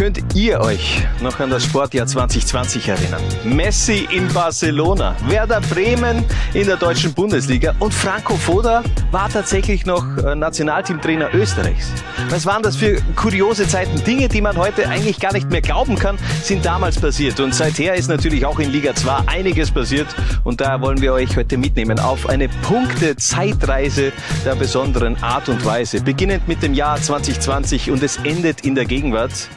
[0.00, 3.20] Könnt ihr euch noch an das Sportjahr 2020 erinnern?
[3.44, 10.02] Messi in Barcelona, Werder Bremen in der deutschen Bundesliga und Franco Foda war tatsächlich noch
[10.24, 11.92] äh, Nationalteamtrainer Österreichs.
[12.30, 14.02] Was waren das für kuriose Zeiten?
[14.02, 17.38] Dinge, die man heute eigentlich gar nicht mehr glauben kann, sind damals passiert.
[17.38, 20.06] Und seither ist natürlich auch in Liga 2 einiges passiert.
[20.44, 24.14] Und da wollen wir euch heute mitnehmen auf eine Punkte-Zeitreise
[24.46, 26.00] der besonderen Art und Weise.
[26.00, 29.50] Beginnend mit dem Jahr 2020 und es endet in der Gegenwart.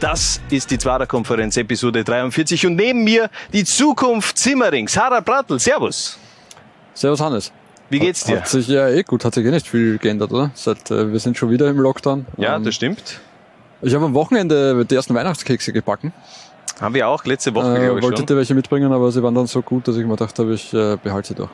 [0.00, 2.66] Das ist die Zwarer-Konferenz, Episode 43.
[2.66, 4.96] Und neben mir die Zukunft Zimmerings.
[4.96, 6.18] Harald Brattl, Servus.
[6.92, 7.50] Servus Hannes.
[7.88, 8.38] Wie geht's dir?
[8.38, 10.50] Hat sich ja eh gut, hat sich eh nicht viel geändert, oder?
[10.54, 12.26] Seit, äh, wir sind schon wieder im Lockdown.
[12.36, 13.20] Ja, Ähm, das stimmt.
[13.80, 16.12] Ich habe am Wochenende die ersten Weihnachtskekse gebacken.
[16.80, 19.34] Haben wir auch letzte Woche, Äh, glaube ich wollte dir welche mitbringen, aber sie waren
[19.34, 21.48] dann so gut, dass ich mir gedacht habe, ich äh, behalte sie doch.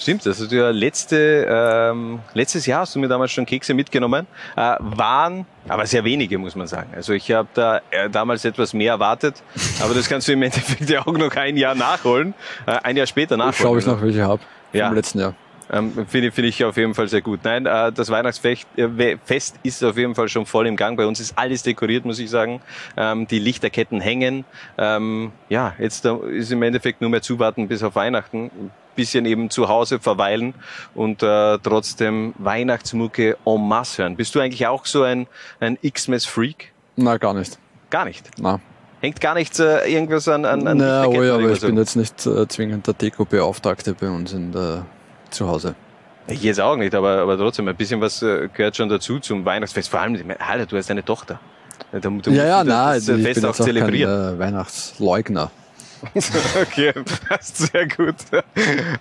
[0.00, 4.26] Stimmt, also du ja letzte, ähm, letztes Jahr hast du mir damals schon Kekse mitgenommen.
[4.56, 6.90] Äh, waren, aber sehr wenige, muss man sagen.
[6.94, 9.42] Also ich habe da äh, damals etwas mehr erwartet,
[9.80, 12.34] aber das kannst du im Endeffekt ja auch noch ein Jahr nachholen,
[12.66, 13.54] äh, ein Jahr später nachholen.
[13.54, 14.42] Schau ich noch, welche habe.
[14.72, 14.88] Ja.
[14.88, 15.34] Vom letzten Jahr.
[15.70, 17.40] Ähm, Finde finde ich auf jeden Fall sehr gut.
[17.44, 20.96] Nein, äh, das Weihnachtsfest äh, Fest ist auf jeden Fall schon voll im Gang.
[20.96, 22.60] Bei uns ist alles dekoriert, muss ich sagen.
[22.96, 24.44] Ähm, die Lichterketten hängen.
[24.78, 28.44] Ähm, ja, jetzt äh, ist im Endeffekt nur mehr zuwarten bis auf Weihnachten.
[28.44, 30.54] Ein bisschen eben zu Hause verweilen
[30.94, 34.16] und äh, trotzdem Weihnachtsmucke en masse hören.
[34.16, 35.26] Bist du eigentlich auch so ein,
[35.60, 36.72] ein X-Mess-Freak?
[36.96, 37.58] Na, gar nicht.
[37.90, 38.30] Gar nicht.
[38.38, 38.60] Na,
[39.00, 41.96] Hängt gar nichts äh, irgendwas an, an, an Na, oh ja, aber ich bin jetzt
[41.96, 44.86] nicht äh, zwingend der Deko-Beauftragte bei uns in der,
[45.30, 45.74] zu Hause.
[46.28, 49.44] Ich jetzt auch nicht, aber, aber trotzdem, ein bisschen was äh, gehört schon dazu zum
[49.44, 49.88] Weihnachtsfest.
[49.88, 51.38] Vor allem, ich meine, Alter, du hast eine Tochter.
[51.92, 54.34] Da, da ja, ja, nein, das ich Fest bin auch auch kein zelebrieren.
[54.34, 55.50] äh, Weihnachtsleugner.
[56.62, 56.92] okay,
[57.28, 58.16] passt sehr gut.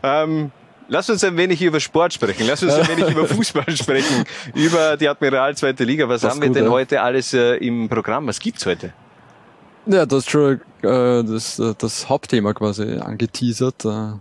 [0.03, 0.51] ähm,
[0.87, 2.45] lass uns ein wenig über Sport sprechen.
[2.47, 4.23] Lass uns ein wenig über Fußball sprechen.
[4.53, 6.07] Über die Admiral zweite Liga.
[6.07, 6.71] Was Das haben wir gut, denn ja.
[6.71, 8.27] heute alles äh, im Programm?
[8.27, 8.93] Was gibt's heute?
[9.87, 13.85] Ja, das ist schon äh, das, äh, das Hauptthema quasi angeteasert.
[13.85, 14.13] Äh,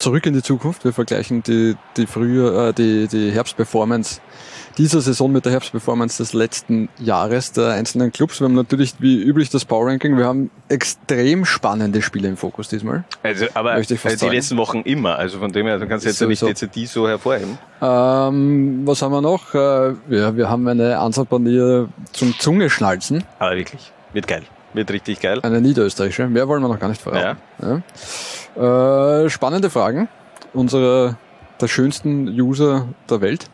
[0.00, 0.84] zurück in die Zukunft.
[0.84, 4.20] Wir vergleichen die, die frühe, äh, die, die Herbstperformance
[4.78, 8.40] dieser Saison mit der Herbstperformance des letzten Jahres der einzelnen Clubs.
[8.40, 10.16] Wir haben natürlich wie üblich das Power Ranking.
[10.16, 13.04] Wir haben extrem spannende Spiele im Fokus diesmal.
[13.22, 14.32] Also, aber Möchte ich fast äh, die sagen.
[14.34, 15.16] letzten Wochen immer.
[15.16, 17.58] Also von dem her, du kannst jetzt ja nicht jetzt die so hervorheben.
[17.82, 19.54] Ähm, was haben wir noch?
[19.54, 23.24] Äh, ja, wir haben eine Ansatzpanier zum Zungeschnalzen.
[23.38, 24.44] Aber wirklich, wird geil.
[24.72, 25.40] Wird richtig geil.
[25.42, 26.28] Eine niederösterreichische.
[26.28, 27.38] Mehr wollen wir noch gar nicht verraten.
[27.60, 27.82] Ja.
[28.56, 30.08] Äh, spannende Fragen.
[30.52, 31.16] Unsere
[31.60, 33.48] der schönsten User der Welt.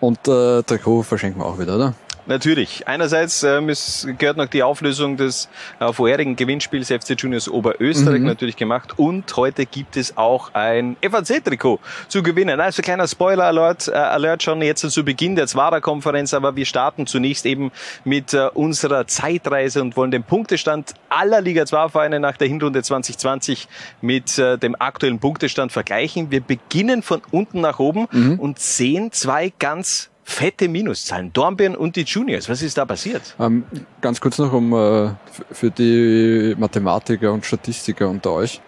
[0.00, 1.94] Und äh, Trikot verschenken wir auch wieder, oder?
[2.28, 2.86] Natürlich.
[2.86, 5.48] Einerseits ähm, es gehört noch die Auflösung des
[5.80, 8.26] äh, vorherigen Gewinnspiels FC Juniors Oberösterreich Mhm.
[8.26, 8.98] natürlich gemacht.
[8.98, 12.60] Und heute gibt es auch ein FAC-Trikot zu gewinnen.
[12.60, 16.34] Also kleiner Spoiler-Alert äh, Alert schon jetzt zu Beginn der Zwarer-Konferenz.
[16.34, 17.72] Aber wir starten zunächst eben
[18.04, 23.66] mit äh, unserer Zeitreise und wollen den Punktestand aller Liga 2-Vereine nach der Hinrunde 2020
[24.02, 26.30] mit äh, dem aktuellen Punktestand vergleichen.
[26.30, 28.38] Wir beginnen von unten nach oben Mhm.
[28.38, 31.32] und sehen zwei ganz fette Minuszahlen.
[31.32, 32.50] Dornbirn und die Juniors.
[32.50, 33.34] Was ist da passiert?
[33.40, 33.64] Ähm,
[34.02, 35.10] ganz kurz noch um äh,
[35.50, 38.60] für die Mathematiker und Statistiker unter euch.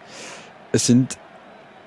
[0.73, 1.19] Es sind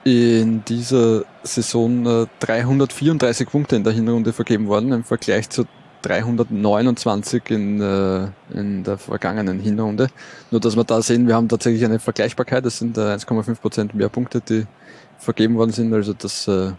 [0.03, 5.65] in dieser Saison äh, 334 Punkte in der Hinrunde vergeben worden im Vergleich zu
[6.03, 10.09] 329 in, äh, in der vergangenen Hinrunde.
[10.51, 12.63] Nur dass wir da sehen, wir haben tatsächlich eine Vergleichbarkeit.
[12.67, 14.67] Es sind äh, 1,5 Prozent mehr Punkte, die
[15.17, 15.91] vergeben worden sind.
[15.93, 16.73] Also das äh,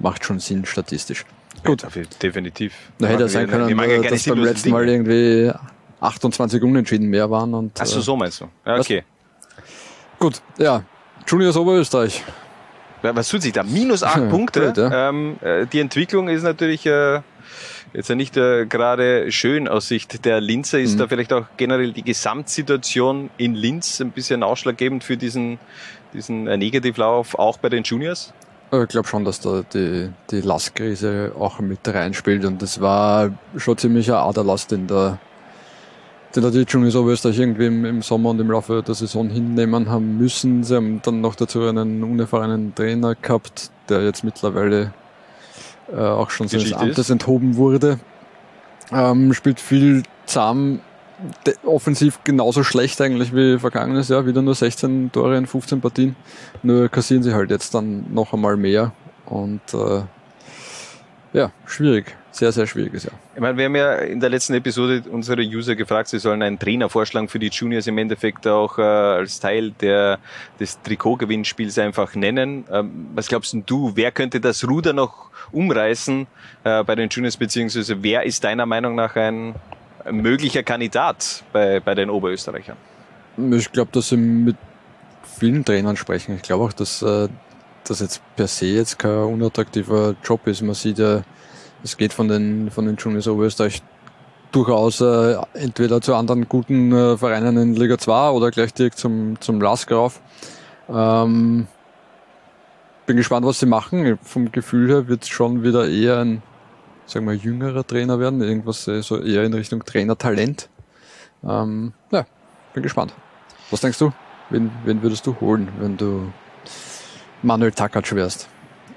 [0.00, 1.24] macht schon Sinn statistisch.
[1.64, 1.84] Gut.
[2.22, 2.72] Definitiv.
[2.98, 5.08] Da hätte ja sein können, Ich ja äh, dass beim letzten Mal Dinge.
[5.12, 5.52] irgendwie
[6.00, 7.54] 28 Unentschieden mehr waren.
[7.54, 8.44] Und, Ach so, äh, so meinst du.
[8.66, 8.80] Ja, Was?
[8.86, 9.04] okay.
[10.18, 10.82] Gut, ja.
[11.26, 12.22] Juniors Oberösterreich.
[13.02, 13.62] Ja, Was tut sich da?
[13.62, 14.72] Minus acht Punkte.
[14.76, 15.08] ja.
[15.08, 17.20] ähm, äh, die Entwicklung ist natürlich äh,
[17.92, 20.78] jetzt ja nicht äh, gerade schön aus Sicht der Linzer.
[20.80, 20.98] Ist Mhm.
[20.98, 25.58] da vielleicht auch generell die Gesamtsituation in Linz ein bisschen ausschlaggebend für diesen,
[26.12, 28.32] diesen Negativlauf auch bei den Juniors?
[28.74, 32.46] Ich glaube schon, dass da die, die Lastkrise auch mit reinspielt.
[32.46, 35.18] Und das war schon ziemlich ein Aderlast, den da,
[36.34, 39.90] den da die Juniors Oberösterreich irgendwie im, im Sommer und im Laufe der Saison hinnehmen
[39.90, 40.64] haben müssen.
[40.64, 44.94] Sie haben dann noch dazu einen unerfahrenen Trainer gehabt, der jetzt mittlerweile
[45.92, 47.10] äh, auch schon seines Amtes ist.
[47.10, 47.98] enthoben wurde.
[48.90, 50.80] Ähm, spielt viel zahm,
[51.64, 56.16] offensiv genauso schlecht eigentlich wie vergangenes Jahr, wieder nur 16 Tore in 15 Partien.
[56.62, 58.92] Nur kassieren sie halt jetzt dann noch einmal mehr
[59.26, 60.02] und äh,
[61.32, 62.16] ja, schwierig.
[62.30, 63.12] Sehr, sehr schwieriges Jahr.
[63.34, 66.58] Ich meine, wir haben ja in der letzten Episode unsere User gefragt, sie sollen einen
[66.58, 70.18] Trainer vorschlagen für die Juniors im Endeffekt auch äh, als Teil der,
[70.58, 72.64] des Trikotgewinnspiels einfach nennen.
[72.72, 76.26] Ähm, was glaubst du, wer könnte das Ruder noch umreißen
[76.64, 79.54] äh, bei den Juniors, beziehungsweise wer ist deiner Meinung nach ein, ein
[80.10, 82.76] möglicher Kandidat bei, bei den Oberösterreichern?
[83.52, 84.56] Ich glaube, dass sie mit
[85.22, 86.36] vielen Trainern sprechen.
[86.36, 87.28] Ich glaube auch, dass äh,
[87.84, 90.62] das jetzt per se jetzt kein unattraktiver Job ist.
[90.62, 91.22] Man sieht ja,
[91.82, 93.82] es geht von den, von den Juniors Oberösterreich
[94.52, 99.40] durchaus äh, entweder zu anderen guten äh, Vereinen in Liga 2 oder gleich direkt zum,
[99.40, 100.20] zum Lask rauf.
[100.88, 101.66] Ähm,
[103.06, 104.18] bin gespannt, was sie machen.
[104.22, 106.42] Vom Gefühl her wird es schon wieder eher ein,
[107.06, 108.40] sagen wir, jüngerer Trainer werden.
[108.40, 110.68] Irgendwas äh, so eher in Richtung Trainertalent.
[111.44, 112.24] Ähm, ja,
[112.74, 113.14] bin gespannt.
[113.70, 114.12] Was denkst du?
[114.50, 116.32] Wen, wen würdest du holen, wenn du
[117.42, 118.48] Manuel Takac wärst?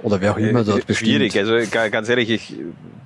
[0.03, 1.09] Oder wer auch immer dort äh, bestimmt.
[1.09, 2.55] Schwierig, also ganz ehrlich, ich,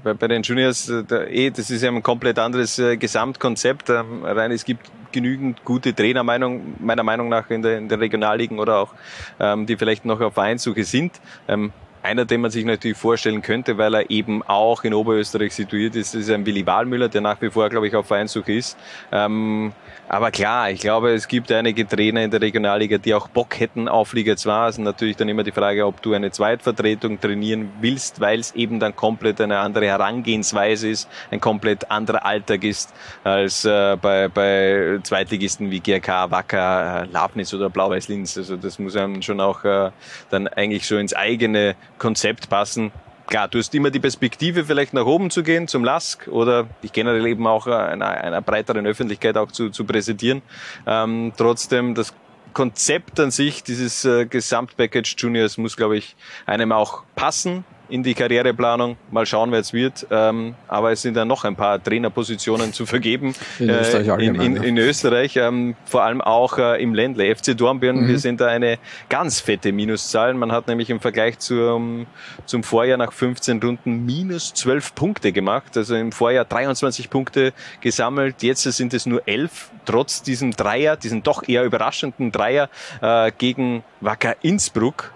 [0.03, 3.89] bei, bei den Juniors, äh, da, eh, das ist ja ein komplett anderes äh, Gesamtkonzept.
[3.89, 7.99] Ähm, rein, es gibt genügend gute Trainer, Meinung, meiner Meinung nach, in, der, in den
[7.99, 8.93] Regionalligen oder auch,
[9.39, 11.13] ähm, die vielleicht noch auf Vereinssuche sind.
[11.47, 11.71] Ähm,
[12.03, 16.15] einer, den man sich natürlich vorstellen könnte, weil er eben auch in Oberösterreich situiert ist,
[16.15, 18.77] ist ein Willi Wahlmüller, der nach wie vor, glaube ich, auf Vereinssuche ist.
[19.11, 19.73] Ähm,
[20.11, 23.87] aber klar, ich glaube, es gibt einige Trainer in der Regionalliga, die auch Bock hätten
[23.87, 24.67] auf Liga 2.
[24.67, 28.55] Es ist natürlich dann immer die Frage, ob du eine Zweitvertretung trainieren willst, weil es
[28.55, 32.91] eben dann komplett eine andere Herangehensweise ist, ein komplett anderer Alltag ist
[33.23, 38.35] als äh, bei, bei Zweitligisten wie GRK, Wacker, Labnitz oder Blau-Weiß-Linz.
[38.35, 39.91] Also das muss einem schon auch äh,
[40.31, 42.91] dann eigentlich so ins eigene Konzept passen
[43.29, 46.91] klar, du hast immer die Perspektive, vielleicht nach oben zu gehen, zum Lask oder dich
[46.91, 50.41] generell eben auch einer, einer breiteren Öffentlichkeit auch zu, zu präsentieren.
[50.85, 52.13] Ähm, trotzdem, das
[52.53, 56.15] Konzept an sich, dieses äh, Gesamtpackage Juniors muss, glaube ich,
[56.47, 58.97] einem auch passen in die Karriereplanung.
[59.11, 60.07] Mal schauen, wer es wird.
[60.11, 64.23] Ähm, aber es sind dann noch ein paar Trainerpositionen zu vergeben in äh, Österreich.
[64.23, 67.35] In, in, in Österreich ähm, vor allem auch äh, im Ländle.
[67.35, 68.07] FC Dornbirn, mhm.
[68.07, 68.77] wir sind da eine
[69.09, 70.33] ganz fette Minuszahl.
[70.33, 72.05] Man hat nämlich im Vergleich zum,
[72.45, 75.75] zum Vorjahr nach 15 Runden minus 12 Punkte gemacht.
[75.75, 78.43] Also im Vorjahr 23 Punkte gesammelt.
[78.43, 82.69] Jetzt sind es nur 11, trotz diesem Dreier, diesen doch eher überraschenden Dreier
[83.01, 85.11] äh, gegen Wacker Innsbruck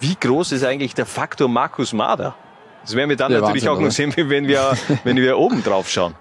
[0.00, 2.34] wie groß ist eigentlich der Faktor Markus Mader?
[2.82, 5.62] Das werden wir dann ja, natürlich Wahnsinn, auch noch sehen, wenn wir, wenn wir oben
[5.62, 6.14] drauf schauen.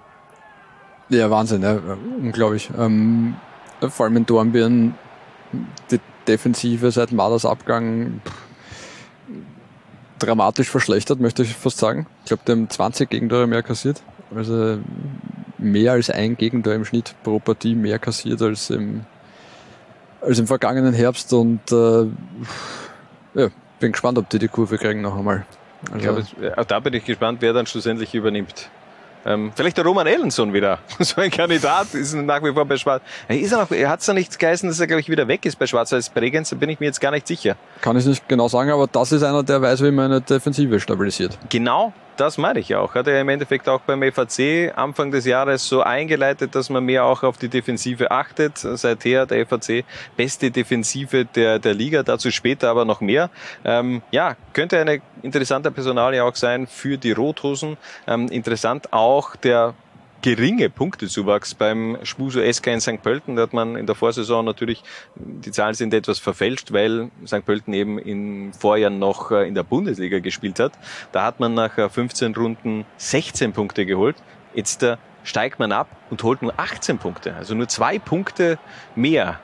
[1.10, 1.78] Ja, Wahnsinn, ja,
[2.20, 2.70] unglaublich.
[2.78, 3.36] Ähm,
[3.90, 4.96] vor allem in Dornbirn,
[5.92, 8.22] die Defensive seit Maders Abgang
[10.18, 12.08] dramatisch verschlechtert, möchte ich fast sagen.
[12.24, 14.02] Ich glaube, die haben 20 Gegentore mehr kassiert.
[14.34, 14.80] Also
[15.58, 19.06] mehr als ein Gegentor im Schnitt pro Partie mehr kassiert als im,
[20.22, 22.06] als im vergangenen Herbst und äh,
[23.36, 23.50] ja,
[23.80, 25.46] bin gespannt, ob die die Kurve kriegen noch einmal.
[25.92, 28.70] Also ich glaube, auch da bin ich gespannt, wer dann schlussendlich übernimmt.
[29.28, 30.80] Ähm, vielleicht der Roman Ellenson wieder.
[31.00, 33.02] so ein Kandidat ist nach wie vor bei Schwarz.
[33.28, 35.46] Ist er noch, er hat es ja nicht geheißen, dass er, glaube ich, wieder weg
[35.46, 37.56] ist bei Schwarz-Weiß Bregenz, da bin ich mir jetzt gar nicht sicher.
[37.82, 40.80] Kann ich nicht genau sagen, aber das ist einer, der weiß, wie man eine Defensive
[40.80, 41.40] stabilisiert.
[41.50, 42.96] Genau, das meine ich auch.
[42.96, 47.04] Hat er im Endeffekt auch beim FAC Anfang des Jahres so eingeleitet, dass man mehr
[47.06, 48.58] auch auf die Defensive achtet.
[48.58, 49.84] Seither der FAC
[50.16, 53.30] beste Defensive der, der Liga, dazu später aber noch mehr.
[53.64, 57.78] Ähm, ja, könnte eine interessante Personalie auch sein für die Rothosen.
[58.08, 59.74] Ähm, interessant auch der
[60.22, 63.02] geringe Punktezuwachs beim Spuso SK in St.
[63.02, 63.36] Pölten.
[63.36, 64.84] Da hat man in der Vorsaison natürlich,
[65.16, 67.46] die Zahlen sind etwas verfälscht, weil St.
[67.46, 70.74] Pölten eben im Vorjahr noch äh, in der Bundesliga gespielt hat.
[71.12, 74.16] Da hat man nach 15 äh, Runden 16 Punkte geholt.
[74.54, 77.36] Jetzt äh, steigt man ab und holt nur 18 Punkte.
[77.36, 78.58] Also nur zwei Punkte
[78.96, 79.40] mehr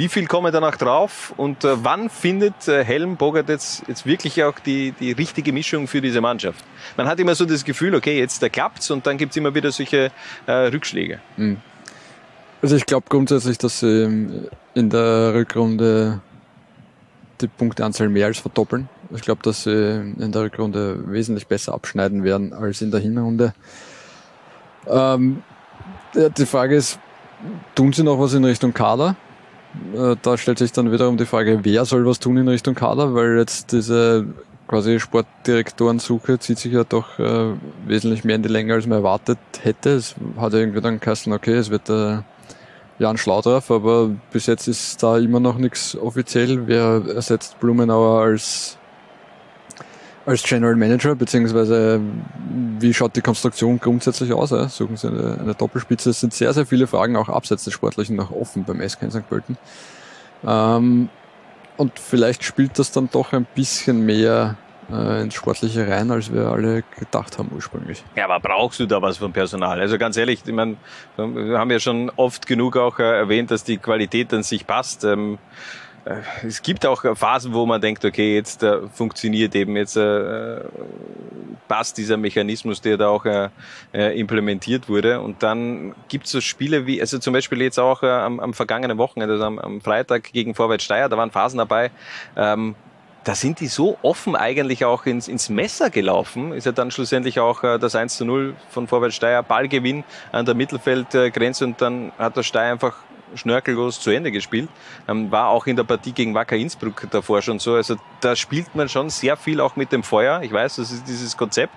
[0.00, 4.42] wie viel kommen danach drauf und äh, wann findet äh, Helm Bogart jetzt, jetzt wirklich
[4.42, 6.64] auch die, die richtige Mischung für diese Mannschaft?
[6.96, 9.70] Man hat immer so das Gefühl, okay, jetzt da klappt's und dann gibt's immer wieder
[9.70, 10.10] solche
[10.46, 11.20] äh, Rückschläge.
[11.36, 11.58] Mhm.
[12.62, 16.22] Also ich glaube grundsätzlich, dass sie in der Rückrunde
[17.42, 18.88] die Punkteanzahl mehr als verdoppeln.
[19.14, 23.52] Ich glaube, dass sie in der Rückrunde wesentlich besser abschneiden werden als in der Hinrunde.
[24.86, 25.42] Ähm,
[26.14, 26.98] die Frage ist,
[27.74, 29.16] tun sie noch was in Richtung Kader?
[29.94, 33.14] Äh, da stellt sich dann wiederum die Frage, wer soll was tun in Richtung Kader,
[33.14, 34.26] weil jetzt diese
[34.66, 37.54] quasi Sportdirektorensuche zieht sich ja doch äh,
[37.86, 39.90] wesentlich mehr in die Länge, als man erwartet hätte.
[39.90, 42.24] Es hat ja irgendwie dann geheißen, okay, es wird der
[43.00, 46.66] Jan Schlaudraff, aber bis jetzt ist da immer noch nichts offiziell.
[46.66, 48.78] Wer ersetzt Blumenauer als
[50.30, 52.00] als General Manager, beziehungsweise
[52.78, 54.50] wie schaut die Konstruktion grundsätzlich aus?
[54.74, 56.10] Suchen Sie eine, eine, Doppelspitze?
[56.10, 59.10] Es sind sehr, sehr viele Fragen auch abseits des Sportlichen noch offen beim SK in
[59.10, 59.28] St.
[59.28, 59.58] Pölten.
[60.46, 61.08] Ähm,
[61.76, 64.56] und vielleicht spielt das dann doch ein bisschen mehr
[64.92, 68.04] äh, ins Sportliche rein, als wir alle gedacht haben ursprünglich.
[68.16, 69.80] Ja, aber brauchst du da was vom Personal?
[69.80, 70.76] Also ganz ehrlich, ich meine,
[71.16, 75.04] wir haben ja schon oft genug auch äh, erwähnt, dass die Qualität an sich passt.
[75.04, 75.89] Ähm, äh,
[76.46, 80.60] es gibt auch Phasen, wo man denkt, okay, jetzt äh, funktioniert eben, jetzt äh,
[81.68, 83.48] passt dieser Mechanismus, der da auch äh,
[83.92, 85.20] äh implementiert wurde.
[85.20, 88.54] Und dann gibt es so Spiele wie, also zum Beispiel jetzt auch äh, am, am
[88.54, 91.90] vergangenen Wochenende, also am, am Freitag gegen Vorwärts Steyr, da waren Phasen dabei,
[92.36, 92.74] ähm,
[93.24, 96.52] da sind die so offen eigentlich auch ins, ins Messer gelaufen.
[96.52, 100.46] Ist ja dann schlussendlich auch äh, das 1 zu 0 von Vorwärts Steyr, Ballgewinn an
[100.46, 102.96] der Mittelfeldgrenze und dann hat der Steyr einfach
[103.34, 104.68] schnörkellos zu Ende gespielt.
[105.08, 107.74] Ähm, war auch in der Partie gegen Wacker Innsbruck davor schon so.
[107.74, 110.42] Also da spielt man schon sehr viel auch mit dem Feuer.
[110.42, 111.74] Ich weiß, das ist dieses Konzept.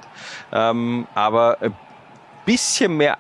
[0.52, 1.76] Ähm, aber ein
[2.46, 3.18] bisschen mehr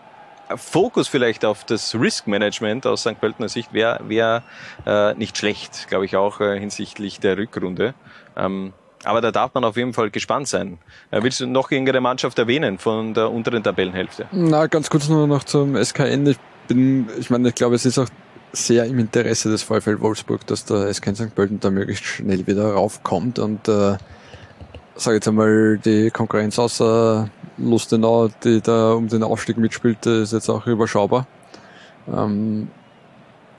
[0.55, 3.19] Fokus vielleicht auf das Risk Management aus St.
[3.19, 4.43] Pöltener Sicht wäre wär,
[4.85, 7.93] äh, nicht schlecht, glaube ich auch äh, hinsichtlich der Rückrunde.
[8.35, 8.73] Ähm,
[9.03, 10.77] aber da darf man auf jeden Fall gespannt sein.
[11.11, 14.27] Äh, willst du noch irgendeine Mannschaft erwähnen von der unteren Tabellenhälfte?
[14.31, 16.27] Na, ganz kurz nur noch zum SKN.
[16.27, 16.37] Ich
[16.67, 18.07] bin, ich meine, ich glaube, es ist auch
[18.53, 21.35] sehr im Interesse des VfL Wolfsburg, dass der SK St.
[21.35, 23.97] Pölten da möglichst schnell wieder raufkommt und äh,
[24.95, 30.49] sage jetzt einmal die Konkurrenz außer Lustenau, die da um den Aufstieg mitspielt, ist jetzt
[30.49, 31.27] auch überschaubar.
[32.07, 32.69] Ähm,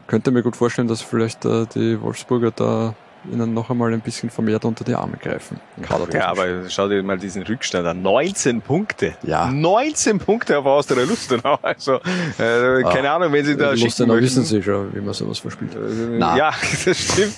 [0.06, 2.94] könnte mir gut vorstellen, dass vielleicht äh, die Wolfsburger da
[3.30, 5.60] ihnen noch einmal ein bisschen vermehrt unter die Arme greifen.
[6.12, 8.02] Ja, aber schau dir mal diesen Rückstand an.
[8.02, 9.16] 19 Punkte.
[9.22, 9.50] Ja.
[9.50, 11.58] 19 Punkte auf Austria Lustenau.
[11.64, 15.38] Also, äh, keine ah, Ahnung, wenn sie da Lustenau wissen sie schon, wie man sowas
[15.38, 15.74] verspielt.
[15.74, 16.52] Äh, ja,
[16.84, 17.34] das stimmt.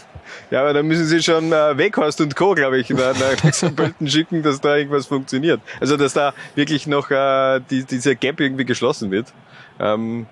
[0.51, 3.75] Ja, aber da müssen sie schon äh, Weghorst und Co., glaube ich, nach, nach St.
[3.77, 5.61] Pölten schicken, dass da irgendwas funktioniert.
[5.81, 9.33] Also, dass da wirklich noch äh, die, dieser Gap irgendwie geschlossen wird.
[9.79, 10.27] Ähm,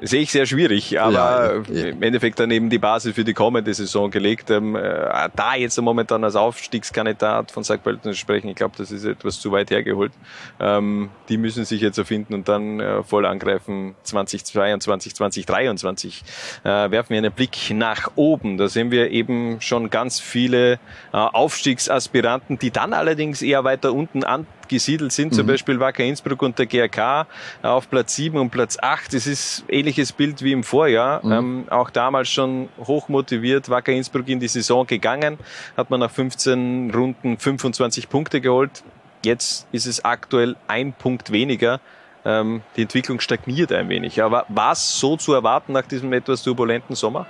[0.00, 1.86] Sehe ich sehr schwierig, aber ja, ja.
[1.86, 4.50] im Endeffekt dann eben die Basis für die kommende Saison gelegt.
[4.50, 7.82] Ähm, äh, da jetzt momentan als Aufstiegskandidat von St.
[7.82, 10.12] Pölten zu sprechen, ich glaube, das ist etwas zu weit hergeholt.
[10.60, 16.22] Ähm, die müssen sich jetzt erfinden und dann äh, voll angreifen 2022, 2023.
[16.62, 18.58] Äh, werfen wir einen Blick nach oben.
[18.58, 20.78] Da sehen wir eben schon ganz viele
[21.12, 25.36] Aufstiegsaspiranten, die dann allerdings eher weiter unten an gesiedelt sind, mhm.
[25.36, 27.26] zum Beispiel Wacker Innsbruck und der GRK
[27.62, 29.14] auf Platz 7 und Platz 8.
[29.14, 31.24] Das ist ähnliches Bild wie im Vorjahr.
[31.24, 31.32] Mhm.
[31.32, 35.38] Ähm, auch damals schon hoch motiviert Wacker Innsbruck in die Saison gegangen,
[35.76, 38.82] hat man nach 15 Runden 25 Punkte geholt.
[39.24, 41.80] Jetzt ist es aktuell ein Punkt weniger.
[42.24, 44.22] Ähm, die Entwicklung stagniert ein wenig.
[44.22, 47.26] Aber war es so zu erwarten nach diesem etwas turbulenten Sommer?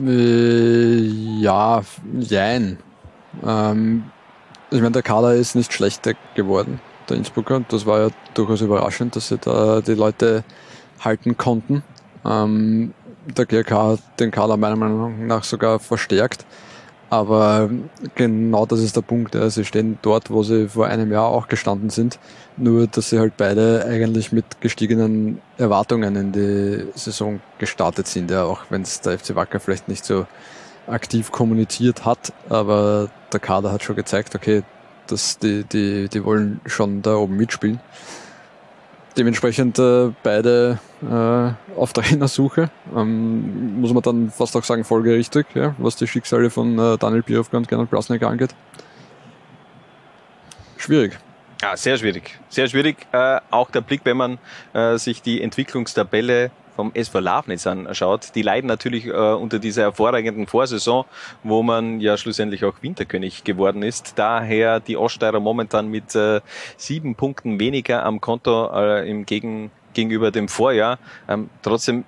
[0.00, 1.00] Äh,
[1.40, 1.82] ja,
[2.18, 2.78] jein.
[3.44, 4.04] Ähm,
[4.72, 7.62] ich meine, der Kader ist nicht schlechter geworden, der Innsbrucker.
[7.68, 10.44] Das war ja durchaus überraschend, dass sie da die Leute
[11.00, 11.82] halten konnten.
[12.24, 12.94] Ähm,
[13.26, 16.44] der GRK hat den Kader meiner Meinung nach sogar verstärkt.
[17.10, 17.68] Aber
[18.14, 19.34] genau das ist der Punkt.
[19.34, 19.50] Ja.
[19.50, 22.18] Sie stehen dort, wo sie vor einem Jahr auch gestanden sind.
[22.56, 28.30] Nur, dass sie halt beide eigentlich mit gestiegenen Erwartungen in die Saison gestartet sind.
[28.30, 30.26] Ja, auch wenn es der FC Wacker vielleicht nicht so
[30.86, 34.62] aktiv kommuniziert hat, aber der Kader hat schon gezeigt, okay,
[35.06, 37.80] dass die, die, die wollen schon da oben mitspielen.
[39.16, 42.70] Dementsprechend äh, beide äh, auf Trainersuche.
[42.96, 47.22] Ähm, muss man dann fast auch sagen, folgerichtig, ja, was die Schicksale von äh, Daniel
[47.22, 48.54] Birovka und Gernot Blasnik angeht.
[50.78, 51.18] Schwierig.
[51.60, 52.40] Ja, sehr schwierig.
[52.48, 53.06] Sehr schwierig.
[53.12, 54.38] Äh, auch der Blick, wenn man
[54.72, 56.50] äh, sich die Entwicklungstabelle
[56.82, 61.04] vom SV Lafnitz anschaut, die leiden natürlich äh, unter dieser hervorragenden Vorsaison,
[61.44, 64.14] wo man ja schlussendlich auch Winterkönig geworden ist.
[64.16, 66.40] Daher die Oststeirer momentan mit äh,
[66.76, 70.98] sieben Punkten weniger am Konto äh, im Gegen gegenüber dem Vorjahr.
[71.28, 72.04] Ähm, trotzdem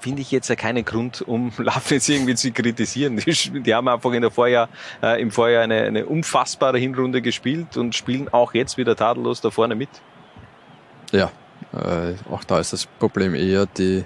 [0.00, 3.18] finde ich jetzt ja keinen Grund, um Lafnitz irgendwie zu kritisieren.
[3.18, 4.68] Die, die haben einfach in der Vorjahr,
[5.00, 9.50] äh, im Vorjahr eine, eine unfassbare Hinrunde gespielt und spielen auch jetzt wieder tadellos da
[9.50, 9.90] vorne mit.
[11.12, 11.30] Ja,
[11.76, 14.04] äh, auch da ist das Problem eher die,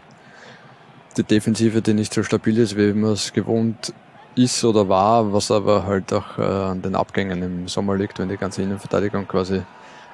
[1.16, 3.92] die Defensive, die nicht so stabil ist, wie man es gewohnt
[4.34, 8.28] ist oder war, was aber halt auch äh, an den Abgängen im Sommer liegt, wenn
[8.28, 9.62] die ganze Innenverteidigung quasi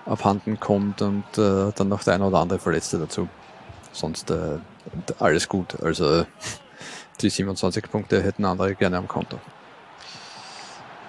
[0.06, 3.28] abhanden kommt und äh, dann noch der eine oder andere Verletzte dazu.
[3.92, 4.58] Sonst äh,
[5.18, 5.80] alles gut.
[5.82, 6.26] Also
[7.20, 9.38] die 27 Punkte hätten andere gerne am Konto.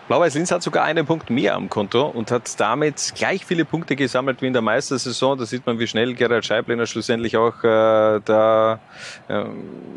[0.07, 3.97] Blau-Weiß Linz hat sogar einen Punkt mehr am Konto und hat damit gleich viele Punkte
[3.97, 5.37] gesammelt wie in der Meistersaison.
[5.37, 8.79] Da sieht man, wie schnell Gerald Scheiblener schlussendlich auch äh, da
[9.27, 9.43] äh,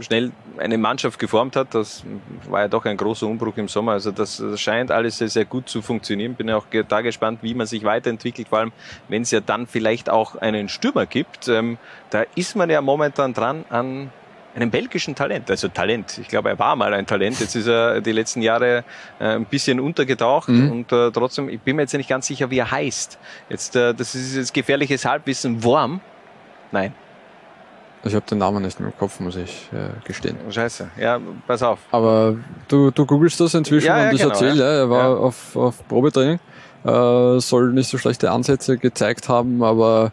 [0.00, 1.76] schnell eine Mannschaft geformt hat.
[1.76, 2.02] Das
[2.49, 3.93] war ja doch ein großer Umbruch im Sommer.
[3.93, 6.35] Also das scheint alles sehr, sehr gut zu funktionieren.
[6.35, 8.73] Bin auch da gespannt, wie man sich weiterentwickelt, vor allem
[9.07, 11.47] wenn es ja dann vielleicht auch einen Stürmer gibt.
[11.47, 11.79] Ähm,
[12.11, 14.11] da ist man ja momentan dran an
[14.54, 15.50] einem belgischen Talent.
[15.50, 16.19] Also Talent.
[16.19, 17.40] Ich glaube, er war mal ein Talent.
[17.40, 18.85] Jetzt ist er die letzten Jahre
[19.19, 20.71] äh, ein bisschen untergetaucht mhm.
[20.71, 23.19] und äh, trotzdem, ich bin mir jetzt nicht ganz sicher, wie er heißt.
[23.49, 25.62] Jetzt, äh, das ist jetzt gefährliches Halbwissen.
[25.62, 26.00] Worm?
[26.73, 26.95] Nein.
[28.02, 30.37] Ich habe den Namen nicht mehr im Kopf, muss ich äh, gestehen.
[30.49, 30.90] Scheiße.
[30.99, 31.80] Ja, pass auf.
[31.90, 32.37] Aber
[32.69, 34.73] du, du googelst das inzwischen ja, ja, und ich genau, erzähle, ja.
[34.78, 36.40] er war auf, auf Probetraining,
[36.85, 40.12] äh, soll nicht so schlechte Ansätze gezeigt haben, aber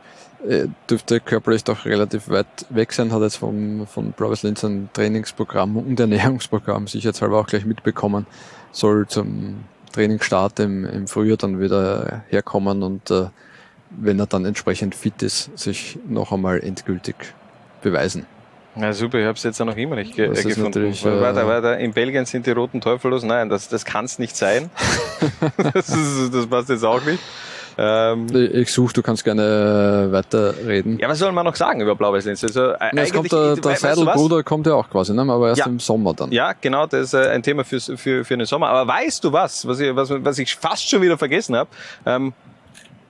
[0.89, 5.77] dürfte körperlich doch relativ weit weg sein, hat jetzt vom, von Brothers Linz ein Trainingsprogramm
[5.77, 8.27] und Ernährungsprogramm sicherheitshalber auch gleich mitbekommen,
[8.71, 9.63] soll zum
[9.93, 13.27] Trainingsstart im, im Frühjahr dann wieder herkommen und äh,
[13.89, 17.15] wenn er dann entsprechend fit ist, sich noch einmal endgültig
[17.81, 18.25] beweisen.
[18.75, 20.65] Ja, super, ich habe es jetzt noch immer nicht ge Das gefunden.
[20.65, 23.23] natürlich, Warte, äh, warte, in Belgien sind die roten Teufel los.
[23.23, 24.69] Nein, das, das kann es nicht sein.
[25.73, 27.19] das, ist, das passt jetzt auch nicht.
[27.77, 30.97] Ähm, Ich, ich suche, du kannst gerne weiterreden.
[30.99, 32.43] ja, was soll man noch sagen über Blau-Weiß Linz?
[32.43, 33.75] Also, äh, Ja, es kommt der, der?
[33.75, 35.21] Seidelbruder kommt ja auch quasi, ne?
[35.21, 35.65] aber erst Ja.
[35.67, 36.31] im Sommer dann.
[36.31, 38.69] Ja, genau, das ist äh, ein Thema fürs, für, für den Sommer.
[38.69, 41.69] Aber weißt du was, was ich, was, was ich fast schon wieder vergessen habe?
[42.05, 42.33] Ähm,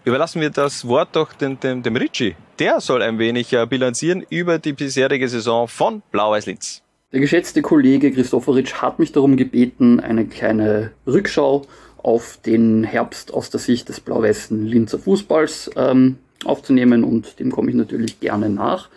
[0.04, 2.36] überlassen wir das Wort doch dem, dem, dem Ritchie.
[2.60, 6.82] Der soll ein wenig äh, bilanzieren über die bisherige Saison von Blau-Weiß Linz.
[7.14, 11.62] Der geschätzte Kollege Christoforitsch hat mich darum gebeten, eine kleine Rückschau
[12.08, 17.70] auf den Herbst aus der Sicht des blau-weißen Linzer Fußballs ähm, aufzunehmen und dem komme
[17.70, 18.88] ich natürlich gerne nach.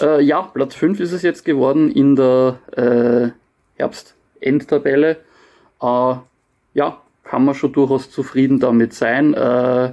[0.00, 5.12] Äh, ja, Platz 5 ist es jetzt geworden in der äh, Herbst-Endtabelle.
[5.80, 6.14] Äh,
[6.74, 9.32] ja, kann man schon durchaus zufrieden damit sein.
[9.34, 9.92] Äh,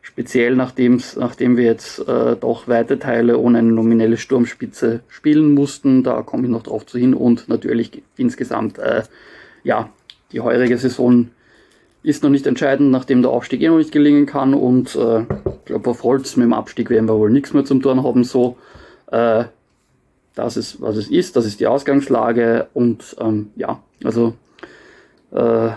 [0.00, 0.98] speziell nachdem
[1.56, 6.02] wir jetzt äh, doch weite Teile ohne eine nominelle Sturmspitze spielen mussten.
[6.02, 9.04] Da komme ich noch drauf zu hin und natürlich insgesamt, äh,
[9.62, 9.88] ja,
[10.32, 11.28] die heurige Saison
[12.02, 15.64] ist noch nicht entscheidend, nachdem der Aufstieg eh noch nicht gelingen kann und äh, ich
[15.66, 18.56] glaube auf Holz mit dem Abstieg werden wir wohl nichts mehr zum Tun haben so.
[19.10, 19.44] Äh,
[20.34, 24.34] das ist, was es ist, das ist die Ausgangslage und ähm, ja, also,
[25.30, 25.70] äh,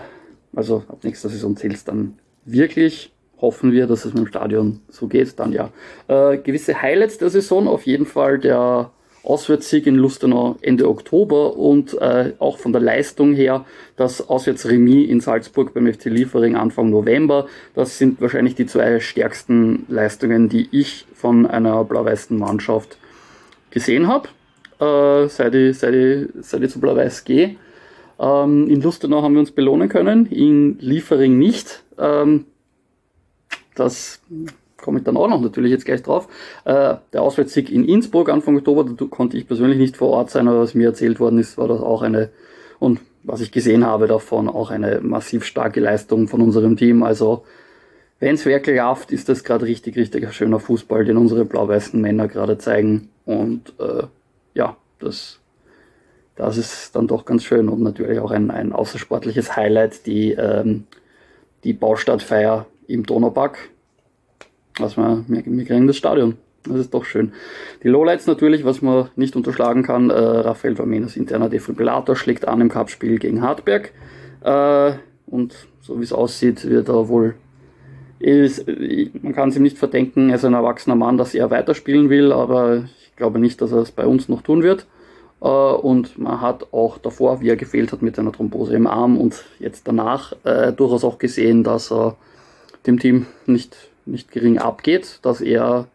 [0.54, 4.80] also ab nächster Saison zählt es dann wirklich hoffen wir, dass es mit dem Stadion
[4.88, 5.70] so geht, dann ja.
[6.08, 8.90] Äh, gewisse Highlights der Saison, auf jeden Fall der
[9.26, 13.64] Auswärtssieg in Lustenau Ende Oktober und äh, auch von der Leistung her
[13.96, 17.46] das Auswärtsremis in Salzburg beim FC Liefering Anfang November.
[17.74, 22.98] Das sind wahrscheinlich die zwei stärksten Leistungen, die ich von einer blau-weißen Mannschaft
[23.70, 24.28] gesehen habe,
[24.80, 27.56] äh, seit, ich, seit, ich, seit ich zu Blau-Weiß gehe.
[28.18, 31.82] Ähm, in Lustenau haben wir uns belohnen können, in Liefering nicht.
[31.98, 32.46] Ähm,
[33.74, 34.20] das
[34.76, 36.28] komme ich dann auch noch natürlich jetzt gleich drauf.
[36.64, 40.48] Äh, der Auswärtssieg in Innsbruck Anfang Oktober, da konnte ich persönlich nicht vor Ort sein,
[40.48, 42.30] aber was mir erzählt worden ist, war das auch eine,
[42.78, 47.02] und was ich gesehen habe davon, auch eine massiv starke Leistung von unserem Team.
[47.02, 47.44] Also,
[48.20, 52.56] wenn's wer klafft, ist das gerade richtig, richtig schöner Fußball, den unsere blau-weißen Männer gerade
[52.58, 53.08] zeigen.
[53.24, 54.04] Und äh,
[54.54, 55.40] ja, das,
[56.36, 60.84] das ist dann doch ganz schön und natürlich auch ein, ein außersportliches Highlight, die, ähm,
[61.64, 63.70] die Baustadtfeier im Donaupark.
[64.78, 66.36] Was wir, wir, wir kriegen das Stadion.
[66.64, 67.32] Das ist doch schön.
[67.82, 70.10] Die Lowlights natürlich, was man nicht unterschlagen kann.
[70.10, 73.92] Äh, Raphael Vermenas interner Defibrillator schlägt an im Cup-Spiel gegen Hartberg.
[74.42, 74.92] Äh,
[75.26, 77.34] und so wie es aussieht, wird er wohl.
[78.18, 82.08] Ist, man kann es ihm nicht verdenken, er ist ein erwachsener Mann, dass er weiterspielen
[82.08, 84.86] will, aber ich glaube nicht, dass er es bei uns noch tun wird.
[85.40, 89.18] Äh, und man hat auch davor, wie er gefehlt hat mit einer Thrombose im Arm
[89.18, 92.16] und jetzt danach äh, durchaus auch gesehen, dass er
[92.86, 95.88] dem Team nicht, nicht gering abgeht, dass er,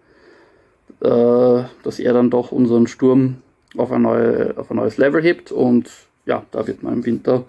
[1.01, 3.37] äh, dass er dann doch unseren Sturm
[3.77, 5.89] auf ein, neue, auf ein neues Level hebt und
[6.25, 7.45] ja, da wird man im Winter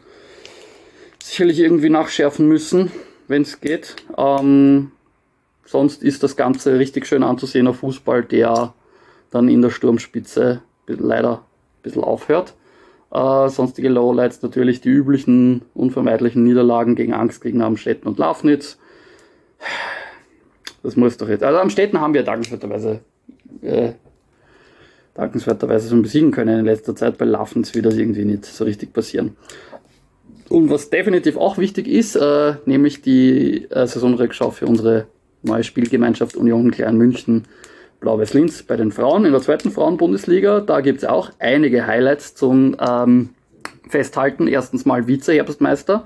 [1.22, 2.90] sicherlich irgendwie nachschärfen müssen,
[3.28, 3.96] wenn es geht.
[4.16, 4.92] Ähm,
[5.64, 8.74] sonst ist das Ganze richtig schön anzusehener Fußball, der
[9.30, 12.54] dann in der Sturmspitze leider ein bisschen aufhört.
[13.10, 18.78] Äh, sonstige Lowlights natürlich die üblichen unvermeidlichen Niederlagen gegen Angst gegen Amstetten und Lafnitz.
[20.82, 21.44] Das muss doch jetzt.
[21.44, 23.00] Also Amstetten haben wir dankenswerterweise
[23.62, 23.92] äh,
[25.14, 27.18] dankenswerterweise schon besiegen können in letzter Zeit.
[27.18, 29.36] Bei Lafnitz wird das irgendwie nicht so richtig passieren.
[30.48, 35.06] Und was definitiv auch wichtig ist, äh, nämlich die äh, Saisonrückschau für unsere
[35.42, 37.44] neue Spielgemeinschaft Union Klein München
[38.00, 40.60] Blau-Weiß Linz bei den Frauen in der zweiten Frauenbundesliga.
[40.60, 43.30] Da gibt es auch einige Highlights zum ähm,
[43.88, 44.48] Festhalten.
[44.48, 46.04] Erstens mal Vize-Herbstmeister,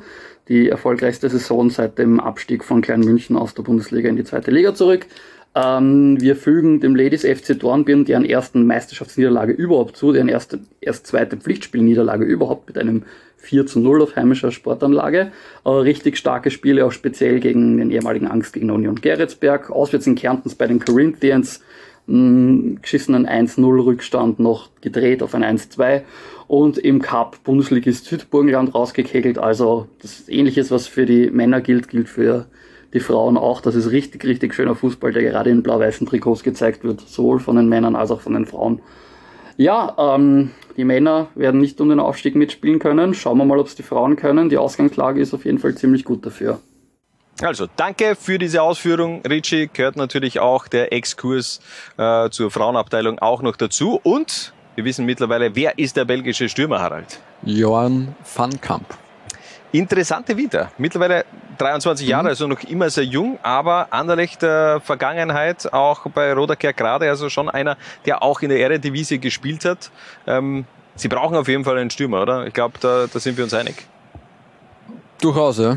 [0.49, 4.51] die erfolgreichste Saison seit dem Abstieg von Klein München aus der Bundesliga in die zweite
[4.51, 5.07] Liga zurück.
[5.55, 11.07] Ähm, wir fügen dem Ladies FC Dornbirn deren ersten Meisterschaftsniederlage überhaupt zu, deren erste, erst
[11.07, 13.05] zweite Pflichtspielniederlage überhaupt mit einem
[13.39, 15.33] 4 zu 0 auf heimischer Sportanlage.
[15.65, 19.71] Äh, richtig starke Spiele, auch speziell gegen den ehemaligen Angstgegner Union Geretsberg.
[19.71, 21.63] Auswärts in Kärntens bei den Corinthians
[22.09, 26.03] einen geschissenen 1-0-Rückstand noch gedreht auf ein 1-2
[26.47, 29.39] und im Cup Bundesligist Südburgenland rausgekegelt.
[29.39, 32.47] Also das Ähnliches, was für die Männer gilt, gilt für
[32.95, 33.61] die Frauen auch.
[33.61, 37.57] Das ist richtig, richtig schöner Fußball, der gerade in blau-weißen Trikots gezeigt wird, sowohl von
[37.57, 38.81] den Männern als auch von den Frauen.
[39.57, 43.15] Ja, ähm, die Männer werden nicht um den Aufstieg mitspielen können.
[43.15, 44.49] Schauen wir mal, ob es die Frauen können.
[44.49, 46.61] Die Ausgangslage ist auf jeden Fall ziemlich gut dafür.
[47.43, 49.69] Also, danke für diese Ausführung, Richie.
[49.71, 51.61] Gehört natürlich auch der Exkurs
[51.99, 54.01] äh, zur Frauenabteilung auch noch dazu.
[54.03, 57.21] Und wir wissen mittlerweile, wer ist der belgische Stürmer, Harald?
[57.43, 58.87] Johann van Kamp.
[59.73, 60.71] Interessante Vita.
[60.79, 61.27] Mittlerweile
[61.59, 67.09] 23 Jahre, also noch immer sehr jung, aber Anderlecht der Vergangenheit auch bei Rodaker gerade,
[67.09, 69.91] also schon einer, der auch in der Eredivisie gespielt hat.
[70.27, 72.47] Ähm, Sie brauchen auf jeden Fall einen Stürmer, oder?
[72.47, 73.87] Ich glaube, da, da sind wir uns einig.
[75.21, 75.77] Durchaus, ja.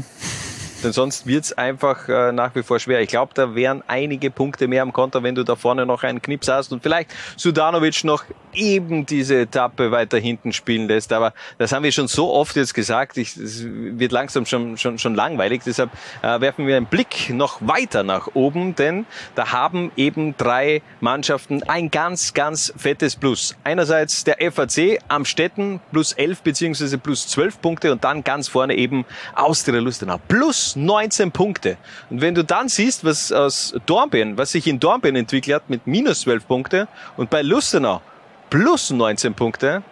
[0.83, 3.01] Denn sonst wird's einfach äh, nach wie vor schwer.
[3.01, 6.21] Ich glaube, da wären einige Punkte mehr am Konter, wenn du da vorne noch einen
[6.21, 11.11] Knips hast und vielleicht Sudanovic noch eben diese Etappe weiter hinten spielen lässt.
[11.11, 13.17] Aber das haben wir schon so oft jetzt gesagt.
[13.17, 15.63] Es wird langsam schon, schon, schon langweilig.
[15.65, 15.89] Deshalb
[16.21, 21.61] äh, werfen wir einen Blick noch weiter nach oben, denn da haben eben drei Mannschaften
[21.63, 23.55] ein ganz, ganz fettes Plus.
[23.65, 28.75] Einerseits der FAC am Städten plus 11 beziehungsweise plus 12 Punkte und dann ganz vorne
[28.75, 31.77] eben Austria Lustenau plus 19 Punkte.
[32.10, 35.88] Und wenn du dann siehst, was aus Dornbirn, was sich in Dornbirn entwickelt hat mit
[35.88, 38.01] minus 12 Punkte und bei Lustenau
[38.49, 39.84] plus 19 Punkte.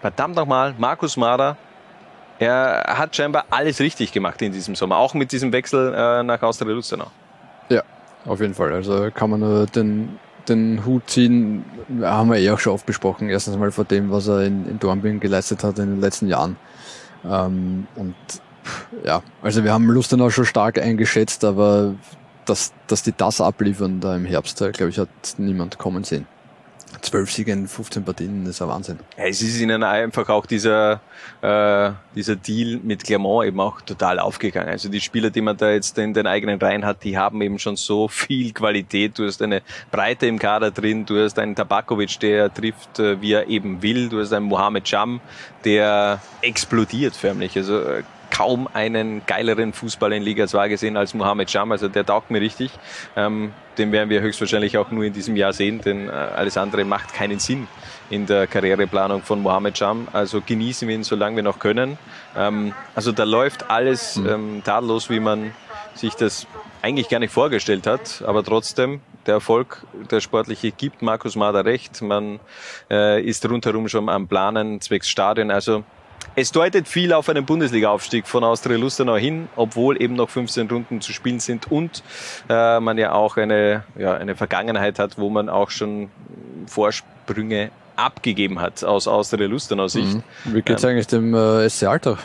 [0.00, 1.56] Verdammt nochmal, Markus Mader,
[2.38, 6.40] er hat scheinbar alles richtig gemacht in diesem Sommer, auch mit diesem Wechsel äh, nach
[6.42, 7.10] Austria Lustenau.
[7.68, 7.82] Ja,
[8.24, 8.72] auf jeden Fall.
[8.72, 11.64] Also kann man nur den, den Hut ziehen,
[12.00, 13.28] haben wir eh auch schon oft besprochen.
[13.28, 16.56] Erstens mal vor dem, was er in, in Dornbirn geleistet hat in den letzten Jahren.
[17.24, 18.14] Ähm, und
[19.04, 21.94] ja, also wir haben Lustenau schon stark eingeschätzt, aber
[22.44, 26.26] dass, dass die das abliefern da im Herbst, glaube ich, hat niemand kommen sehen.
[27.00, 28.98] 12 Siege in 15 Partien, das ist ein Wahnsinn.
[29.16, 31.00] Es ist ihnen einfach auch dieser,
[31.42, 34.70] äh, dieser Deal mit Clermont eben auch total aufgegangen.
[34.70, 37.58] Also die Spieler, die man da jetzt in den eigenen Reihen hat, die haben eben
[37.58, 39.18] schon so viel Qualität.
[39.18, 43.32] Du hast eine Breite im Kader drin, du hast einen Tabakovic, der trifft, äh, wie
[43.32, 45.20] er eben will, du hast einen Mohamed Jam,
[45.64, 47.56] der explodiert förmlich.
[47.56, 51.72] Also äh, kaum einen geileren Fußballer in Liga 2 gesehen als Mohamed Jam.
[51.72, 52.70] Also der taugt mir richtig.
[53.16, 56.84] Ähm, den werden wir höchstwahrscheinlich auch nur in diesem Jahr sehen, denn äh, alles andere
[56.84, 57.68] macht keinen Sinn
[58.10, 60.08] in der Karriereplanung von Mohamed Jam.
[60.12, 61.98] Also genießen wir ihn, solange wir noch können.
[62.36, 64.28] Ähm, also da läuft alles Mhm.
[64.28, 65.52] ähm, tadellos, wie man
[65.94, 66.46] sich das
[66.82, 68.22] eigentlich gar nicht vorgestellt hat.
[68.26, 72.00] Aber trotzdem, der Erfolg, der sportliche gibt Markus Mader recht.
[72.02, 72.40] Man
[72.90, 75.50] äh, ist rundherum schon am Planen zwecks Stadion.
[75.50, 75.84] Also
[76.36, 81.00] es deutet viel auf einen Bundesliga-Aufstieg von Austria Lustenau hin, obwohl eben noch 15 Runden
[81.00, 82.02] zu spielen sind und
[82.48, 86.10] äh, man ja auch eine, ja, eine Vergangenheit hat, wo man auch schon
[86.66, 90.14] Vorsprünge abgegeben hat aus Austria Lustenau Sicht.
[90.14, 90.54] Mhm.
[90.54, 92.18] Wie geht's eigentlich dem äh, SC Alter?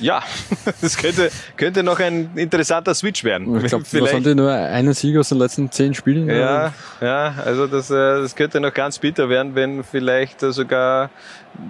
[0.00, 0.22] Ja,
[0.80, 3.56] das könnte, könnte noch ein interessanter Switch werden.
[3.56, 6.28] Ich glaube, was haben die nur einen Sieg aus den letzten zehn Spielen?
[6.28, 11.10] Ja, ja, also das, äh, das könnte noch ganz bitter werden, wenn vielleicht äh, sogar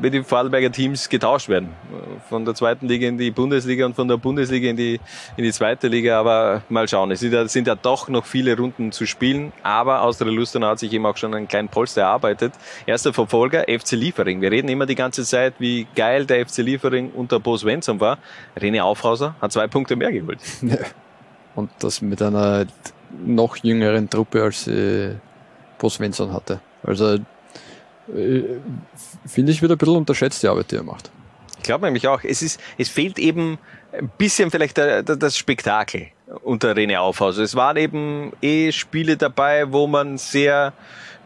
[0.00, 1.70] wenn die Vorarlberger Teams getauscht werden.
[2.28, 5.00] Von der zweiten Liga in die Bundesliga und von der Bundesliga in die,
[5.36, 6.18] in die zweite Liga.
[6.18, 7.10] Aber mal schauen.
[7.10, 9.52] Es sind ja, sind ja doch noch viele Runden zu spielen.
[9.62, 12.52] Aber Austria Lustenau hat sich eben auch schon einen kleinen Polster erarbeitet.
[12.86, 14.40] Erster Verfolger, FC Liefering.
[14.40, 18.18] Wir reden immer die ganze Zeit, wie geil der FC Liefering unter Bo Svensson war.
[18.56, 20.40] René Aufhauser hat zwei Punkte mehr geholt.
[20.62, 20.76] Ja.
[21.54, 22.66] Und das mit einer
[23.24, 25.14] noch jüngeren Truppe als äh,
[25.78, 26.60] Bo Svensson hatte.
[26.82, 28.42] Also äh,
[29.26, 31.10] finde ich wieder ein bisschen unterschätzt, die Arbeit, die er macht.
[31.58, 33.58] Ich glaube nämlich auch, es ist, es fehlt eben
[33.92, 36.08] ein bisschen vielleicht der, der, das Spektakel
[36.42, 37.36] unter René Aufhaus.
[37.38, 40.72] Es waren eben eh Spiele dabei, wo man sehr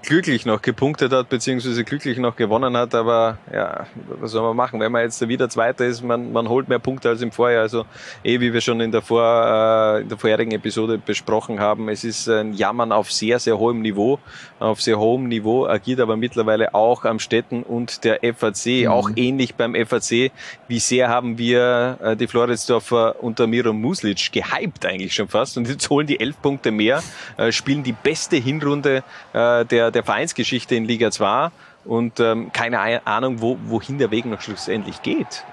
[0.05, 3.87] glücklich noch gepunktet hat, beziehungsweise glücklich noch gewonnen hat, aber ja,
[4.21, 4.81] was soll man machen?
[4.81, 7.63] Wenn man jetzt wieder Zweiter ist, man, man holt mehr Punkte als im Vorjahr.
[7.63, 7.87] Also
[8.23, 12.05] eh, wie wir schon in der, Vor, äh, in der vorherigen Episode besprochen haben, es
[12.05, 14.19] ist ein Jammern auf sehr, sehr hohem Niveau,
[14.59, 19.55] auf sehr hohem Niveau, agiert aber mittlerweile auch am Städten und der FAC, auch ähnlich
[19.55, 20.31] beim FAC.
[20.69, 25.69] Wie sehr haben wir äh, die Floridsdorfer unter Miro Muslic gehypt eigentlich schon fast und
[25.69, 27.03] jetzt holen die elf Punkte mehr,
[27.37, 31.51] äh, spielen die beste Hinrunde äh, der, der Vereinsgeschichte in Liga 2
[31.85, 35.45] und ähm, keine Ahnung, wo, wohin der Weg noch schlussendlich geht.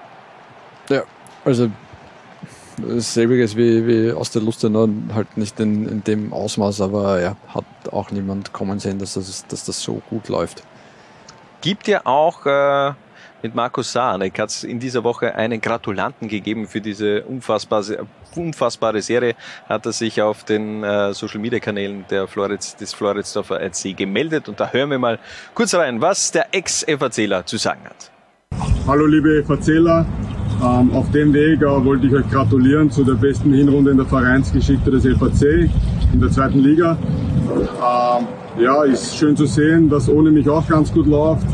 [0.88, 1.02] Ja,
[1.44, 1.70] also
[2.96, 7.64] selbiges wie, wie aus der Lustenau, halt nicht in, in dem Ausmaß, aber ja, hat
[7.90, 10.62] auch niemand kommen sehen, dass das, dass das so gut läuft.
[11.60, 12.92] Gibt ja auch äh,
[13.42, 14.38] mit Markus Saanek.
[14.38, 19.34] Hat es in dieser Woche einen Gratulanten gegeben für diese unfassbare, unfassbare Serie.
[19.68, 24.48] Hat er sich auf den äh, Social Media Kanälen der Floritz, des Floridsdorfer RC gemeldet.
[24.48, 25.18] Und da hören wir mal
[25.54, 28.10] kurz rein, was der Ex-FACler zu sagen hat.
[28.86, 30.04] Hallo liebe FACler,
[30.62, 34.06] ähm, auf dem Weg äh, wollte ich euch gratulieren zu der besten Hinrunde in der
[34.06, 35.70] Vereinsgeschichte des FAC
[36.12, 36.96] in der zweiten Liga.
[37.50, 38.26] Ähm,
[38.60, 41.46] ja, ist schön zu sehen, dass ohne mich auch ganz gut läuft.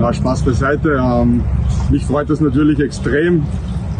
[0.00, 0.98] Na, Spaß beiseite.
[0.98, 1.42] Ähm,
[1.90, 3.42] mich freut das natürlich extrem,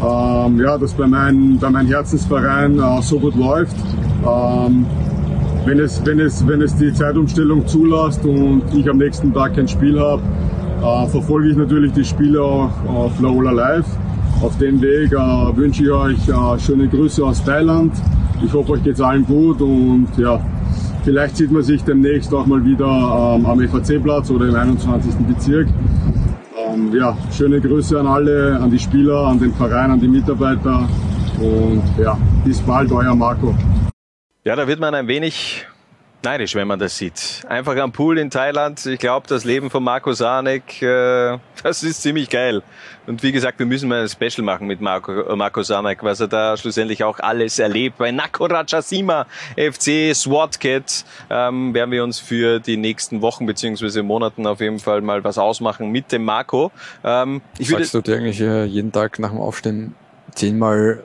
[0.03, 3.75] ähm, ja, dass bei, mein, bei meinem Herzensverein äh, so gut läuft.
[4.27, 4.87] Ähm,
[5.63, 9.67] wenn, es, wenn, es, wenn es die Zeitumstellung zulässt und ich am nächsten Tag kein
[9.67, 10.23] Spiel habe,
[10.81, 13.85] äh, verfolge ich natürlich die Spiele auch auf Laola Live.
[14.41, 17.93] Auf dem Weg äh, wünsche ich euch äh, schöne Grüße aus Thailand.
[18.43, 20.39] Ich hoffe, euch geht's allen gut und ja,
[21.03, 25.15] vielleicht sieht man sich demnächst auch mal wieder ähm, am FAC-Platz oder im 21.
[25.27, 25.67] Bezirk.
[26.57, 30.87] Ähm, ja, schöne Grüße an alle, an die Spieler, an den Verein, an die Mitarbeiter
[31.39, 33.55] und ja, bis bald, euer Marco.
[34.43, 35.65] Ja, da wird man ein wenig
[36.23, 37.43] neidisch, wenn man das sieht.
[37.47, 38.85] Einfach am Pool in Thailand.
[38.85, 42.61] Ich glaube, das Leben von Marco Sanek, äh, das ist ziemlich geil.
[43.07, 46.19] Und wie gesagt, wir müssen mal ein Special machen mit Marco, äh, Marco Sanek, was
[46.19, 47.97] er da schlussendlich auch alles erlebt.
[47.97, 54.61] Bei Nakorachasima FC SWAT-Cat ähm, werden wir uns für die nächsten Wochen beziehungsweise Monaten auf
[54.61, 56.71] jeden Fall mal was ausmachen mit dem Marco.
[57.03, 59.95] Ähm, ich Sagst würde, du dir eigentlich äh, jeden Tag nach dem Aufstehen
[60.33, 61.03] zehnmal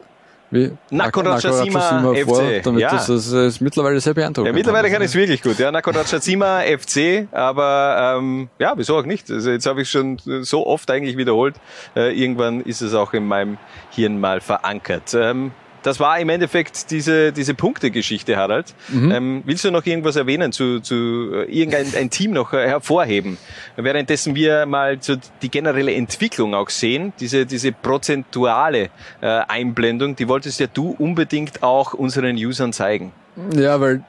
[0.56, 0.72] wie?
[0.90, 2.24] Nakorachasima FC.
[2.24, 2.90] Vor, ja.
[2.90, 4.48] das, das ist mittlerweile sehr beeindruckend.
[4.48, 5.58] Ja, mittlerweile kann ich es wirklich gut.
[5.58, 9.30] Ja, Nakorachasima FC, aber ähm, ja, wieso auch nicht?
[9.30, 11.56] Also jetzt habe ich schon so oft eigentlich wiederholt.
[11.94, 13.58] Äh, irgendwann ist es auch in meinem
[13.90, 15.14] Hirn mal verankert.
[15.14, 15.52] Ähm,
[15.86, 18.74] das war im Endeffekt diese, diese Punktegeschichte, Harald.
[18.88, 19.12] Mhm.
[19.12, 23.38] Ähm, willst du noch irgendwas erwähnen, zu, zu äh, irgendein ein Team noch äh, hervorheben?
[23.76, 30.26] Währenddessen wir mal so die generelle Entwicklung auch sehen, diese, diese prozentuale äh, Einblendung, die
[30.26, 33.12] wolltest ja du unbedingt auch unseren Usern zeigen.
[33.54, 34.02] Ja, weil,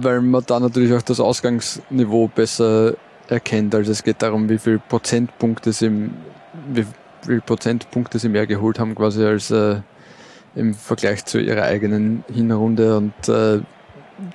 [0.00, 2.94] weil man da natürlich auch das Ausgangsniveau besser
[3.28, 3.74] erkennt.
[3.74, 5.90] Also es geht darum, wie viel Prozentpunkte sie,
[6.72, 6.86] wie
[7.26, 9.80] viel Prozentpunkte sie mehr geholt haben, quasi als äh,
[10.54, 13.60] im Vergleich zu ihrer eigenen Hinrunde und äh,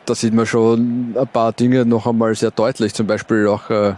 [0.06, 3.93] da sieht man schon ein paar Dinge noch einmal sehr deutlich, zum Beispiel auch äh,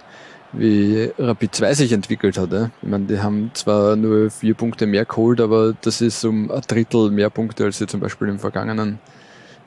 [0.53, 2.51] wie Rapid 2 sich entwickelt hat.
[2.51, 2.69] Ja?
[2.81, 6.61] Ich meine, die haben zwar nur vier Punkte mehr geholt, aber das ist um ein
[6.67, 8.99] Drittel mehr Punkte, als sie zum Beispiel im vergangenen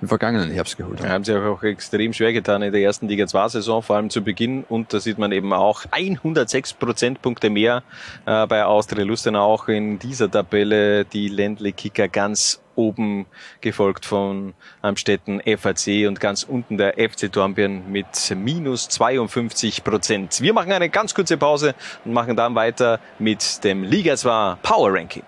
[0.00, 1.06] im vergangenen Herbst geholt haben.
[1.06, 4.10] Ja, haben sie auch extrem schwer getan in der ersten Liga 2 Saison, vor allem
[4.10, 4.64] zu Beginn.
[4.68, 7.82] Und da sieht man eben auch 106 Prozentpunkte mehr
[8.26, 11.04] äh, bei Austria Lustenau auch in dieser Tabelle.
[11.04, 13.26] Die Ländle Kicker ganz oben,
[13.60, 20.40] gefolgt von Amstetten FAC und ganz unten der FC Dornbirn mit minus 52 Prozent.
[20.40, 24.94] Wir machen eine ganz kurze Pause und machen dann weiter mit dem Liga 2 Power
[24.94, 25.24] Ranking.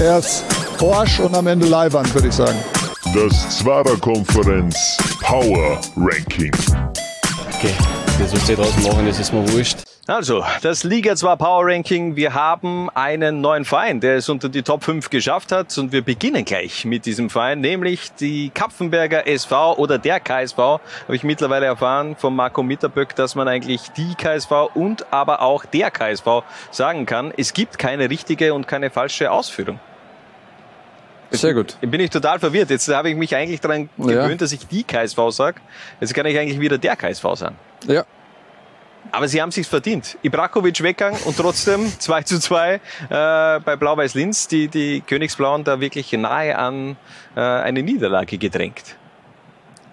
[0.00, 0.44] Erst
[0.78, 2.58] Porsche und am Ende Leihwand, würde ich sagen.
[3.14, 6.52] Das Zwarer Konferenz Power Ranking.
[7.54, 7.74] Okay,
[8.18, 9.78] das, was die draußen machen, das ist mir wurscht.
[10.06, 12.16] Also, das Liga 2 Power Ranking.
[12.16, 15.76] Wir haben einen neuen Verein, der es unter die Top 5 geschafft hat.
[15.78, 20.58] Und wir beginnen gleich mit diesem Verein, nämlich die Kapfenberger SV oder der KSV.
[20.58, 25.64] Habe ich mittlerweile erfahren von Marco Mitterböck, dass man eigentlich die KSV und aber auch
[25.64, 27.32] der KSV sagen kann.
[27.36, 29.80] Es gibt keine richtige und keine falsche Ausführung.
[31.30, 31.76] Sehr gut.
[31.80, 32.70] Bin ich total verwirrt.
[32.70, 34.34] Jetzt habe ich mich eigentlich daran gewöhnt, ja.
[34.36, 35.60] dass ich die KSV sage.
[36.00, 37.56] Jetzt kann ich eigentlich wieder der KSV sagen.
[37.86, 38.04] Ja.
[39.12, 40.18] Aber sie haben sich's verdient.
[40.22, 42.80] Ibrakovic weggegangen und trotzdem 2 zu 2 äh,
[43.60, 46.96] bei Blau-Weiß Linz, die, die Königsblauen da wirklich nahe an
[47.34, 48.96] äh, eine Niederlage gedrängt.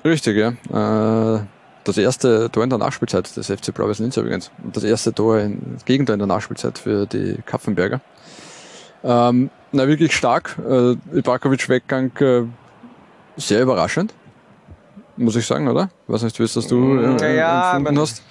[0.04, 1.38] Richtig, ja.
[1.38, 1.44] Äh,
[1.84, 4.52] das erste Tor in der Nachspielzeit des FC Blau-Weiß Linz übrigens.
[4.64, 8.02] Und das erste Tor, in, das Gegentor in der Nachspielzeit für die Kapfenberger.
[9.04, 10.58] Ähm, na, wirklich stark.
[10.68, 12.44] Äh, Ibrakovic Weggang äh,
[13.38, 14.14] sehr überraschend.
[15.18, 15.90] Muss ich sagen, oder?
[16.08, 18.24] Was nicht, wie es das du äh, ja, empfunden hast.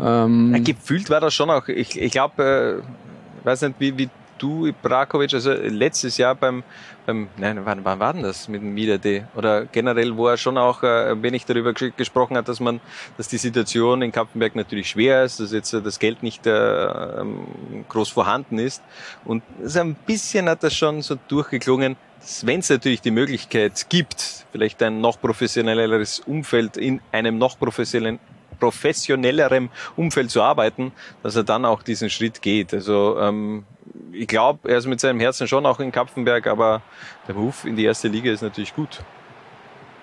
[0.00, 4.10] Ähm, ja, gefühlt war das schon auch, ich, ich glaube, äh, weiß nicht, wie, wie
[4.42, 6.64] du, Ibrakovic, also letztes Jahr beim,
[7.06, 9.28] beim nein, wann, wann war denn das mit dem Miede?
[9.36, 12.80] Oder generell, wo er schon auch äh, ein wenig darüber gesprochen hat, dass man,
[13.16, 16.50] dass die Situation in Kappenberg natürlich schwer ist, dass jetzt äh, das Geld nicht äh,
[16.50, 17.46] ähm,
[17.88, 18.82] groß vorhanden ist.
[19.24, 21.96] Und so ein bisschen hat das schon so durchgeklungen,
[22.42, 28.20] wenn es natürlich die Möglichkeit gibt, vielleicht ein noch professionelleres Umfeld in einem noch professionellen
[28.62, 30.92] professionellerem Umfeld zu arbeiten,
[31.24, 32.72] dass er dann auch diesen Schritt geht.
[32.72, 33.64] Also ähm,
[34.12, 36.80] ich glaube, er ist mit seinem Herzen schon auch in Kapfenberg, aber
[37.26, 39.00] der Move in die erste Liga ist natürlich gut.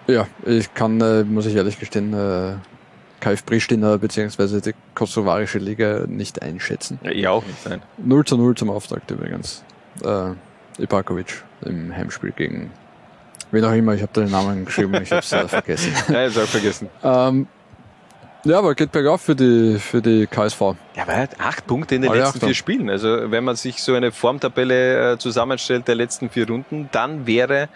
[0.07, 2.55] Ja, ich kann, äh, muss ich ehrlich gestehen, äh,
[3.21, 4.59] KF Pristina bzw.
[4.59, 6.99] die kosovarische Liga nicht einschätzen.
[7.03, 7.81] Ja, ich auch nicht, nein.
[7.97, 9.63] 0 zu 0 zum Auftakt übrigens.
[10.03, 10.31] Äh,
[10.81, 12.71] Ibakovic im Heimspiel gegen
[13.51, 15.93] wen auch immer, ich habe den Namen geschrieben, ich habe es äh, vergessen.
[16.09, 16.89] Ja, ich habe vergessen.
[17.03, 17.47] Ähm,
[18.45, 20.61] ja, aber geht bergauf für die, für die KSV.
[20.95, 22.89] Ja, aber er hat acht Punkte in den Alle letzten acht vier Spielen.
[22.89, 27.69] Also wenn man sich so eine Formtabelle äh, zusammenstellt der letzten vier Runden, dann wäre,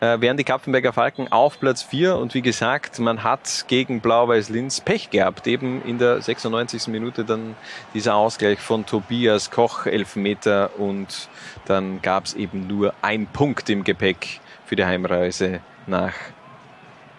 [0.00, 2.16] äh, wären die Kapfenberger Falken auf Platz vier.
[2.16, 5.46] Und wie gesagt, man hat gegen Blau-Weiß Linz Pech gehabt.
[5.46, 6.88] Eben in der 96.
[6.88, 7.56] Minute dann
[7.94, 10.78] dieser Ausgleich von Tobias Koch, Elfmeter.
[10.78, 11.28] Und
[11.66, 16.12] dann gab es eben nur ein Punkt im Gepäck für die Heimreise nach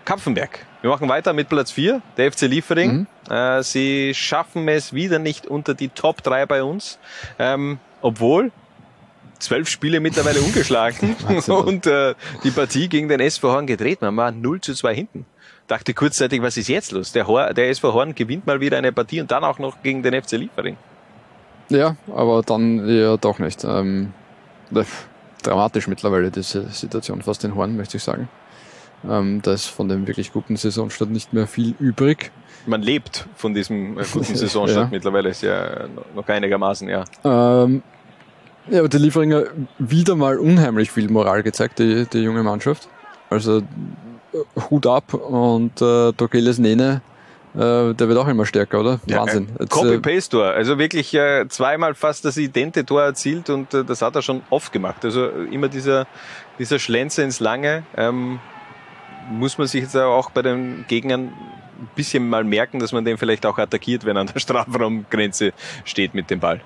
[0.05, 0.65] Kapfenberg.
[0.81, 3.07] Wir machen weiter mit Platz 4, der FC Liefering.
[3.27, 3.33] Mhm.
[3.33, 6.97] Äh, sie schaffen es wieder nicht unter die Top 3 bei uns,
[7.37, 8.51] ähm, obwohl
[9.39, 11.15] zwölf Spiele mittlerweile ungeschlagen
[11.47, 14.01] und äh, die Partie gegen den SV Horn gedreht.
[14.01, 15.25] Man war 0 zu 2 hinten.
[15.67, 17.11] Dachte kurzzeitig, was ist jetzt los?
[17.11, 20.03] Der, Hor der SV Horn gewinnt mal wieder eine Partie und dann auch noch gegen
[20.03, 20.77] den FC Liefering.
[21.69, 23.63] Ja, aber dann eher doch nicht.
[23.63, 24.13] Ähm,
[24.75, 24.83] äh,
[25.43, 28.29] dramatisch mittlerweile diese Situation fast in Horn, möchte ich sagen.
[29.07, 32.31] Ähm, da ist von dem wirklich guten Saisonstart nicht mehr viel übrig.
[32.67, 34.89] Man lebt von diesem äh, guten Saisonstart Ja.
[34.91, 37.03] mittlerweile, ist ja noch einigermaßen, ja.
[37.23, 37.81] Ähm,
[38.69, 39.45] ja, aber die Lieferinger
[39.79, 42.87] wieder mal unheimlich viel Moral gezeigt, die, die junge Mannschaft.
[43.29, 43.63] Also äh,
[44.69, 47.01] Hut ab und äh, Dogeles Nene,
[47.55, 47.57] äh,
[47.95, 48.99] der wird auch immer stärker, oder?
[49.07, 49.47] Wahnsinn.
[49.57, 50.45] Ja, äh, Copy-Paste-Tor.
[50.45, 54.43] Also wirklich äh, zweimal fast das idente Tor erzielt und äh, das hat er schon
[54.51, 55.03] oft gemacht.
[55.03, 56.05] Also äh, immer dieser,
[56.59, 57.83] dieser Schlenzer ins Lange.
[57.97, 58.39] Ähm,
[59.31, 61.29] muss man sich jetzt auch bei den Gegnern
[61.79, 65.53] ein bisschen mal merken, dass man den vielleicht auch attackiert, wenn er an der Strafraumgrenze
[65.85, 66.61] steht mit dem Ball.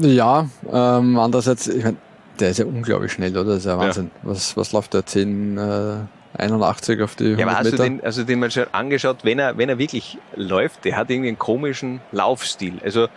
[0.00, 1.96] Ja, ähm, andererseits, ich mein,
[2.40, 3.50] der ist ja unglaublich schnell, oder?
[3.50, 4.10] Das ist ja Wahnsinn.
[4.22, 5.06] Was, was läuft der?
[5.06, 5.96] 10, äh,
[6.38, 7.84] 81 auf die 100 Ja, aber hast du Meter?
[7.84, 11.28] den, also den mal schon angeschaut, wenn er, wenn er wirklich läuft, der hat irgendwie
[11.28, 12.80] einen komischen Laufstil.
[12.82, 13.08] Also äh,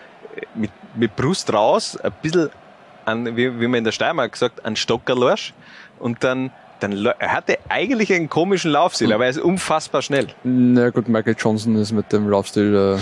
[0.53, 2.49] mit, mit Brust raus, ein bisschen
[3.05, 5.53] an, wie, wie man in der Steiermark gesagt, an Stockerlorsch
[5.99, 10.27] und dann, dann er hatte eigentlich einen komischen Laufstil, aber er ist unfassbar schnell.
[10.43, 12.97] Na gut, Michael Johnson ist mit dem Laufstil,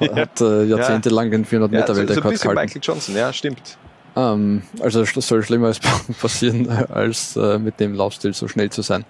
[0.00, 2.66] äh, hat äh, jahrzehntelang den 400 Ja, Meter so, so ein Weltrekord bisschen gehalten.
[2.66, 3.78] Michael Johnson, ja, stimmt.
[4.14, 5.72] Ähm, also es soll schlimmer
[6.20, 9.04] passieren, als äh, mit dem Laufstil so schnell zu sein.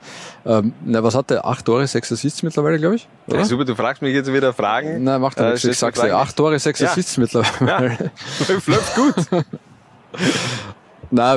[0.47, 1.45] Ähm, na, was hat der?
[1.45, 3.09] Acht Tore, sechs Assists mittlerweile, glaube ich?
[3.27, 3.39] Oder?
[3.39, 5.03] Ja, super, du fragst mich jetzt wieder Fragen.
[5.03, 5.65] Nein, macht er Äh, nichts.
[5.65, 6.15] Ich sag's dir.
[6.17, 6.37] Acht?
[6.37, 6.89] Tore, sechs Ja.
[6.91, 8.11] Assists mittlerweile.
[8.49, 9.45] Läuft läuft gut.
[11.11, 11.37] Na,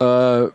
[0.00, 0.48] äh,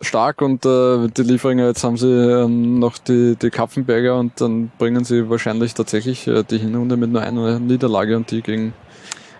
[0.00, 4.70] stark und äh, die Lieferinger, jetzt haben sie ähm, noch die, die Kapfenberger und dann
[4.78, 8.74] bringen sie wahrscheinlich tatsächlich äh, die Hinrunde mit nur einer Niederlage und die gegen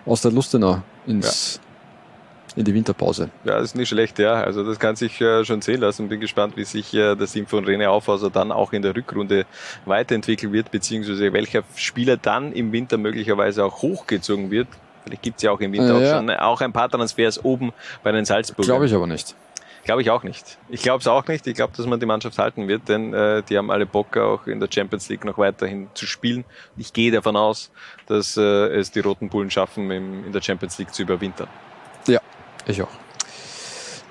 [0.05, 1.59] aus der Lustenau ins,
[2.55, 3.29] in die Winterpause.
[3.43, 4.33] Ja, das ist nicht schlecht, ja.
[4.33, 6.09] Also das kann sich äh, schon sehen lassen.
[6.09, 9.45] Bin gespannt, wie sich äh, das Team von René Aufhauser dann auch in der Rückrunde
[9.85, 14.67] weiterentwickeln wird, beziehungsweise welcher Spieler dann im Winter möglicherweise auch hochgezogen wird.
[15.03, 16.13] Vielleicht gibt's ja auch im Winter Äh, ja.
[16.15, 18.65] auch schon auch ein paar Transfers oben bei den Salzburgern.
[18.65, 19.35] Glaube ich aber nicht.
[19.87, 20.57] Glaube ich auch nicht.
[20.67, 21.47] Ich glaube es auch nicht.
[21.47, 24.45] Ich glaube, dass man die Mannschaft halten wird, denn äh, die haben alle Bock auch
[24.45, 26.43] in der Champions League noch weiterhin zu spielen.
[26.75, 27.71] Ich gehe davon aus,
[28.05, 31.47] dass äh, es die Roten Bullen schaffen, im, in der Champions League zu überwintern.
[32.05, 32.19] Ja,
[32.65, 32.89] ich auch.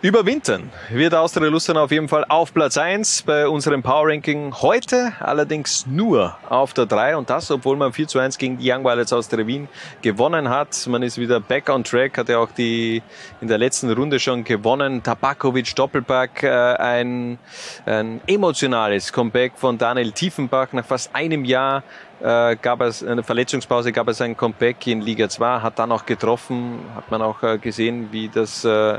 [0.02, 4.52] Überwintern wird Austria Lustenau auf jeden Fall auf Platz 1 bei unserem Power Ranking.
[4.60, 8.70] Heute allerdings nur auf der 3 und das, obwohl man 4 zu 1 gegen die
[8.70, 9.68] Young Violets aus der Wien
[10.02, 10.86] gewonnen hat.
[10.86, 13.02] Man ist wieder back on track, hat ja auch die
[13.40, 15.02] in der letzten Runde schon gewonnen.
[15.02, 17.38] Tabakovic Doppelpack, äh, ein,
[17.86, 21.82] ein emotionales Comeback von Daniel Tiefenbach nach fast einem Jahr
[22.20, 26.06] äh, gab es eine Verletzungspause, gab es ein Comeback in Liga 2, hat dann auch
[26.06, 28.98] getroffen, hat man auch äh, gesehen, wie das, äh,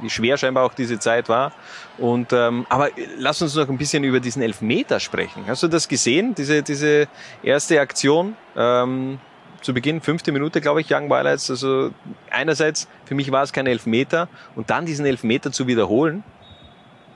[0.00, 1.52] wie, schwer scheinbar auch diese Zeit war.
[1.98, 5.44] Und ähm, aber lass uns noch ein bisschen über diesen Elfmeter sprechen.
[5.46, 6.34] Hast du das gesehen?
[6.34, 7.08] Diese diese
[7.42, 9.18] erste Aktion ähm,
[9.62, 11.50] zu Beginn, fünfte Minute, glaube ich, Young Violets.
[11.50, 11.90] Also
[12.30, 16.22] einerseits für mich war es kein Elfmeter und dann diesen Elfmeter zu wiederholen.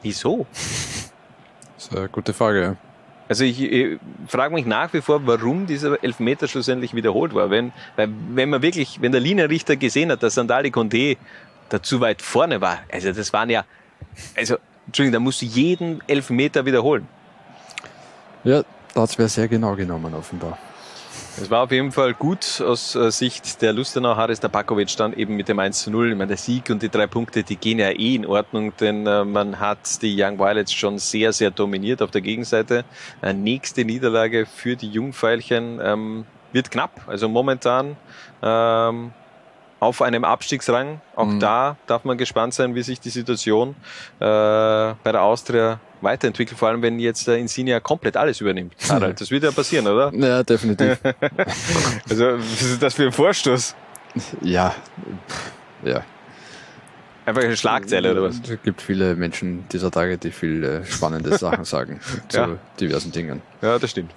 [0.02, 0.46] Wieso?
[1.76, 2.76] Das ist eine gute Frage.
[3.30, 7.48] Also ich, ich frage mich nach wie vor, warum dieser Elfmeter schlussendlich wiederholt war.
[7.48, 11.16] Wenn, weil, wenn man wirklich, wenn der Linienrichter gesehen hat, dass Sandali Conde
[11.68, 13.64] da zu weit vorne war, also das waren ja,
[14.36, 17.06] also Entschuldigung, da musst du jeden Elfmeter wiederholen.
[18.42, 18.64] Ja,
[18.94, 20.58] da hat's wer sehr genau genommen, offenbar.
[21.40, 24.14] Es war auf jeden Fall gut aus äh, Sicht der Lustenau.
[24.14, 26.10] Haris Tabakovic dann eben mit dem 1 zu 0.
[26.10, 29.06] Ich meine, der Sieg und die drei Punkte, die gehen ja eh in Ordnung, denn
[29.06, 32.84] äh, man hat die Young Violets schon sehr, sehr dominiert auf der Gegenseite.
[33.22, 37.00] Äh, nächste Niederlage für die Jungfeilchen ähm, wird knapp.
[37.06, 37.96] Also momentan
[38.42, 39.12] ähm,
[39.78, 41.00] auf einem Abstiegsrang.
[41.16, 41.40] Auch Mhm.
[41.40, 43.70] da darf man gespannt sein, wie sich die Situation
[44.18, 48.74] äh, bei der Austria weiterentwickelt, vor allem wenn jetzt der Insignia komplett alles übernimmt.
[48.88, 50.12] Harald, das wird ja passieren, oder?
[50.14, 50.98] Ja, definitiv.
[52.08, 53.74] also, was ist das für ein Vorstoß?
[54.42, 54.74] Ja,
[55.84, 56.02] ja.
[57.26, 58.40] Einfach eine Schlagzeile oder was?
[58.48, 62.48] Es gibt viele Menschen dieser Tage, die viele spannende Sachen sagen zu Ja.
[62.80, 63.40] diversen Dingen.
[63.62, 64.10] Ja, das stimmt.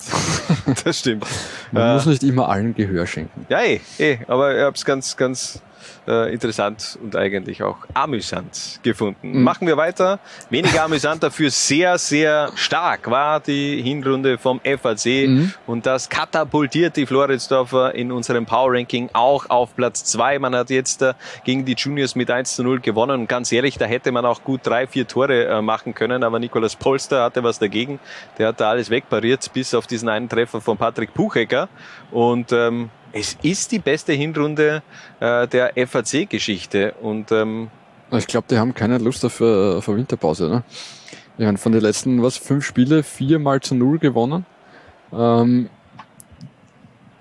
[0.84, 1.26] Das stimmt.
[1.72, 3.46] Man Äh, muss nicht immer allen Gehör schenken.
[3.50, 5.62] Ja, eh, eh, aber ich habe es ganz, ganz
[6.08, 9.32] äh, interessant und eigentlich auch amüsant gefunden.
[9.38, 9.44] Mhm.
[9.44, 10.20] Machen wir weiter.
[10.50, 15.54] Weniger amüsant, dafür sehr, sehr stark war die Hinrunde vom FAC Mhm.
[15.68, 20.40] und das katapultiert die Floridsdorfer in unserem Power Ranking auch auf Platz zwei.
[20.40, 23.78] Man hat jetzt äh, gegen die Juniors mit 1 zu 0 gewonnen und ganz ehrlich,
[23.78, 27.44] da hätte man auch gut drei, vier Tore äh, machen können, aber Nikolaus Polster hatte
[27.44, 28.00] was dagegen.
[28.38, 31.70] Der hat da alles wegpariert, bis auf diesen einen Treffer von Patrick Puchecker
[32.12, 34.82] und ähm, es ist die beste Hinrunde
[35.20, 37.70] äh, der FAC-Geschichte und ähm,
[38.12, 40.50] Ich glaube, die haben keine Lust auf, äh, auf eine Winterpause.
[40.50, 40.64] Ne?
[41.38, 44.46] Wir haben von den letzten was, fünf Spiele viermal zu null gewonnen.
[45.12, 45.70] Ähm,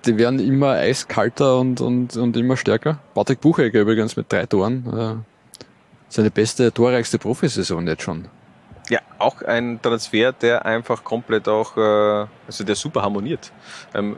[0.05, 2.99] die werden immer eiskalter und, und, und immer stärker.
[3.15, 4.87] Patrick Buchegger übrigens mit drei Toren.
[4.87, 5.15] Äh,
[6.09, 8.29] seine beste, torreichste Profisaison jetzt schon.
[8.91, 13.53] ja, auch ein Transfer, der einfach komplett auch, äh, also der super harmoniert.
[13.95, 14.17] Ähm,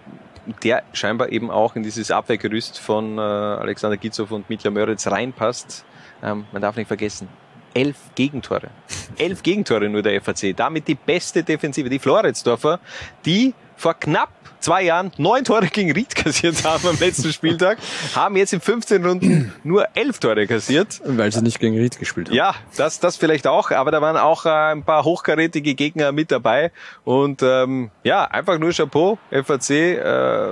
[0.62, 5.84] der scheinbar eben auch in dieses Abwehrgerüst von äh, Alexander Gitzow und Mitja Möritz reinpasst.
[6.22, 7.28] Ähm, man darf nicht vergessen,
[7.74, 8.68] elf Gegentore.
[9.18, 10.56] elf Gegentore nur der FAC.
[10.56, 11.88] Damit die beste Defensive.
[11.88, 12.80] Die Floridsdorfer,
[13.24, 17.76] die vor knapp zwei Jahren neun Tore gegen Ried kassiert haben am letzten Spieltag,
[18.14, 21.02] haben jetzt in 15 Runden nur elf Tore kassiert.
[21.04, 22.36] Weil sie nicht gegen Ried gespielt haben.
[22.36, 26.30] Ja, das, das vielleicht auch, aber da waren auch äh, ein paar hochkarätige Gegner mit
[26.30, 26.72] dabei
[27.04, 30.46] und ähm, ja, einfach nur Chapeau, FAC äh,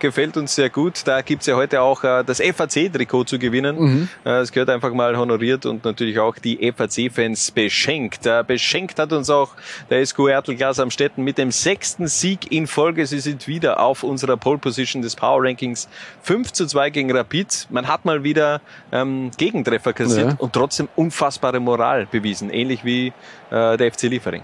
[0.00, 1.02] gefällt uns sehr gut.
[1.06, 3.78] Da gibt's ja heute auch äh, das FAC-Trikot zu gewinnen.
[3.78, 4.08] Mhm.
[4.24, 8.26] Äh, Es gehört einfach mal honoriert und natürlich auch die FAC-Fans beschenkt.
[8.26, 9.52] Äh, beschenkt hat uns auch
[9.88, 13.06] der SQ Ertelglas am Städten mit dem sechsten Sieg in Folge.
[13.06, 15.88] Sie sind wieder auf unserer Pole Position des Power Rankings
[16.22, 17.66] 5 zu 2 gegen Rapid.
[17.70, 18.60] Man hat mal wieder
[18.92, 20.36] ähm, Gegentreffer kassiert Ja.
[20.38, 22.50] und trotzdem unfassbare Moral bewiesen.
[22.50, 23.12] Ähnlich wie
[23.50, 24.42] äh, der FC Liefering.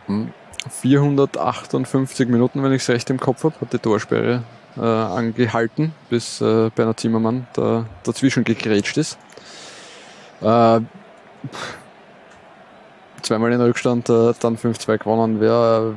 [0.68, 4.42] 458 Minuten, wenn ich es recht im Kopf habe, hat die Torsperre
[4.76, 9.18] äh, angehalten, bis äh, Bernhard Zimmermann da dazwischen gegrätscht ist.
[10.40, 10.80] Äh,
[13.22, 15.40] zweimal in Rückstand, äh, dann 5-2 gewonnen.
[15.40, 15.94] Wer,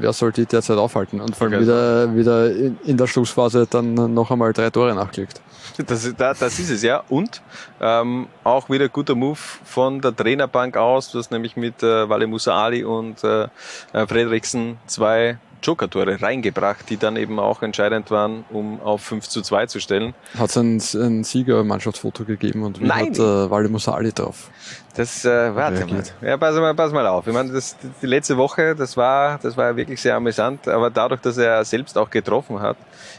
[0.00, 1.20] wer soll die derzeit aufhalten?
[1.20, 5.40] Und vor allem wieder, wieder in, in der Schlussphase dann noch einmal drei Tore nachgelegt.
[5.86, 7.04] Das, das ist es, ja.
[7.08, 7.40] Und
[7.80, 11.12] ähm, auch wieder guter Move von der Trainerbank aus.
[11.12, 13.44] Du hast nämlich mit äh, Wale Musa Ali und äh,
[13.92, 19.42] äh, Fredriksen zwei Joker-Tore reingebracht, die dann eben auch entscheidend waren, um auf 5 zu
[19.42, 20.14] 2 zu stellen.
[20.38, 23.10] Hat es ein, ein Sieger-Mannschaftsfoto gegeben und wie Nein.
[23.10, 24.50] hat äh, Wale Musali drauf?
[24.94, 26.02] Das, äh, warte mal.
[26.22, 27.26] Ja, pass mal, pass mal auf.
[27.26, 31.20] Ich meine, das, die letzte Woche, das war, das war wirklich sehr amüsant, aber dadurch,
[31.20, 32.76] dass er selbst auch getroffen hat,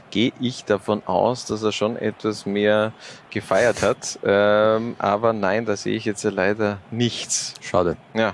[0.09, 2.91] gehe ich davon aus, dass er schon etwas mehr
[3.29, 4.19] gefeiert hat.
[4.23, 7.53] Ähm, aber nein, da sehe ich jetzt leider nichts.
[7.61, 7.95] Schade.
[8.13, 8.33] Ja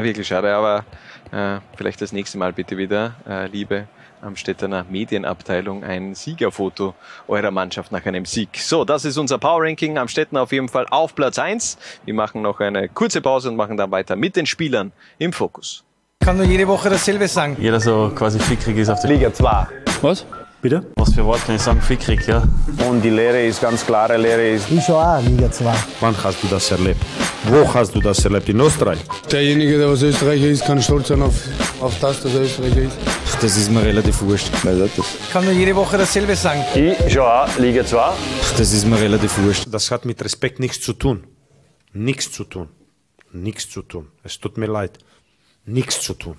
[0.00, 0.84] wirklich schade, aber
[1.32, 3.88] äh, vielleicht das nächste Mal bitte wieder, äh, liebe
[4.20, 6.94] Amstettener Medienabteilung, ein Siegerfoto
[7.26, 8.56] eurer Mannschaft nach einem Sieg.
[8.56, 9.98] So, das ist unser Power Ranking.
[9.98, 11.76] Amstetten auf jeden Fall auf Platz 1.
[12.04, 15.84] Wir machen noch eine kurze Pause und machen dann weiter mit den Spielern im Fokus.
[16.20, 17.56] kann nur jede Woche dasselbe sagen.
[17.58, 19.66] Jeder so quasi fickrig ist auf der Liga 2.
[20.02, 20.24] Was?
[20.62, 20.80] Bitte?
[20.94, 21.80] Was für Wort kann ich sagen?
[21.80, 22.44] Fickrig, ja.
[22.88, 24.70] Und die Lehre ist ganz klare Lehre ist.
[24.70, 25.74] Ich schon auch Liga 2.
[25.98, 27.00] Wann hast du das erlebt?
[27.48, 28.48] Wo hast du das erlebt?
[28.48, 29.00] In Österreich?
[29.28, 31.34] Derjenige, der was Österreicher ist, kann stolz sein auf,
[31.80, 32.96] auf das, dass er Österreicher ist.
[33.40, 34.52] Das ist mir relativ wurscht.
[35.32, 36.62] kann nur jede Woche dasselbe sagen.
[36.76, 38.12] Ich schon auch Liga 2.
[38.56, 39.66] Das ist mir relativ wurscht.
[39.68, 41.24] Das hat mit Respekt nichts zu tun.
[41.92, 42.68] Nichts zu tun.
[43.32, 44.12] Nichts zu tun.
[44.22, 44.98] Es tut mir leid.
[45.66, 46.36] Nichts zu tun.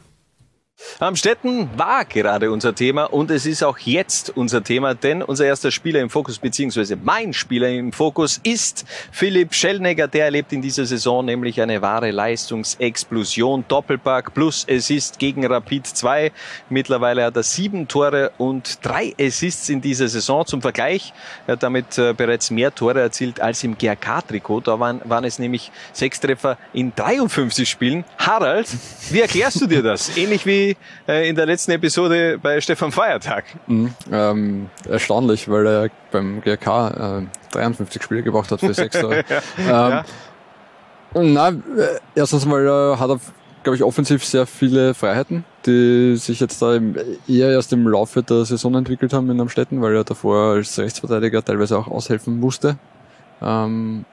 [0.99, 5.71] Amstetten war gerade unser Thema und es ist auch jetzt unser Thema, denn unser erster
[5.71, 10.07] Spieler im Fokus, beziehungsweise mein Spieler im Fokus ist Philipp Schellnegger.
[10.07, 13.65] Der erlebt in dieser Saison nämlich eine wahre Leistungsexplosion.
[13.67, 16.31] Doppelpack plus Assist gegen Rapid 2.
[16.69, 20.45] Mittlerweile hat er sieben Tore und drei Assists in dieser Saison.
[20.45, 21.13] Zum Vergleich,
[21.47, 24.61] er hat damit äh, bereits mehr Tore erzielt als im GRK-Trikot.
[24.61, 28.03] Da waren, waren es nämlich sechs Treffer in 53 Spielen.
[28.17, 28.67] Harald,
[29.09, 30.15] wie erklärst du dir das?
[30.15, 30.72] Ähnlich wie
[31.07, 33.45] äh, in der letzten Episode bei Stefan Feiertag.
[33.67, 33.93] Mhm.
[34.11, 38.97] Ähm, erstaunlich, weil er beim GRK äh, 53 Spiele gebraucht hat für sechs.
[39.67, 40.05] Ja.
[41.15, 41.53] ähm, Na, äh,
[42.15, 43.19] erstens mal äh, hat er,
[43.63, 46.95] glaube ich, offensiv sehr viele Freiheiten, die sich jetzt da im,
[47.27, 51.43] eher erst im Laufe der Saison entwickelt haben in Amstetten, weil er davor als Rechtsverteidiger
[51.43, 52.77] teilweise auch aushelfen musste.
[53.41, 54.05] Ähm,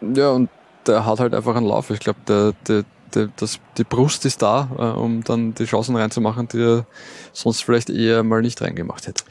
[0.00, 0.50] ja, und
[0.86, 1.90] der hat halt einfach einen Lauf.
[1.90, 2.84] Ich glaube, der, der,
[3.14, 6.86] die, das, die Brust ist da, äh, um dann die Chancen reinzumachen, die er
[7.32, 9.24] sonst vielleicht eher mal nicht reingemacht hätte.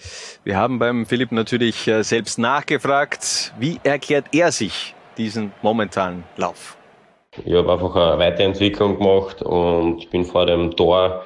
[0.44, 6.78] Wir haben beim Philipp natürlich äh, selbst nachgefragt, wie erklärt er sich diesen momentanen Lauf?
[7.46, 11.24] Ich habe einfach eine Weiterentwicklung gemacht und bin vor dem Tor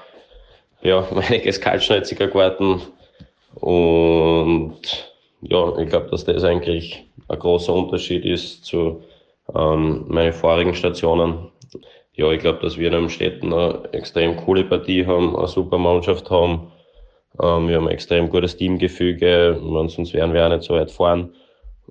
[0.82, 2.82] ja, einiges kaltschnäuziger geworden.
[3.56, 9.04] Und ja, ich glaube, dass das eigentlich ein großer Unterschied ist zu
[9.56, 11.50] ähm, meinen vorigen Stationen.
[12.14, 15.78] Ja, ich glaube, dass wir in einem Städten eine extrem coole Partie haben, eine super
[15.78, 16.72] Mannschaft haben.
[17.42, 21.34] Ähm, wir haben ein extrem gutes Teamgefüge, sonst wären wir auch nicht so weit fahren.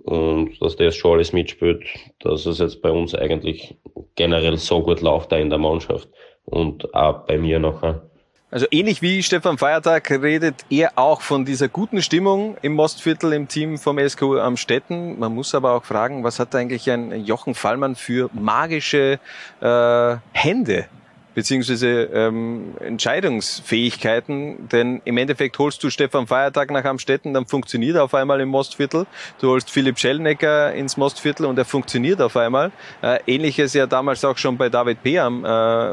[0.04, 1.84] Und dass das schon alles mitspielt,
[2.20, 3.76] dass es jetzt bei uns eigentlich
[4.14, 6.08] generell so gut läuft da in der Mannschaft
[6.44, 8.09] und auch bei mir nachher.
[8.52, 13.46] Also ähnlich wie Stefan Feiertag redet er auch von dieser guten Stimmung im Mostviertel im
[13.46, 15.20] Team vom SKU am Städten.
[15.20, 19.20] Man muss aber auch fragen, was hat eigentlich ein Jochen Fallmann für magische
[19.60, 20.86] äh, Hände
[21.32, 28.04] beziehungsweise ähm, Entscheidungsfähigkeiten, denn im Endeffekt holst du Stefan Feiertag nach Amstetten, dann funktioniert er
[28.04, 29.06] auf einmal im Mostviertel.
[29.40, 32.72] Du holst Philipp Schellnecker ins Mostviertel und er funktioniert auf einmal.
[33.00, 35.90] Äh, Ähnliches ja damals auch schon bei David Peam äh,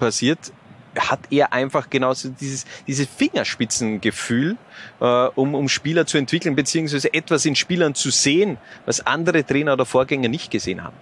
[0.00, 0.52] passiert
[0.98, 4.56] hat er einfach genauso dieses, dieses Fingerspitzengefühl,
[5.00, 9.74] äh, um, um Spieler zu entwickeln, beziehungsweise etwas in Spielern zu sehen, was andere Trainer
[9.74, 10.96] oder Vorgänger nicht gesehen haben.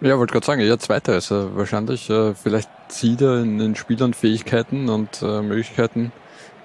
[0.00, 1.12] Ja, wollte gerade sagen, eher zweiter.
[1.12, 6.12] Also wahrscheinlich, äh, vielleicht sieht er in den Spielern Fähigkeiten und äh, Möglichkeiten,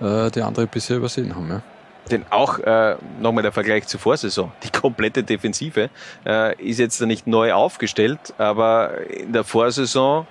[0.01, 1.49] äh, die andere bisher übersehen haben.
[1.49, 1.61] Ja.
[2.09, 4.51] Denn auch äh, nochmal der Vergleich zur Vorsaison.
[4.63, 5.89] Die komplette Defensive
[6.25, 10.25] äh, ist jetzt nicht neu aufgestellt, aber in der Vorsaison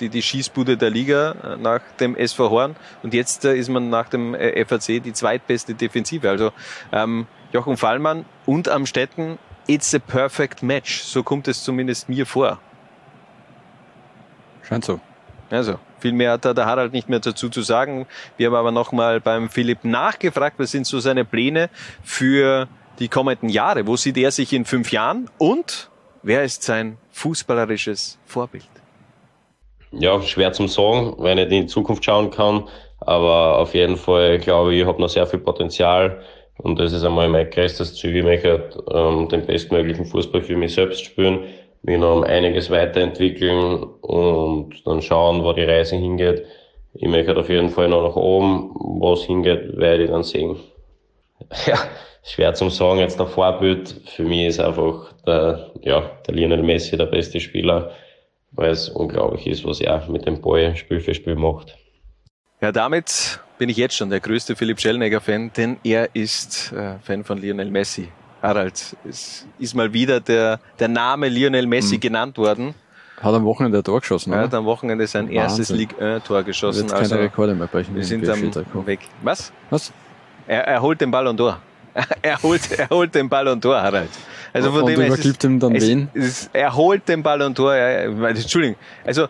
[0.00, 2.76] die, die Schießbude der Liga äh, nach dem SV Horn.
[3.02, 6.28] Und jetzt äh, ist man nach dem FAC die zweitbeste Defensive.
[6.28, 6.52] Also
[6.92, 11.02] ähm, Jochen Fallmann und Amstetten, it's a perfect match.
[11.02, 12.58] So kommt es zumindest mir vor.
[14.62, 15.00] Scheint so.
[15.50, 18.06] Also, viel mehr hat da der Harald nicht mehr dazu zu sagen.
[18.38, 21.68] Wir haben aber nochmal beim Philipp nachgefragt, was sind so seine Pläne
[22.02, 23.86] für die kommenden Jahre?
[23.86, 25.28] Wo sieht er sich in fünf Jahren?
[25.36, 25.90] Und
[26.22, 28.81] wer ist sein fußballerisches Vorbild?
[29.92, 32.64] Ja, schwer zum sagen, weil ich nicht in die Zukunft schauen kann.
[33.00, 36.20] Aber auf jeden Fall glaube ich, ich habe noch sehr viel Potenzial.
[36.58, 38.16] Und das ist einmal mein größtes Ziel.
[38.16, 41.40] Ich möchte ähm, den bestmöglichen Fußball für mich selbst spielen,
[41.82, 46.44] mich noch um einiges weiterentwickeln und dann schauen, wo die Reise hingeht.
[46.94, 48.70] Ich möchte auf jeden Fall noch nach oben.
[48.74, 50.56] Wo es hingeht, werde ich dann sehen.
[51.66, 51.76] Ja,
[52.22, 53.00] schwer zum sagen.
[53.00, 57.90] Jetzt der Vorbild für mich ist einfach der, ja, der Lionel Messi, der beste Spieler
[58.52, 61.76] weil es unglaublich ist, was er mit dem Ball Spiel für Spiel macht.
[62.60, 67.24] Ja, damit bin ich jetzt schon der größte Philipp Schellnegger-Fan, denn er ist äh, Fan
[67.24, 68.08] von Lionel Messi.
[68.40, 72.00] Harald, es ist mal wieder der, der Name Lionel Messi mhm.
[72.00, 72.74] genannt worden.
[73.20, 74.40] Hat am Wochenende ein Tor geschossen, oder?
[74.40, 75.36] Er hat am Wochenende sein Wahnsinn.
[75.36, 76.82] erstes Ligue 1-Tor geschossen.
[76.82, 77.94] Wird keine also, Rekorde mehr brechen.
[77.94, 79.00] Wir sind am weg.
[79.22, 79.52] Was?
[79.70, 79.92] Was?
[80.48, 81.56] Er, er holt den Ballon d'Or.
[82.22, 84.10] er holt, er holt den Ballon d'Or, Harald.
[84.52, 86.08] Also von und dem übergibt ihm dann es, wen?
[86.14, 87.74] Es, er holt den Ballon d'Or.
[88.28, 88.76] Entschuldigung.
[89.04, 89.28] Also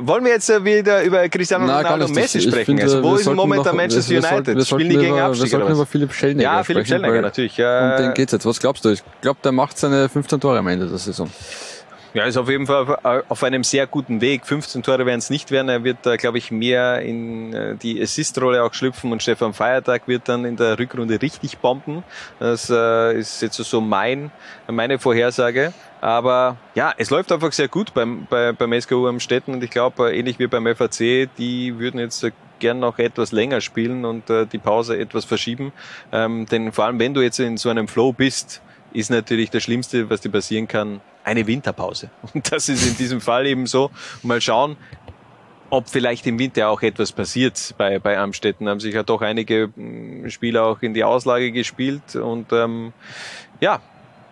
[0.00, 2.64] wollen wir jetzt wieder über Cristiano Ronaldo und Messi sprechen?
[2.64, 4.56] Finde, also, wo ist im Moment der Manchester United?
[4.56, 5.52] Wir Spielen die gegen Abstieg?
[5.52, 7.56] Wir sollten über Philipp Schellnegger Ja, Philipp Schellnegger, natürlich.
[7.56, 7.96] Ja.
[7.96, 8.44] Um den geht's jetzt.
[8.44, 8.90] Was glaubst du?
[8.90, 11.30] Ich glaube, der macht seine 15 Tore am Ende der Saison.
[12.14, 12.96] Ja, ist auf jeden Fall
[13.28, 14.46] auf einem sehr guten Weg.
[14.46, 15.68] 15 Tore werden es nicht werden.
[15.68, 20.28] Er wird glaube ich, mehr in äh, die Assist-Rolle auch schlüpfen und Stefan Feiertag wird
[20.28, 22.04] dann in der Rückrunde richtig bomben.
[22.38, 24.30] Das äh, ist jetzt so mein,
[24.68, 25.72] meine Vorhersage.
[26.00, 29.70] Aber ja, es läuft einfach sehr gut beim, bei, beim SKU am Städten und ich
[29.70, 32.24] glaube, äh, ähnlich wie beim FAC, die würden jetzt
[32.60, 35.72] gern noch etwas länger spielen und äh, die Pause etwas verschieben.
[36.12, 38.62] Ähm, denn vor allem, wenn du jetzt in so einem Flow bist,
[38.92, 42.10] ist natürlich das Schlimmste, was dir passieren kann, eine Winterpause.
[42.34, 43.90] Und das ist in diesem Fall eben so.
[44.22, 44.76] Mal schauen,
[45.70, 48.68] ob vielleicht im Winter auch etwas passiert bei, bei Amstetten.
[48.68, 52.92] Haben sich ja doch einige hm, Spieler auch in die Auslage gespielt und ähm,
[53.60, 53.80] ja,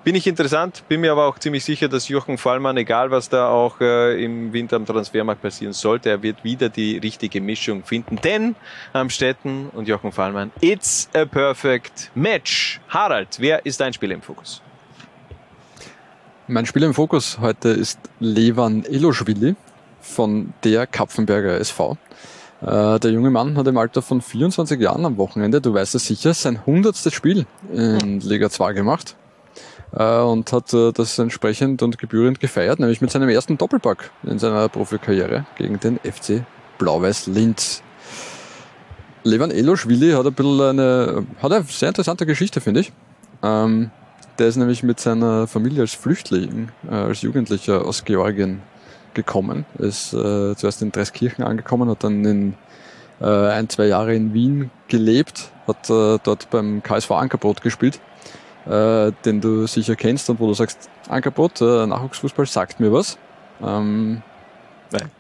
[0.05, 3.49] bin ich interessant, bin mir aber auch ziemlich sicher, dass Jochen Fallmann, egal was da
[3.49, 8.17] auch äh, im Winter am Transfermarkt passieren sollte, er wird wieder die richtige Mischung finden.
[8.17, 8.57] Denn
[8.93, 12.81] Amstetten und Jochen Fallmann, it's a perfect match.
[12.89, 14.61] Harald, wer ist dein Spiel im Fokus?
[16.49, 19.55] Mein Spiel im Fokus heute ist Levan Eloschwili
[20.01, 21.97] von der Kapfenberger SV.
[22.61, 26.05] Äh, der junge Mann hat im Alter von 24 Jahren am Wochenende, du weißt es
[26.05, 29.15] sicher, sein hundertstes Spiel in Liga 2 gemacht
[29.93, 34.41] äh, und hat äh, das entsprechend und gebührend gefeiert, nämlich mit seinem ersten Doppelpack in
[34.41, 36.45] seiner Profikarriere gegen den FC
[36.79, 37.85] Blau-Weiß Linz.
[39.23, 42.93] Levan Eloschwili hat ein bisschen eine, hat eine sehr interessante Geschichte, finde ich.
[43.45, 43.93] Ähm,
[44.39, 48.63] der ist nämlich mit seiner Familie als Flüchtling, äh, als Jugendlicher aus Georgien
[49.15, 49.67] gekommen.
[49.79, 52.55] Ist äh, zuerst in Dreskirchen angekommen, hat dann in
[53.21, 58.01] äh, ein, zwei Jahre in Wien gelebt, hat äh, dort beim KSV Ankerbrot gespielt,
[58.67, 63.19] äh, den du sicher kennst und wo du sagst, Ankerbrot, äh, Nachwuchsfußball sagt mir was.
[63.63, 64.23] Ähm,
[64.93, 65.11] Nein.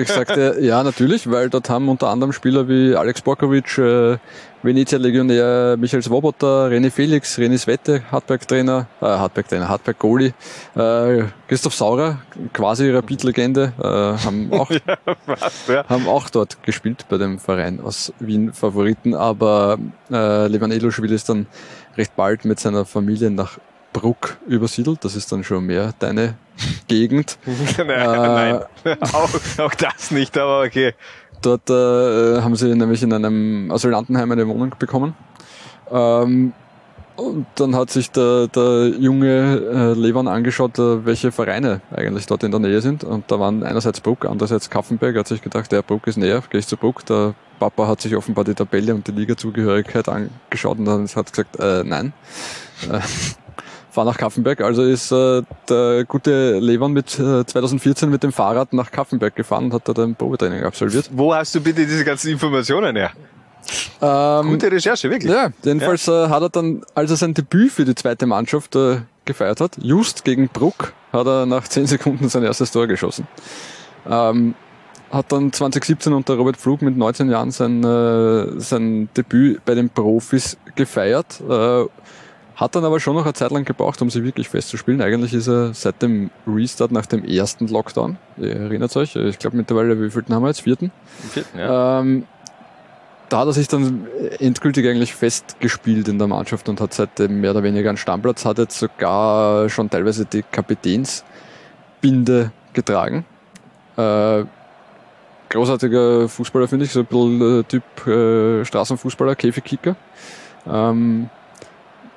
[0.00, 4.16] Ich, sagte, ja, natürlich, weil dort haben unter anderem Spieler wie Alex Borkovic, äh,
[4.62, 10.32] Venezia Legionär Michael Swoboda, René Felix, René Svette, Hartberg-Trainer, äh, Hartberg-Trainer, Hartberg-Goalie,
[10.76, 12.18] äh, Christoph Saurer,
[12.52, 14.70] quasi Rapid-Legende, äh, haben auch,
[15.26, 15.86] Was, ja.
[15.88, 19.78] haben auch dort gespielt bei dem Verein aus Wien Favoriten, aber
[20.10, 21.46] äh, Levan Eloschwil ist dann
[21.96, 23.58] recht bald mit seiner Familie nach
[23.92, 25.04] Bruck übersiedelt.
[25.04, 26.34] Das ist dann schon mehr deine
[26.88, 27.38] Gegend.
[27.78, 28.60] nein, nein.
[29.12, 30.94] Auch, auch das nicht, aber okay.
[31.40, 35.14] Dort äh, haben sie nämlich in einem Asylantenheim eine Wohnung bekommen.
[35.90, 36.52] Ähm,
[37.16, 42.42] und dann hat sich der, der junge äh, Levan angeschaut, äh, welche Vereine eigentlich dort
[42.42, 43.04] in der Nähe sind.
[43.04, 45.14] Und da waren einerseits Bruck, andererseits Kaffenberg.
[45.14, 47.04] Er hat sich gedacht, der Bruck ist näher, gehe ich zu Bruck.
[47.06, 51.58] Der Papa hat sich offenbar die Tabelle und die Ligazugehörigkeit angeschaut und dann hat gesagt,
[51.60, 52.12] äh, nein.
[53.92, 54.62] Fahr nach Kaffenberg.
[54.62, 59.66] Also ist äh, der gute Levan mit äh, 2014 mit dem Fahrrad nach Kaffenberg gefahren
[59.66, 61.10] und hat dort ein Probetraining absolviert.
[61.12, 63.10] Wo hast du bitte diese ganzen Informationen her?
[64.00, 65.30] Ähm, Gute Recherche, wirklich.
[65.30, 69.02] Ja, jedenfalls Äh, hat er dann, als er sein Debüt für die zweite Mannschaft äh,
[69.26, 73.28] gefeiert hat, just gegen Bruck, hat er nach 10 Sekunden sein erstes Tor geschossen.
[74.08, 74.54] Ähm,
[75.10, 79.90] hat dann 2017 unter Robert Pflug mit 19 Jahren sein, äh, sein Debüt bei den
[79.90, 81.40] Profis gefeiert.
[81.46, 81.84] Äh,
[82.62, 85.02] hat dann aber schon noch eine Zeit lang gebraucht, um sich wirklich festzuspielen.
[85.02, 89.56] Eigentlich ist er seit dem Restart nach dem ersten Lockdown, ihr erinnert euch, ich glaube
[89.56, 90.62] mittlerweile, wie vielten haben wir jetzt?
[90.62, 90.92] Vierten?
[91.32, 92.00] Vierten, ja.
[92.00, 92.24] Ähm,
[93.28, 94.06] da hat er sich dann
[94.38, 98.58] endgültig eigentlich festgespielt in der Mannschaft und hat seitdem mehr oder weniger einen Stammplatz, hat
[98.58, 103.24] jetzt sogar schon teilweise die Kapitänsbinde getragen.
[103.96, 104.44] Äh,
[105.48, 109.96] großartiger Fußballer, finde ich, so ein bisschen äh, Typ äh, Straßenfußballer, Käfigkicker.
[110.70, 111.28] Ähm,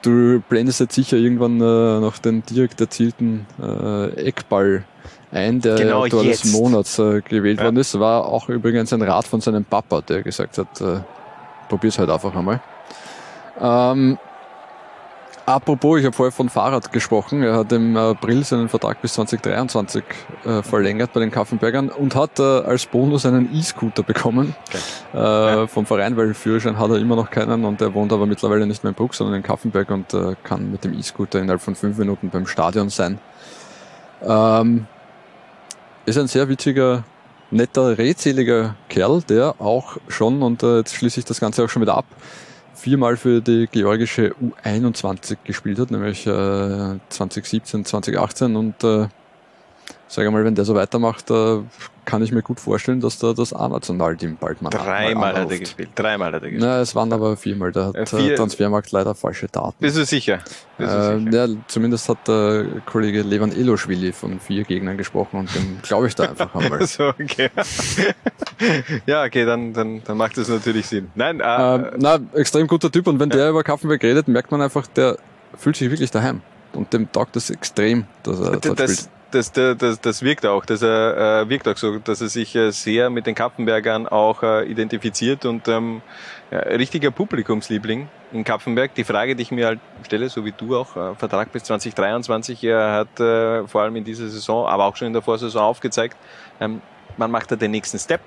[0.05, 4.83] du blendest jetzt sicher irgendwann äh, noch den direkt erzielten äh, Eckball
[5.31, 6.45] ein, der Genau Tor des.
[6.53, 7.65] Monats äh, gewählt Ja.
[7.65, 7.99] worden ist.
[7.99, 10.99] War auch übrigens ein Rat von seinem Papa, der gesagt hat, äh,
[11.67, 12.61] probier's halt einfach einmal.
[13.59, 14.17] Ähm,
[15.45, 17.43] apropos, ich habe vorher von Fahrrad gesprochen.
[17.43, 20.03] Er hat im April seinen Vertrag bis 2023
[20.45, 24.55] äh, verlängert bei den Kaffenbergern und hat äh, als Bonus einen E-Scooter bekommen
[25.13, 28.65] äh, vom Verein, weil Führerschein hat er immer noch keinen und er wohnt aber mittlerweile
[28.67, 31.75] nicht mehr in Bruck, sondern in Kaffenberg und äh, kann mit dem E-Scooter innerhalb von
[31.75, 33.19] fünf Minuten beim Stadion sein.
[34.23, 34.87] Ähm,
[36.05, 37.03] ist ein sehr witziger,
[37.51, 41.81] netter, redseliger Kerl, der auch schon, und äh, jetzt schließe ich das Ganze auch schon
[41.81, 42.05] wieder ab,
[42.75, 49.07] viermal für die georgische U21 gespielt hat, nämlich äh, 2017, 2018 und äh,
[50.15, 51.59] sage mal, wenn der so weitermacht, äh,
[52.05, 55.59] kann ich mir gut vorstellen, dass da das A-Nationalteam bald mal Dreimal mal hat er
[55.59, 55.89] gespielt.
[55.95, 56.61] Dreimal hat er gespielt.
[56.63, 57.71] Na, es waren aber viermal.
[57.71, 59.75] Da hat Äh, äh, vier- Transfermarkt leider falsche Daten.
[59.79, 60.39] Bist du sicher?
[60.77, 61.47] Bist du Äh, sicher?
[61.47, 66.15] ja, zumindest hat der Kollege Levan Eloschwili von vier Gegnern gesprochen und dem glaube ich
[66.15, 66.85] da einfach einmal.
[66.85, 67.49] so, okay.
[69.05, 71.09] ja, okay, dann, dann, dann macht das natürlich Sinn.
[71.15, 71.43] Nein, äh,
[71.75, 75.17] Ähm, na, extrem guter Typ und wenn der über Kaffenberg redet, merkt man einfach, der
[75.57, 76.41] fühlt sich wirklich daheim.
[76.73, 79.09] Und dem taugt das extrem, dass er dort das, spielt.
[79.35, 82.55] Das, das, das, das wirkt auch, dass er äh, wirkt auch so, dass er sich
[82.55, 86.01] äh, sehr mit den Kapfenbergern auch äh, identifiziert und ähm,
[86.51, 88.95] ja, richtiger Publikumsliebling in Kapfenberg.
[88.95, 92.63] Die Frage, die ich mir halt stelle, so wie du auch, äh, Vertrag bis 2023,
[92.63, 96.17] er hat äh, vor allem in dieser Saison, aber auch schon in der Vorsaison aufgezeigt,
[96.59, 96.81] ähm,
[97.17, 98.21] wann macht er den nächsten Step?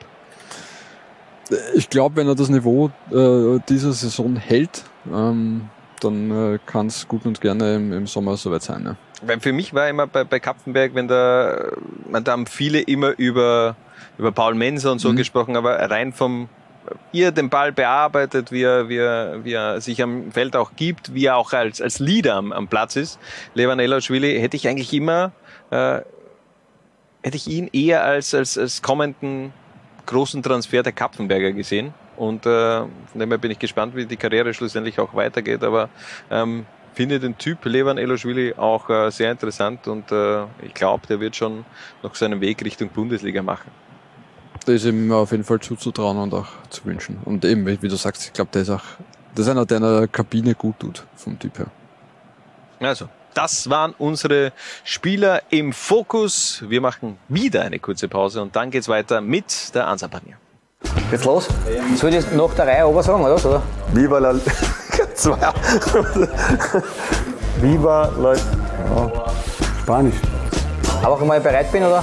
[1.75, 7.09] Ich glaube, wenn er das Niveau äh, dieser Saison hält, ähm, dann äh, kann es
[7.09, 8.85] gut und gerne im, im Sommer soweit sein.
[8.85, 8.97] Ja.
[9.23, 11.73] Weil für mich war immer bei, bei Kapfenberg, wenn da,
[12.09, 13.77] man, da haben viele immer über,
[14.17, 15.17] über Paul Menser und so Mhm.
[15.17, 16.49] gesprochen, aber rein vom,
[17.13, 20.73] wie er den Ball bearbeitet, wie er, wie er, wie er sich am Feld auch
[20.77, 23.19] gibt, wie er auch als, als Leader am, am Platz ist,
[23.55, 25.33] Levan Elaschwili, hätte ich eigentlich immer,
[25.71, 26.01] äh,
[27.23, 29.53] hätte ich ihn eher als, als, als kommenden
[30.07, 31.93] großen Transfer der Kapfenberger gesehen.
[32.17, 35.63] Und äh, von dem her bin ich gespannt, wie die Karriere schlussendlich auch weitergeht.
[35.63, 35.89] Aber
[36.31, 36.67] ähm,
[36.99, 41.37] finde den Typ Levan Eloschwili auch äh, sehr interessant und äh, ich glaube, der wird
[41.37, 41.65] schon
[42.03, 43.71] noch seinen Weg Richtung Bundesliga machen.
[44.67, 47.19] Das ist ihm auf jeden Fall zuzutrauen und auch zu wünschen.
[47.25, 48.83] Und eben, wie wie du sagst, ich glaube, der ist auch,
[49.33, 51.69] das ist einer, der in der Kabine gut tut, vom Typ her.
[52.81, 56.65] Also, das waren unsere Spieler im Fokus.
[56.67, 60.37] Wir machen wieder eine kurze Pause und dann geht's weiter mit der Ansapanier.
[61.13, 61.47] Geht's los?
[61.95, 63.37] Soll ich das nach der Reihe aber sagen, oder?
[63.37, 63.63] oder?
[63.93, 64.35] Viva la...
[65.15, 65.37] Zwei.
[67.61, 68.35] Viva la...
[69.83, 70.17] Spanisch.
[71.03, 72.03] Aber wenn ich bereit bin, oder?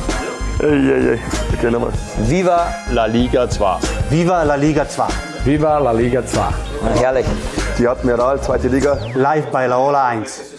[0.60, 1.20] Ey, ey, ey.
[1.58, 1.92] Okay, nochmal.
[2.20, 3.80] Viva La Liga 2.
[4.10, 5.08] Viva la Liga 2.
[5.44, 6.42] Viva la Liga 2.
[7.00, 7.26] Herrlich.
[7.78, 8.98] Die Admiral, zweite Liga.
[9.14, 10.55] Live bei Laola 1.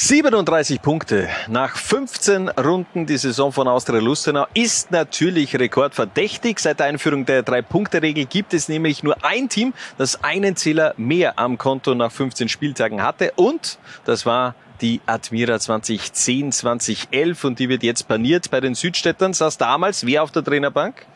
[0.00, 3.06] 37 Punkte nach 15 Runden.
[3.06, 6.60] Die Saison von Austria Lustenau ist natürlich rekordverdächtig.
[6.60, 11.36] Seit der Einführung der Drei-Punkte-Regel gibt es nämlich nur ein Team, das einen Zähler mehr
[11.40, 13.32] am Konto nach 15 Spieltagen hatte.
[13.34, 19.32] Und das war die Admira 2010, 2011 und die wird jetzt paniert bei den Südstädtern.
[19.32, 21.06] Saß damals wer auf der Trainerbank?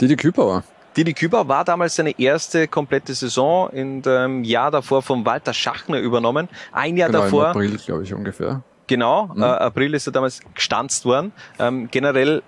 [0.00, 0.64] Didi Kübauer.
[0.96, 5.98] Didi Küber war damals seine erste komplette Saison in dem Jahr davor von Walter Schachner
[5.98, 6.48] übernommen.
[6.72, 7.44] Ein Jahr genau, davor.
[7.44, 8.62] Im April, glaube ich, ungefähr.
[8.86, 9.42] Genau, mhm.
[9.42, 11.32] äh, April ist er damals gestanzt worden.
[11.58, 12.42] Ähm, generell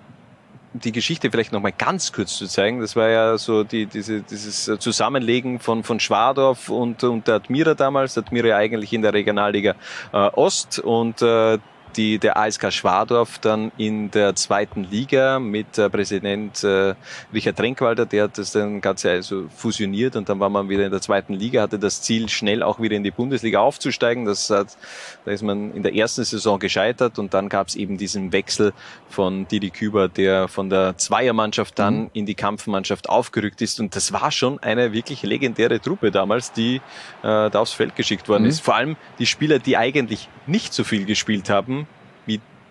[0.73, 2.79] die Geschichte vielleicht noch mal ganz kurz zu zeigen.
[2.79, 7.73] Das war ja so die, diese, dieses Zusammenlegen von, von Schwadorf und, und der Admira
[7.73, 8.17] damals.
[8.17, 9.75] Admira eigentlich in der Regionalliga
[10.13, 11.57] äh, Ost und äh,
[11.95, 16.95] die, der ASK Schwadorf dann in der zweiten Liga mit äh, Präsident äh,
[17.33, 20.91] Richard Trenkwalder, der hat das dann Ganze also fusioniert und dann war man wieder in
[20.91, 24.25] der zweiten Liga, hatte das Ziel, schnell auch wieder in die Bundesliga aufzusteigen.
[24.25, 24.77] Das hat,
[25.25, 28.73] da ist man in der ersten Saison gescheitert und dann gab es eben diesen Wechsel
[29.09, 32.09] von Didi Küber, der von der Zweiermannschaft dann mhm.
[32.13, 36.77] in die Kampfmannschaft aufgerückt ist und das war schon eine wirklich legendäre Truppe damals, die
[36.77, 36.81] äh,
[37.21, 38.49] da aufs Feld geschickt worden mhm.
[38.49, 38.61] ist.
[38.61, 41.87] Vor allem die Spieler, die eigentlich nicht so viel gespielt haben,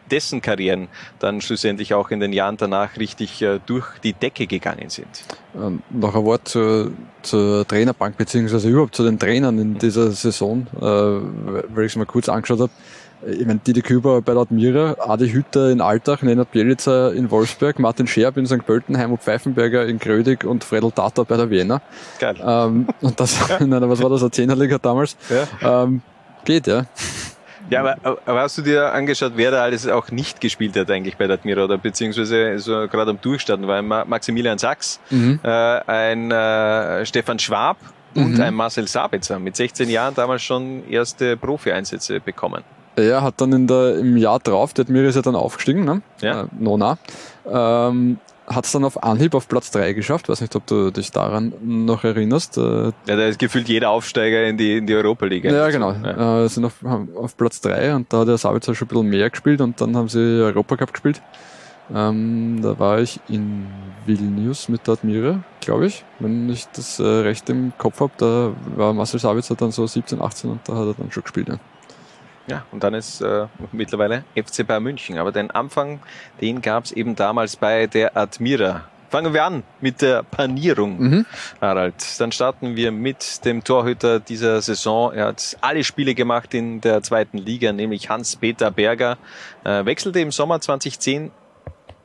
[0.09, 0.89] dessen Karrieren
[1.19, 5.25] dann schlussendlich auch in den Jahren danach richtig äh, durch die Decke gegangen sind.
[5.55, 6.93] Ähm, noch ein Wort zur,
[7.23, 12.07] zur Trainerbank beziehungsweise überhaupt zu den Trainern in dieser Saison, äh, weil ich es mal
[12.07, 12.73] kurz angeschaut habe.
[13.27, 17.81] Ich meine, Didi Küber bei der Admira, Adi Hütter in Altach, Nenad Bielica in Wolfsberg,
[17.81, 18.65] Martin Scherb in St.
[18.65, 21.83] Pölten, Heimut Pfeifenberger in Grödig und Fredel Tata bei der Wiener.
[22.21, 22.37] Geil.
[22.41, 25.17] Ähm, und das, nein, was war das, eine Zehnerliga damals?
[25.29, 25.83] Ja.
[25.83, 26.03] Ähm,
[26.45, 26.87] geht, ja.
[27.71, 31.17] Ja, aber, aber hast du dir angeschaut, wer da alles auch nicht gespielt hat eigentlich
[31.17, 35.41] bei der Admira oder beziehungsweise so gerade am Durchstarten war ein Maximilian Sachs, Mhm.
[35.43, 37.77] äh, ein äh, Stefan Schwab
[38.15, 38.41] und Mhm.
[38.41, 42.63] ein Marcel Sabitzer mit 16 Jahren damals schon erste Profi-Einsätze bekommen.
[42.97, 46.03] Er hat dann in der, im Jahr drauf, der Admira ist ja dann aufgestiegen, ne?
[46.21, 46.43] Ja.
[46.43, 46.99] Äh, Nona.
[47.49, 48.19] Ähm,
[48.49, 50.29] hat es dann auf Anhieb auf Platz 3 geschafft.
[50.29, 52.57] Weiß nicht, ob du dich daran noch erinnerst.
[52.59, 55.45] Äh, Ja, da ist gefühlt jeder Aufsteiger in die, in die Europa League.
[55.45, 55.93] ja, genau.
[55.93, 56.45] Ja.
[56.45, 56.75] Äh, sind auf,
[57.15, 59.97] auf Platz 3 und da hat der Sabitzer schon ein bisschen mehr gespielt und dann
[59.97, 61.21] haben sie Europacup gespielt.
[61.95, 63.67] Ähm, da war ich in
[64.05, 66.05] Vilnius mit der Admira, glaube ich.
[66.19, 70.21] Wenn ich das äh, recht im Kopf habe, da war Marcel Sabitzer dann so 17,
[70.21, 71.49] 18 und da hat er dann schon gespielt.
[71.49, 71.59] Ja.
[72.49, 75.19] Ja, und dann ist äh, mittlerweile FC Bayern München.
[75.19, 76.01] Aber den Anfang,
[76.41, 78.85] den gab es eben damals bei der Admira.
[79.11, 81.27] Fangen wir an mit der Panierung, Mhm.
[81.63, 81.95] Harald.
[82.21, 85.13] Dann starten wir mit dem Torhüter dieser Saison.
[85.15, 89.17] Er hat alle Spiele gemacht in der zweiten Liga, nämlich Hans-Peter Berger.
[89.65, 91.31] Äh, wechselte im Sommer 2010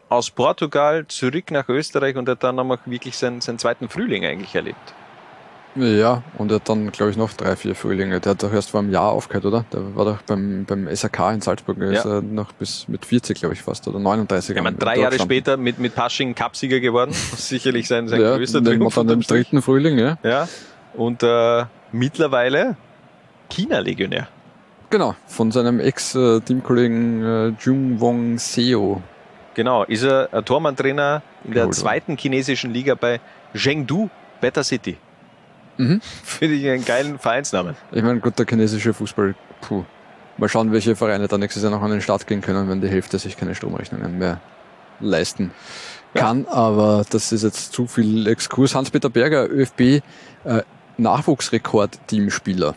[0.08, 4.56] aus Portugal zurück nach Österreich und hat dann auch wirklich seinen, seinen zweiten Frühling eigentlich
[4.56, 4.94] erlebt.
[5.76, 8.20] Ja, und er hat dann, glaube ich, noch drei, vier Frühlinge.
[8.20, 9.66] Der hat doch erst vor einem Jahr aufgehört, oder?
[9.74, 11.92] Der war doch beim, beim SAK in Salzburg, ja.
[11.92, 14.56] ist er noch bis mit 40, glaube ich, fast, oder 39.
[14.56, 17.12] Ja, man, am- drei Jahre später mit, mit Pasching Cupsieger geworden.
[17.36, 20.18] Sicherlich sein, sein ja, größter Triumph dann im dritten Frühling, ja.
[20.22, 20.48] Ja,
[20.94, 22.78] und äh, mittlerweile
[23.50, 24.28] China-Legionär.
[24.92, 29.02] Genau, von seinem Ex-Teamkollegen äh, Jung Wong Seo.
[29.56, 31.74] Genau, ist er Tormann-Trainer in der worden.
[31.74, 33.20] zweiten chinesischen Liga bei
[33.56, 34.10] Chengdu
[34.40, 34.98] Better City.
[35.78, 36.02] Mhm.
[36.02, 37.76] Finde ich einen geilen Vereinsnamen.
[37.92, 39.84] Ich meine, gut, der chinesische Fußball, puh.
[40.38, 42.88] Mal schauen, welche Vereine da nächstes Jahr noch an den Start gehen können, wenn die
[42.88, 44.42] Hälfte sich keine Stromrechnungen mehr
[45.00, 45.52] leisten
[46.16, 46.48] kann.
[46.48, 48.74] Aber das ist jetzt zu viel Exkurs.
[48.74, 50.02] Hans-Peter Berger, ÖFB,
[50.44, 50.64] äh,
[50.98, 52.76] Nachwuchsrekord-Teamspieler.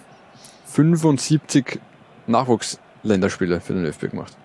[0.66, 1.80] 75
[2.26, 4.36] Nachwuchsländerspiele für den ÖFB gemacht.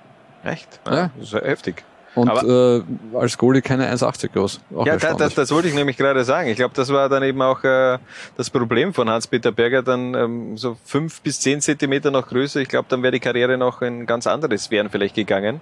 [0.43, 0.79] Echt?
[0.85, 1.11] Ja.
[1.17, 1.83] Das ist ja heftig.
[2.13, 2.81] Und Aber-
[3.13, 4.59] äh, als Goalie keine 1,80 groß.
[4.75, 6.49] Auch ja, da, das, das wollte ich nämlich gerade sagen.
[6.49, 7.97] Ich glaube, das war dann eben auch äh,
[8.35, 12.59] das Problem von Hans-Peter Berger, dann ähm, so fünf bis zehn Zentimeter noch größer.
[12.59, 15.61] Ich glaube, dann wäre die Karriere noch in ganz andere Sphären vielleicht gegangen.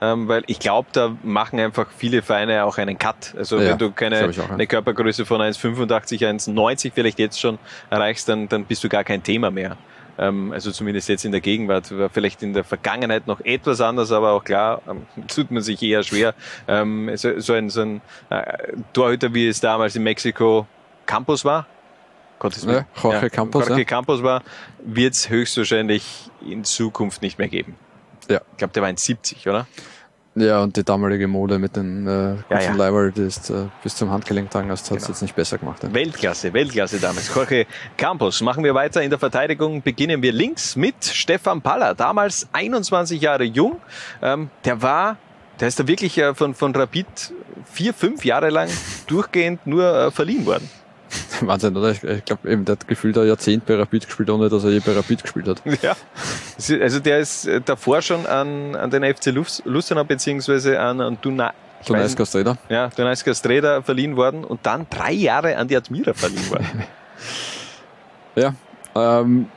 [0.00, 3.32] Ähm, weil ich glaube, da machen einfach viele Vereine auch einen Cut.
[3.38, 4.50] Also Ja, wenn du keine auch, ja.
[4.50, 7.58] eine Körpergröße von 1,85, 1,90 vielleicht jetzt schon
[7.90, 9.76] erreichst, dann, dann bist du gar kein Thema mehr.
[10.18, 11.96] Ähm, also zumindest jetzt in der Gegenwart.
[11.96, 15.82] War vielleicht in der Vergangenheit noch etwas anders, aber auch klar, ähm, tut man sich
[15.82, 16.34] eher schwer.
[16.68, 18.00] Ähm, so, so ein, so ein
[18.30, 20.66] äh, Torhüter, wie es damals in Mexiko
[21.06, 21.66] Campos war,
[22.38, 22.84] Gottes Willen.
[22.96, 23.84] Ja, Jorge Campos, Jorge ja.
[23.86, 24.42] Campos war,
[24.84, 27.76] wird es höchstwahrscheinlich in Zukunft nicht mehr geben.
[28.28, 28.40] Ja.
[28.52, 29.66] Ich glaube, der war in 70, oder?
[30.36, 32.74] Ja, und die damalige Mode mit den äh, kurzen ja.
[32.76, 35.12] Leiber, die ist äh, bis zum Handgelenk tragen, hast, hat es Genau.
[35.12, 35.82] jetzt nicht besser gemacht.
[35.84, 35.94] Ja.
[35.94, 37.32] Weltklasse, Weltklasse damals.
[37.32, 37.66] Jorge
[37.96, 38.40] Campos.
[38.40, 39.80] Machen wir weiter in der Verteidigung.
[39.82, 41.94] Beginnen wir links mit Stefan Paller.
[41.94, 43.80] Damals 21 Jahre jung.
[44.22, 45.16] Ähm, der war
[45.60, 47.06] Der ist da wirklich äh, von, von Rapid
[47.72, 48.68] vier, fünf Jahre lang
[49.06, 50.68] durchgehend nur äh, verliehen worden.
[51.48, 51.90] Wahnsinn, oder?
[51.90, 54.70] Ich, ich glaube, eben, der hat gefühlt ein Jahrzehnt bei Rapid gespielt, ohne dass er
[54.70, 55.62] je bei Rapid gespielt hat.
[55.82, 55.96] Ja.
[56.80, 59.34] Also der ist äh, davor schon an, an den FC
[59.64, 61.52] Lustenau beziehungsweise an, an Duna,
[61.86, 62.56] Dunajska Streda.
[62.68, 62.90] Ja,
[63.34, 66.84] Streda verliehen worden und dann drei Jahre an die Admira verliehen worden.
[68.36, 68.54] ja,
[68.94, 69.48] ähm,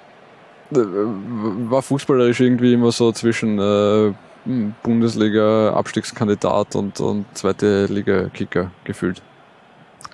[0.69, 4.13] war fußballerisch irgendwie immer so zwischen äh,
[4.83, 9.21] Bundesliga Abstiegskandidat und, und zweite Liga Kicker gefühlt.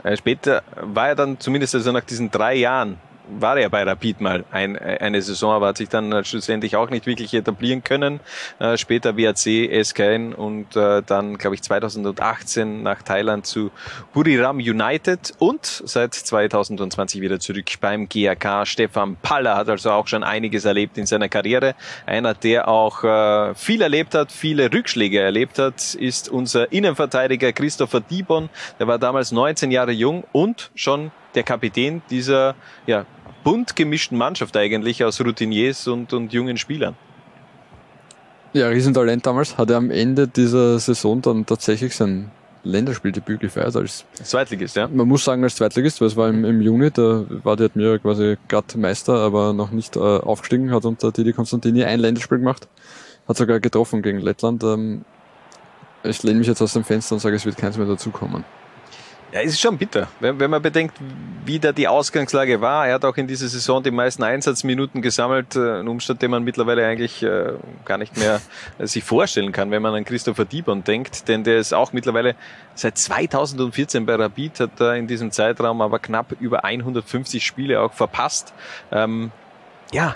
[0.03, 2.97] Äh, später war er dann zumindest also nach diesen drei Jahren
[3.27, 7.05] war er bei Rapid mal ein, eine Saison, aber hat sich dann schlussendlich auch nicht
[7.05, 8.19] wirklich etablieren können.
[8.59, 13.71] Äh, später WAC, SKN und äh, dann, glaube ich, 2018 nach Thailand zu
[14.13, 18.67] Buriram United und seit 2020 wieder zurück beim GAK.
[18.67, 21.75] Stefan Paller hat also auch schon einiges erlebt in seiner Karriere.
[22.05, 28.01] Einer, der auch äh, viel erlebt hat, viele Rückschläge erlebt hat, ist unser Innenverteidiger Christopher
[28.01, 28.49] Dibon.
[28.79, 32.55] Der war damals 19 Jahre jung und schon der Kapitän dieser
[32.87, 33.05] ja,
[33.43, 36.95] bunt gemischten Mannschaft eigentlich aus Routiniers und, und jungen Spielern.
[38.53, 39.57] Ja, Riesentalent damals.
[39.57, 42.29] Hat er am Ende dieser Saison dann tatsächlich sein
[42.63, 44.87] Länderspieldebüt gefeiert als Zweitligist, ja.
[44.87, 47.97] Man muss sagen als Zweitligist, weil es war im, im Juni, da war der Admira
[47.97, 52.69] quasi gerade Meister, aber noch nicht äh, aufgestiegen, hat unter Didi Konstantini ein Länderspiel gemacht,
[53.27, 54.63] hat sogar getroffen gegen Lettland.
[54.63, 55.03] Ähm,
[56.03, 58.45] ich lehne mich jetzt aus dem Fenster und sage, es wird keins mehr dazukommen.
[59.33, 60.95] Ja, ist schon bitter, wenn, wenn man bedenkt,
[61.43, 62.87] wie da die Ausgangslage war.
[62.87, 66.43] Er hat auch in dieser Saison die meisten Einsatzminuten gesammelt, äh, ein Umstand, den man
[66.43, 67.53] mittlerweile eigentlich äh,
[67.83, 68.41] gar nicht mehr
[68.77, 72.35] äh, sich vorstellen kann, wenn man an Christopher Diebon denkt, denn der ist auch mittlerweile
[72.75, 77.93] seit 2014 bei Rapid, hat er in diesem Zeitraum aber knapp über 150 Spiele auch
[77.93, 78.53] verpasst.
[78.91, 79.31] Ähm,
[79.91, 80.13] ja,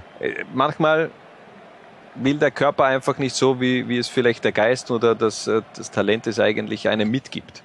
[0.54, 1.10] manchmal
[2.14, 5.90] will der Körper einfach nicht so, wie, wie es vielleicht der Geist oder das, das
[5.90, 7.64] Talent es eigentlich einem mitgibt.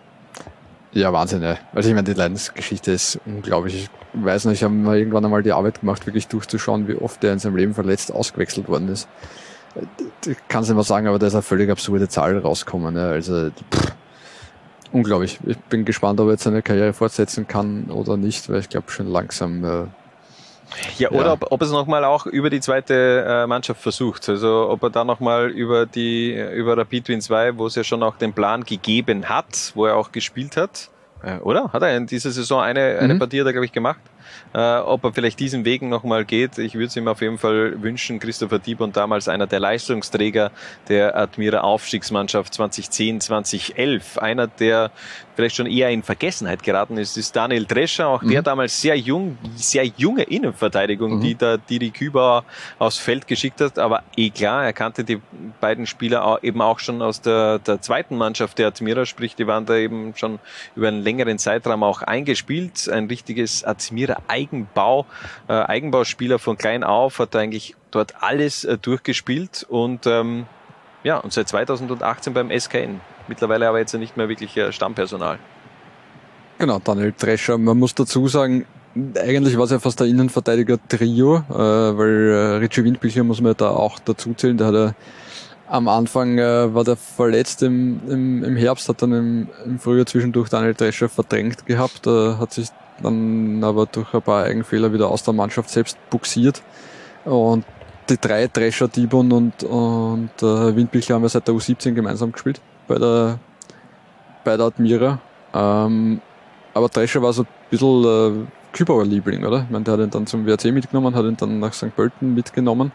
[0.94, 1.56] Ja, Wahnsinn, ja.
[1.72, 3.88] Also ich meine, die Leidensgeschichte ist unglaublich.
[4.14, 7.24] Ich weiß nicht, ich habe mal irgendwann einmal die Arbeit gemacht, wirklich durchzuschauen, wie oft
[7.24, 9.08] er in seinem Leben verletzt ausgewechselt worden ist.
[10.26, 12.94] Ich kann es nicht mal sagen, aber da ist eine völlig absurde Zahl rausgekommen.
[12.94, 13.10] Ja.
[13.10, 13.94] Also pff,
[14.92, 15.38] unglaublich.
[15.46, 18.90] Ich bin gespannt, ob er jetzt seine Karriere fortsetzen kann oder nicht, weil ich glaube
[18.90, 19.84] schon langsam äh,
[20.98, 21.32] ja, oder ja.
[21.32, 24.28] Ob, ob es nochmal auch über die zweite äh, Mannschaft versucht.
[24.28, 28.02] Also ob er da nochmal über die über Rapid Wien 2, wo es ja schon
[28.02, 30.90] auch den Plan gegeben hat, wo er auch gespielt hat.
[31.22, 31.72] Äh, oder?
[31.72, 33.18] Hat er in dieser Saison eine, eine mhm.
[33.18, 34.00] Partie da, glaube ich, gemacht?
[34.54, 36.58] Äh, ob er vielleicht diesen Weg nochmal geht.
[36.58, 38.18] Ich würde es ihm auf jeden Fall wünschen.
[38.18, 40.50] Christopher Diebon damals einer der Leistungsträger
[40.88, 44.18] der Admira Aufstiegsmannschaft 2010, 2011.
[44.18, 44.90] Einer, der
[45.34, 48.30] vielleicht schon eher in Vergessenheit geraten ist, ist Daniel Drescher, auch mhm.
[48.30, 51.20] der damals sehr jung, sehr junge Innenverteidigung, mhm.
[51.20, 52.44] die da Didi Küber
[52.78, 53.78] aufs Feld geschickt hat.
[53.78, 55.20] Aber eh klar, er kannte die
[55.60, 59.66] beiden Spieler eben auch schon aus der, der zweiten Mannschaft der Admira, sprich, die waren
[59.66, 60.38] da eben schon
[60.76, 62.88] über einen längeren Zeitraum auch eingespielt.
[62.88, 65.06] Ein richtiges Admira Eigenbau,
[65.48, 70.46] äh, Eigenbauspieler von klein auf, hat eigentlich dort alles äh, durchgespielt und ähm,
[71.04, 73.00] ja, und seit 2018 beim SKN.
[73.28, 75.38] Mittlerweile aber jetzt nicht mehr wirklich äh, Stammpersonal.
[76.58, 77.58] Genau, Daniel Drescher.
[77.58, 78.66] Man muss dazu sagen,
[79.18, 83.70] eigentlich war es ja fast der Innenverteidiger-Trio, äh, weil äh, Richie Windbücher muss man da
[83.70, 84.56] auch dazu zählen.
[84.58, 84.92] Der hat ja
[85.68, 90.04] am Anfang äh, war der verletzt im, im, im Herbst, hat dann im, im Frühjahr
[90.04, 92.68] zwischendurch Daniel Drescher verdrängt gehabt, äh, hat sich
[93.02, 96.62] dann aber durch ein paar Eigenfehler wieder aus der Mannschaft selbst buxiert.
[97.24, 97.64] Und
[98.08, 102.60] die drei Drescher, Dibon und, und äh, Windbichler haben ja seit der U17 gemeinsam gespielt
[102.88, 103.38] bei der,
[104.44, 105.18] bei der Admira.
[105.54, 106.20] Ähm,
[106.74, 109.64] aber Drescher war so ein bisschen äh, Kübauer Liebling, oder?
[109.64, 111.94] Ich meine, der hat ihn dann zum WRC mitgenommen, hat ihn dann nach St.
[111.94, 112.92] Pölten mitgenommen.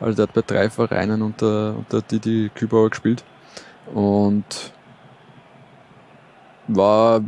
[0.00, 3.24] Also der hat bei drei Vereinen unter, unter Didi Kübauer gespielt.
[3.94, 4.72] Und
[6.68, 7.22] war,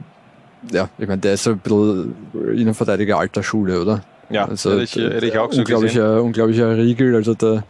[0.71, 2.15] ja, ich meine, der ist so ein bisschen
[2.55, 4.03] Innenverteidiger alter Schule, oder?
[4.31, 6.21] Ja, also, hätte, ich, hätte ich auch so unglaublicher, gesehen.
[6.21, 7.65] Unglaublicher Riegel, also der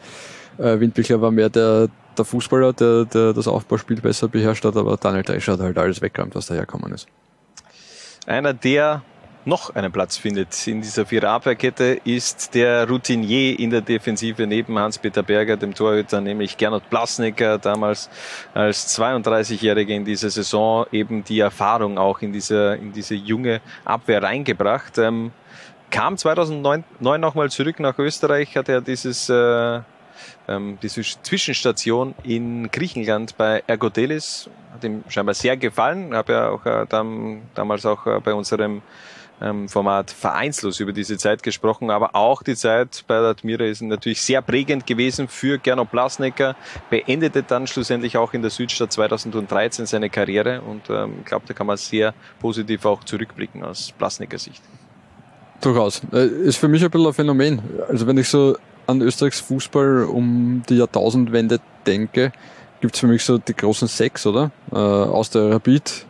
[0.58, 4.96] äh, Windbichler war mehr der, der Fußballer, der, der das Aufbauspiel besser beherrscht hat, aber
[4.96, 7.06] Daniel Drescher hat halt alles weggeräumt, was daherkommen ist.
[8.26, 9.02] Einer, der
[9.46, 15.22] noch einen Platz findet in dieser Viererabwehrkette, ist der Routinier in der Defensive neben Hans-Peter
[15.22, 18.10] Berger, dem Torhüter, nämlich Gernot Blasnecker, damals
[18.54, 24.20] als 32-Jähriger in dieser Saison eben die Erfahrung auch in diese, in diese junge Abwehr
[24.20, 24.98] reingebracht.
[24.98, 25.30] Ähm,
[25.96, 29.80] kam 2009 nochmal zurück nach Österreich, hat er dieses äh,
[30.46, 36.14] ähm, diese Zwischenstation in Griechenland bei Ergotelis hat ihm scheinbar sehr gefallen.
[36.14, 38.82] Habe ja auch äh, dann, damals auch äh, bei unserem
[39.40, 43.80] ähm, Format vereinslos über diese Zeit gesprochen, aber auch die Zeit bei der Admira ist
[43.80, 46.56] natürlich sehr prägend gewesen für Gernot Blasnecker,
[46.90, 51.54] beendete dann schlussendlich auch in der Südstadt 2013 seine Karriere und ähm, ich glaube, da
[51.54, 54.62] kann man sehr positiv auch zurückblicken aus Blasnecker Sicht.
[55.60, 56.02] Durchaus.
[56.12, 57.62] Äh, Ist für mich ein bisschen ein Phänomen.
[57.88, 62.32] Also wenn ich so an Österreichs Fußball um die Jahrtausendwende denke,
[62.80, 64.50] gibt's für mich so die großen sechs, oder?
[64.72, 66.06] Äh, aus der Rapid,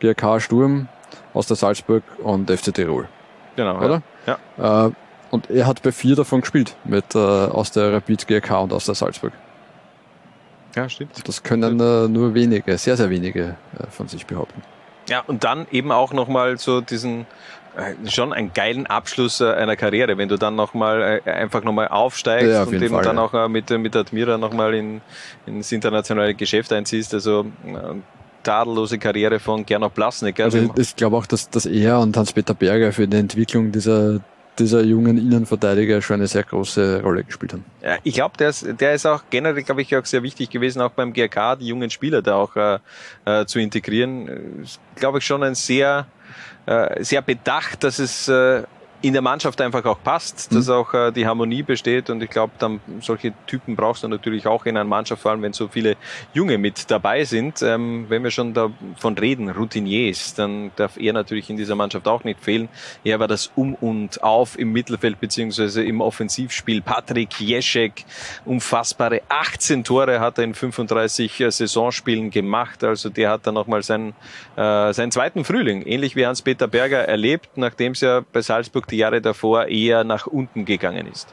[0.00, 0.88] GRK Sturm,
[1.34, 3.08] aus der Salzburg und FC Tirol.
[3.56, 3.82] Genau.
[3.82, 4.02] Oder?
[4.26, 4.86] Ja.
[4.86, 4.92] Äh,
[5.30, 8.86] und er hat bei vier davon gespielt, mit äh, aus der Rapid, GRK und aus
[8.86, 9.32] der Salzburg.
[10.74, 11.26] Ja, stimmt.
[11.26, 14.62] Das können äh, nur wenige, sehr, sehr wenige äh, von sich behaupten.
[15.08, 17.26] Ja, und dann eben auch nochmal so diesen,
[18.06, 22.50] schon einen geilen Abschluss äh, einer Karriere, wenn du dann nochmal äh, einfach nochmal aufsteigst
[22.50, 23.22] Ja, und eben Fall, dann ja.
[23.22, 25.00] auch äh, mit, mit Admira nochmal in,
[25.46, 27.14] ins internationale Geschäft einziehst.
[27.14, 27.96] Also äh,
[28.42, 30.40] tadellose Karriere von Gernot Blasnik.
[30.40, 34.20] Also ich, ich glaube auch, dass, dass er und Hans-Peter Berger für die Entwicklung dieser,
[34.58, 37.64] dieser jungen Innenverteidiger schon eine sehr große Rolle gespielt haben.
[37.82, 40.80] Ja, ich glaube, der ist, der ist auch generell, glaube ich, auch sehr wichtig gewesen,
[40.82, 42.78] auch beim GRK, die jungen Spieler da auch äh,
[43.24, 44.28] äh, zu integrieren.
[44.28, 46.19] Äh, Ist, glaube ich, schon ein sehr, äh,
[47.00, 48.62] sehr bedacht, dass es äh,
[49.02, 52.52] in der Mannschaft einfach auch passt, dass auch äh, die Harmonie besteht und ich glaube,
[52.58, 55.96] dann solche Typen brauchst du natürlich auch in einer Mannschaft, vor allem wenn so viele
[56.34, 57.62] Junge mit dabei sind.
[57.62, 62.24] Ähm, wenn wir schon davon reden, Routiniers, dann darf er natürlich in dieser Mannschaft auch
[62.24, 62.68] nicht fehlen.
[63.02, 66.82] Er war das Um und Auf im Mittelfeld beziehungsweise im Offensivspiel.
[66.82, 68.04] Patrick Jeschek,
[68.44, 72.84] unfassbare 18 Tore hat er in 35 äh, Saisonspielen gemacht.
[72.84, 74.14] Also der hat dann nochmal seinen,
[74.56, 78.96] äh, seinen zweiten Frühling, ähnlich wie Hans-Peter Berger, erlebt, nachdem es ja bei Salzburg die
[78.98, 81.32] Jahre davor eher nach unten gegangen ist.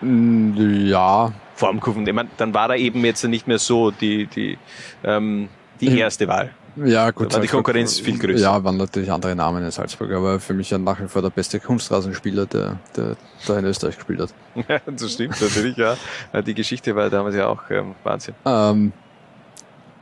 [0.00, 1.32] Mm, Ja.
[1.54, 2.06] Formkurven.
[2.06, 4.56] Ich mein, dann war er eben jetzt nicht mehr so die, die,
[5.04, 5.48] ähm,
[5.80, 6.50] die erste Wahl.
[6.76, 7.30] Ja, gut.
[7.30, 8.42] Da war die Konkurrenz viel größer.
[8.42, 11.30] Ja, waren natürlich andere Namen in Salzburg, aber für mich ja nach wie vor der
[11.30, 14.34] beste Kunstrasenspieler, der, der da in Österreich gespielt hat.
[14.68, 15.96] Ja, das stimmt natürlich, ja.
[16.42, 18.34] Die Geschichte war damals ja auch ähm, Wahnsinn.
[18.46, 18.92] Ähm,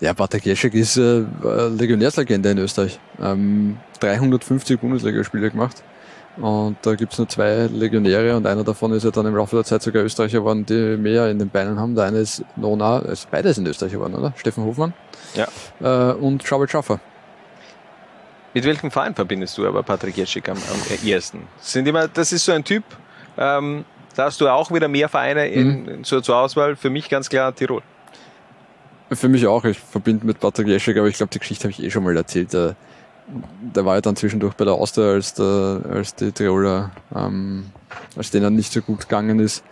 [0.01, 3.01] ja, Bartek Jeschek ist äh, Legionärslegende in Österreich.
[3.21, 5.83] Ähm, 350 Bundesligaspiele gemacht.
[6.41, 9.65] Und da gibt's nur zwei Legionäre und einer davon ist ja dann im Laufe der
[9.65, 11.95] Zeit sogar Österreicher geworden, die mehr in den Beinen haben.
[11.97, 14.33] Der eine ist Nona, also beide sind Österreicher geworden, oder?
[14.37, 14.93] Steffen Hofmann
[15.35, 15.49] Ja.
[15.81, 17.01] äh, und Trouble Schaffer.
[18.55, 21.43] Mit welchem Verein verbindest du aber Patrick Jetschik am, am ersten?
[21.61, 22.85] Sind immer, das ist so ein Typ,
[23.37, 23.85] ähm,
[24.15, 26.05] da hast du auch wieder mehr Vereine in, Mhm.
[26.05, 26.77] zur, zur Auswahl.
[26.77, 27.83] Für mich ganz klar Tirol.
[29.13, 29.65] Für mich auch.
[29.65, 32.17] Ich verbinde mit Patrick Jeschek, aber ich glaube, die Geschichte habe ich eh schon mal
[32.17, 32.53] erzählt.
[33.29, 37.67] Der, der war ja dann zwischendurch bei der Austria, als, der, als die Tiroler, ähm,
[38.17, 39.63] als denen nicht so gut gegangen ist,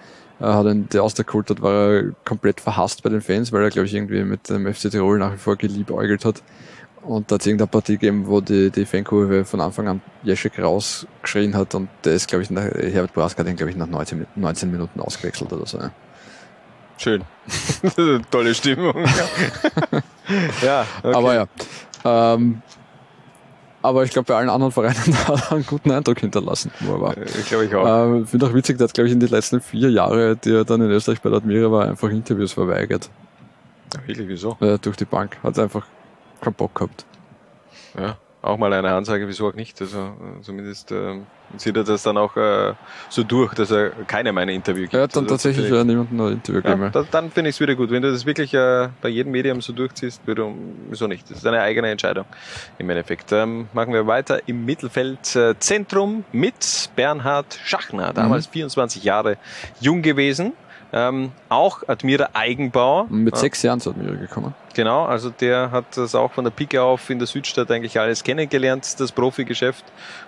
[0.40, 3.62] äh, hat ihn die Austria geholt hat, war er komplett verhasst bei den Fans, weil
[3.62, 6.42] er, glaube ich, irgendwie mit dem FC Tirol nach wie vor geliebäugelt hat.
[7.02, 10.58] Und da hat es irgendeine Partie gegeben, wo die, die Fankurve von Anfang an Jeschek
[10.58, 13.86] rausgeschrien hat und der ist, glaube ich, nach, Herbert Brask hat ihn, glaube ich, nach
[13.86, 15.78] 19, Min- 19 Minuten ausgewechselt oder so.
[15.78, 15.92] Ja.
[16.98, 17.22] Schön.
[18.30, 18.94] Tolle Stimmung.
[20.62, 21.14] ja, okay.
[21.14, 21.46] Aber ja.
[22.04, 22.62] Ähm,
[23.86, 24.96] aber ich glaube, bei allen anderen Vereinen
[25.28, 27.16] hat er einen guten Eindruck hinterlassen, wo er war.
[27.18, 28.06] Ich glaube ich auch.
[28.06, 30.64] Ähm, Finde auch witzig, der hat, glaube ich, in den letzten vier Jahre, die er
[30.64, 33.08] dann in Österreich bei der Admira war, einfach Interviews verweigert.
[34.04, 34.56] Wirklich, wieso?
[34.60, 35.38] Äh, durch die Bank.
[35.42, 35.86] Hat einfach
[36.40, 37.06] keinen Bock gehabt.
[37.98, 38.16] Ja,
[38.46, 39.80] auch mal eine Ansage, wieso auch nicht.
[39.80, 41.26] Also äh, zumindest ähm,
[41.56, 42.74] zieht er das dann auch äh,
[43.08, 44.94] so durch, dass er keinem ein Interview gibt.
[44.94, 46.82] Er hat dann Also, tatsächlich äh, niemanden ein Interview gegeben.
[46.82, 47.90] Ja, da, dann finde ich es wieder gut.
[47.90, 50.56] Wenn du das wirklich äh, bei jedem Medium so durchziehst, wiederum,
[50.88, 51.30] wieso nicht?
[51.30, 52.24] Das ist eine eigene Entscheidung
[52.78, 53.32] im Endeffekt.
[53.32, 55.54] Ähm, machen wir weiter im Mittelfeld äh,
[56.32, 59.36] mit Bernhard Schachner, damals 24 Jahre
[59.80, 60.52] jung gewesen.
[60.92, 63.04] Ähm, auch Admira Eigenbau.
[63.10, 64.54] Mit Äh, sechs Jahren zu Admira gekommen.
[64.76, 68.22] Genau, also der hat das auch von der Pike auf in der Südstadt eigentlich alles
[68.22, 69.82] kennengelernt, das Profigeschäft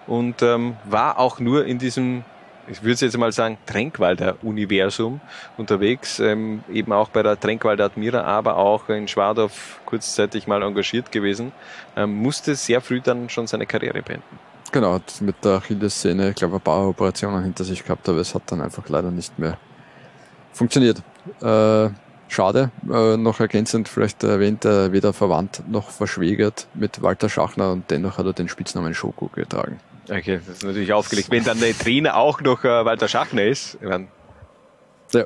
[0.07, 2.24] und ähm, war auch nur in diesem,
[2.66, 5.20] ich würde jetzt mal sagen, Tränkwalder Universum
[5.59, 11.12] unterwegs, ähm, eben auch bei der Tränkwalder Admira, aber auch in Schwadorf kurzzeitig mal engagiert
[11.12, 11.53] gewesen,
[11.94, 14.38] ähm, musste sehr früh dann schon seine Karriere beenden.
[14.72, 18.34] Genau, hat mit der Achillessehne, ich glaube, ein paar Operationen hinter sich gehabt, aber es
[18.34, 19.59] hat dann einfach leider nicht mehr
[20.55, 21.03] funktioniert.
[21.42, 21.90] Äh,
[22.29, 27.91] schade, äh, noch ergänzend vielleicht erwähnt, äh, weder verwandt noch verschwägert mit Walter Schachner und
[27.91, 29.81] dennoch hat er den Spitznamen Schoko getragen.
[30.11, 31.31] Okay, das ist natürlich aufgelegt.
[31.31, 34.09] Wenn dann der Trainer auch noch äh, Walter Schachner ist, mein,
[35.12, 35.24] ja.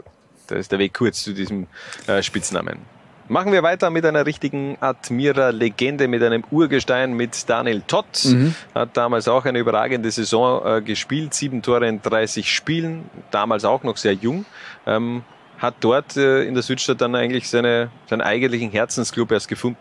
[0.49, 1.67] da ist der Weg kurz zu diesem
[2.07, 2.81] äh, Spitznamen.
[3.29, 8.25] Machen wir weiter mit einer richtigen Admira-Legende, mit einem Urgestein, mit Daniel Tott.
[8.25, 8.55] Mhm.
[8.75, 13.85] Hat damals auch eine überragende Saison äh, gespielt, sieben Tore in 30 Spielen, damals auch
[13.85, 14.45] noch sehr jung.
[14.87, 15.23] Ähm,
[15.63, 19.79] hat dort äh, in der Südstadt dann eigentlich seine, seinen eigentlichen Herzensclub erst gefunden.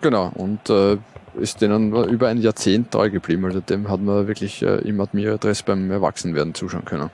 [0.00, 0.98] Genau, und äh,
[1.40, 3.44] ist denen über ein Jahrzehnt treu geblieben.
[3.46, 7.10] Also dem hat man wirklich äh, im Admira-Dress beim Erwachsenwerden zuschauen können.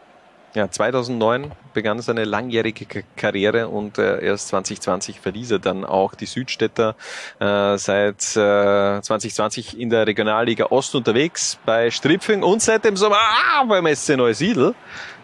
[0.54, 6.14] Ja, 2009 begann seine langjährige K- Karriere und äh, erst 2020 verließ er dann auch
[6.14, 6.94] die Südstädter.
[7.40, 13.18] Äh, seit äh, 2020 in der Regionalliga Ost unterwegs bei Stripfing und seit dem Sommer
[13.18, 14.76] ah, beim SC Neusiedl.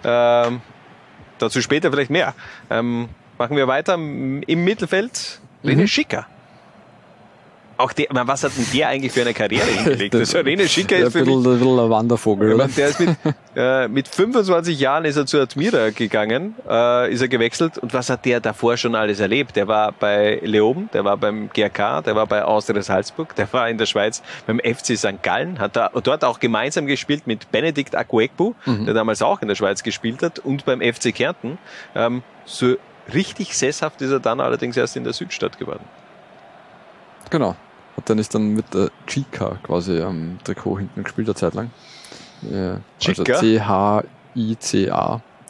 [0.02, 0.62] Ähm,
[1.42, 2.34] dazu später vielleicht mehr.
[2.70, 5.40] Ähm, machen wir weiter im Mittelfeld.
[5.64, 5.86] René Mhm.
[5.86, 6.26] Schicker.
[7.80, 10.14] Auch der, man, was hat denn der eigentlich für eine Karriere hingelegt?
[10.14, 13.16] Also René Schicker ist für mich bisschen, ein bisschen ein Wandervogel, meine, der ist mit,
[13.56, 18.10] äh, mit 25 Jahren ist er zu Admira gegangen, äh, ist er gewechselt und was
[18.10, 19.56] hat der davor schon alles erlebt?
[19.56, 23.68] Der war bei Leoben, der war beim GRK, der war bei Austria Salzburg, der war
[23.68, 25.22] in der Schweiz beim FC St.
[25.22, 28.84] Gallen, hat da, dort auch gemeinsam gespielt mit Benedikt Akuekbu, Mhm.
[28.84, 31.56] der damals auch in der Schweiz gespielt hat und beim FC Kärnten.
[31.94, 32.74] Ähm, so
[33.14, 35.84] richtig sesshaft ist er dann allerdings erst in der Südstadt geworden.
[37.30, 37.56] Genau.
[38.00, 41.70] Hat er nicht dann mit der Chica quasi am Trikot hinten gespielt, eine Zeit lang?
[42.50, 43.38] Ja, also Chica?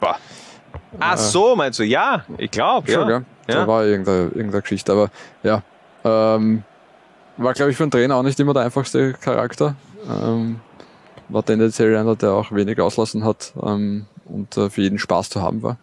[0.01, 0.17] Boah.
[0.99, 1.85] Ach Äh, so, meinst du?
[1.85, 3.19] Ja, ich glaube, Schon, ja.
[3.19, 3.27] gell?
[3.49, 3.55] ja.
[3.55, 4.91] Da war irgendeine, irgendeine Geschichte.
[4.91, 5.11] Aber
[5.45, 5.63] ja,
[6.03, 6.65] ähm,
[7.37, 9.77] war, glaube ich, für einen Trainer auch nicht immer der einfachste Charakter.
[10.09, 10.59] Ähm,
[11.29, 15.41] war tendenziell einer, der auch wenig auslassen hat ähm, und äh, für jeden Spaß zu
[15.41, 15.77] haben war.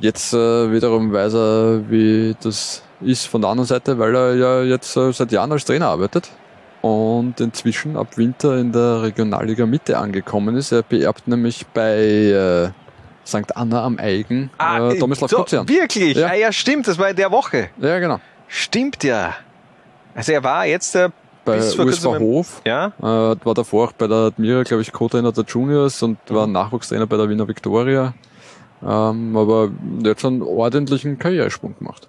[0.00, 4.62] Jetzt äh, wiederum weiß er, wie das ist von der anderen Seite, weil er ja
[4.62, 6.30] jetzt äh, seit Jahren als Trainer arbeitet
[6.80, 10.72] und inzwischen ab Winter in der Regionalliga Mitte angekommen ist.
[10.72, 12.70] Er beerbt nämlich bei äh,
[13.26, 13.56] St.
[13.56, 15.68] Anna am Eigen äh, Tomislav so, Kuzian.
[15.68, 16.16] Wirklich?
[16.16, 16.28] Ja.
[16.28, 16.34] Ja.
[16.34, 17.68] ja, stimmt, das war in der Woche.
[17.80, 18.18] Ja, genau.
[18.48, 19.34] Stimmt ja.
[20.14, 21.08] Also er war jetzt äh,
[21.44, 22.60] Bei USV Hof.
[22.66, 22.92] Ja.
[22.98, 26.34] Äh, war davor auch bei der Admira, glaube ich, Co-Trainer der Juniors und Mhm.
[26.34, 28.12] war Nachwuchstrainer bei der Wiener Viktoria.
[28.84, 32.08] Ähm, aber der hat schon einen ordentlichen Karrieresprung gemacht.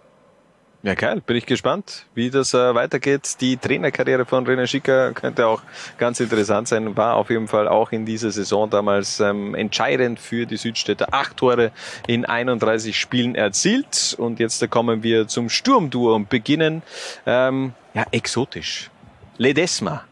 [0.86, 1.22] Ja, geil.
[1.26, 3.38] Bin ich gespannt, wie das äh, weitergeht.
[3.40, 5.62] Die Trainerkarriere von René Schicker könnte auch
[5.98, 6.98] ganz interessant sein.
[6.98, 11.14] War auf jeden Fall auch in dieser Saison damals ähm, entscheidend für die Südstädter.
[11.14, 11.72] Acht Tore
[12.06, 14.14] in 31 Spielen erzielt.
[14.20, 16.84] Und jetzt da kommen wir zum Sturmduo und beginnen,
[17.26, 18.92] ähm, ja, exotisch.
[19.38, 20.04] Ledesma.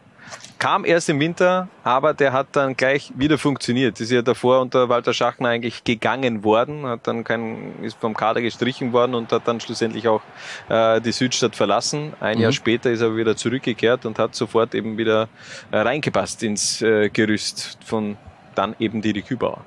[0.62, 4.00] Kam erst im Winter, aber der hat dann gleich wieder funktioniert.
[4.00, 8.40] Ist ja davor unter Walter Schachner eigentlich gegangen worden, hat dann kein, ist vom Kader
[8.40, 10.22] gestrichen worden und hat dann schlussendlich auch
[10.68, 12.12] äh, die Südstadt verlassen.
[12.20, 12.42] Ein Mhm.
[12.44, 15.28] Jahr später ist er wieder zurückgekehrt und hat sofort eben wieder
[15.72, 18.16] äh, reingepasst ins äh, Gerüst von
[18.54, 19.64] dann eben Didi Kübauer.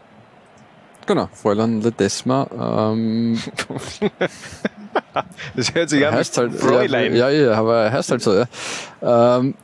[1.07, 2.47] Genau, Fräulein Ledesma.
[2.93, 3.37] Ähm,
[5.57, 7.13] Das hört sich an heißt halt, Fräulein.
[7.15, 8.45] Ja, ja, ja, aber er heißt halt so, ja.
[9.01, 9.55] Ähm,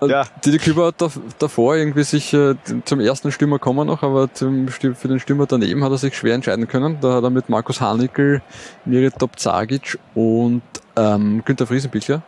[0.00, 0.24] Ja.
[0.44, 4.68] Didi Küber hat da, davor irgendwie sich äh, zum ersten Stürmer kommen noch, aber zum,
[4.68, 6.98] für den Stürmer daneben hat er sich schwer entscheiden können.
[7.00, 8.42] Da hat er mit Markus Hanickel,
[8.84, 10.62] Mirit Topzagic und
[10.96, 12.22] ähm, Günter Friesenbichler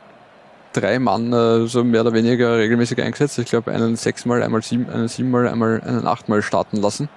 [0.72, 3.38] drei Mann äh, so mehr oder weniger regelmäßig eingesetzt.
[3.38, 7.08] Ich glaube einen sechsmal, einmal sieben, einen siebenmal, einmal einen achtmal starten lassen.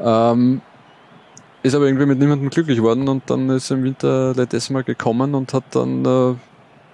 [0.00, 0.60] Ähm,
[1.62, 5.52] ist aber irgendwie mit niemandem glücklich geworden und dann ist im Winter Ledesma gekommen und
[5.52, 6.34] hat dann äh,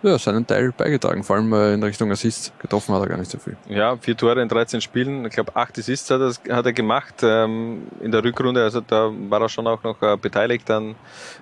[0.05, 2.53] ja, seinen Teil beigetragen, vor allem äh, in Richtung Assist.
[2.59, 3.57] Getroffen hat er gar nicht so viel.
[3.69, 5.25] Ja, vier Tore in 13 Spielen.
[5.25, 8.63] Ich glaube, acht Assists hat er, hat er gemacht ähm, in der Rückrunde.
[8.63, 10.95] Also da war er schon auch noch äh, beteiligt, dann,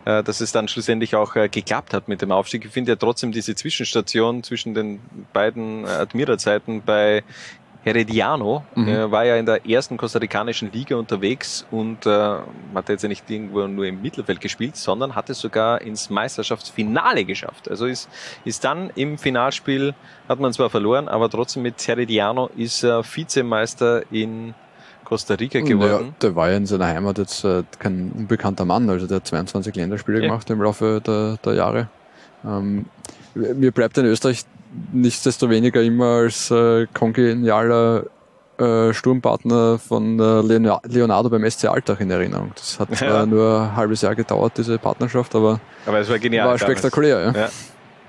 [0.04, 2.64] äh, dass es dann schlussendlich auch äh, geklappt hat mit dem Aufstieg.
[2.64, 5.00] Ich finde ja trotzdem diese Zwischenstation zwischen den
[5.32, 7.24] beiden äh, Admira-Zeiten bei
[7.84, 8.88] Herediano Mhm.
[8.88, 12.10] äh, war ja in der ersten kostarikanischen Liga unterwegs und äh,
[12.74, 17.24] hat jetzt ja nicht irgendwo nur im Mittelfeld gespielt, sondern hat es sogar ins Meisterschaftsfinale
[17.24, 17.68] geschafft.
[17.68, 18.08] Also ist,
[18.44, 19.94] ist dann im Finalspiel,
[20.28, 24.54] hat man zwar verloren, aber trotzdem mit Herediano ist er Vizemeister in
[25.04, 26.14] Costa Rica Ja, geworden.
[26.22, 29.74] der war ja in seiner Heimat jetzt äh, kein unbekannter Mann, also der hat 22
[29.74, 30.26] Länderspiele Ja.
[30.28, 31.88] gemacht im Laufe der, der Jahre.
[32.44, 32.86] Ähm,
[33.34, 34.44] mir bleibt in Österreich
[34.92, 38.04] nichtsdestoweniger immer als äh, kongenialer
[38.58, 42.52] äh, Sturmpartner von äh, Leona- Leonardo beim SC Alltag in Erinnerung.
[42.54, 43.26] Das hat zwar Ja.
[43.26, 46.48] nur ein halbes Jahr gedauert, diese Partnerschaft, aber Aber es war genial.
[46.48, 47.20] war spektakulär.
[47.20, 47.32] Ja.
[47.42, 47.48] Ja.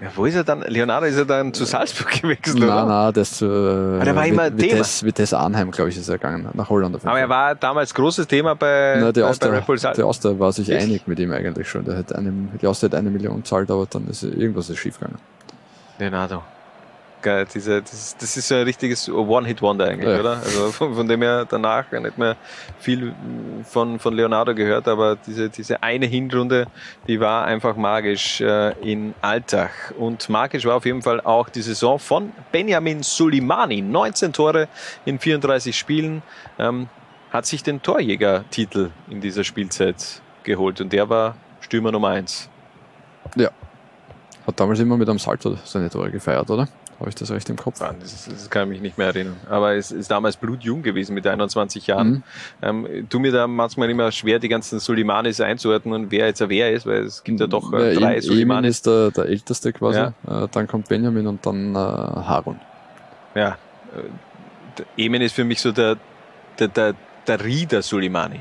[0.01, 0.63] Ja, wo ist er dann?
[0.63, 2.75] Leonardo ist er dann zu Salzburg gewechselt, oder?
[2.75, 4.57] Nein, nein, das zu äh, der war immer Thema.
[4.61, 6.93] Vitesse, Vitesse Arnheim, glaube ich, ist er gegangen, nach Holland.
[6.95, 9.77] Auf jeden Aber er war damals großes Thema bei, Na, die bei, bei Red Bull
[9.77, 10.05] die Salzburg.
[10.05, 10.83] Austria war sich Echt?
[10.83, 11.85] einig mit ihm eigentlich schon.
[11.85, 15.19] Der hat eine, die Austria hat eine Million zahlt, aber dann ist irgendwas ist schiefgegangen.
[15.99, 16.41] Leonardo.
[17.23, 20.19] Geil, diese, das, das ist so ein richtiges One-Hit-Wonder eigentlich, Ja.
[20.19, 20.37] oder?
[20.43, 22.35] Also von, von dem her danach nicht mehr
[22.79, 23.15] viel
[23.63, 26.67] von, von Leonardo gehört, aber diese, diese eine Hinrunde,
[27.07, 29.71] die war einfach magisch äh, in Alltag.
[29.97, 33.81] Und magisch war auf jeden Fall auch die Saison von Benjamin Sulimani.
[33.81, 34.67] 19 Tore
[35.05, 36.21] in 34 Spielen.
[36.59, 36.89] Ähm,
[37.31, 42.49] hat sich den Torjäger-Titel in dieser Spielzeit geholt und der war Stürmer Nummer eins.
[43.35, 43.49] Ja.
[44.45, 46.67] Hat damals immer mit einem Salto seine Tore gefeiert, oder?
[46.99, 47.81] Habe ich das recht im Kopf?
[47.81, 49.35] Ah, Das, das kann ich mich nicht mehr erinnern.
[49.49, 52.09] Aber es ist damals blutjung gewesen mit 21 Jahren.
[52.09, 52.23] Mhm.
[52.87, 56.85] Ähm, tu mir da manchmal immer schwer, die ganzen Sulimanis einzuordnen, wer jetzt wer ist,
[56.85, 58.75] weil es gibt ja doch äh, drei Emin Sulimanis.
[58.77, 59.99] ist der, der älteste quasi.
[59.99, 60.13] Ja.
[60.43, 62.59] Äh, dann kommt Benjamin und dann äh, Harun.
[63.35, 63.57] Ja,
[64.97, 65.97] äh, Emin ist für mich so der,
[66.59, 66.95] der, der,
[67.27, 68.39] der Rieder Sulimani.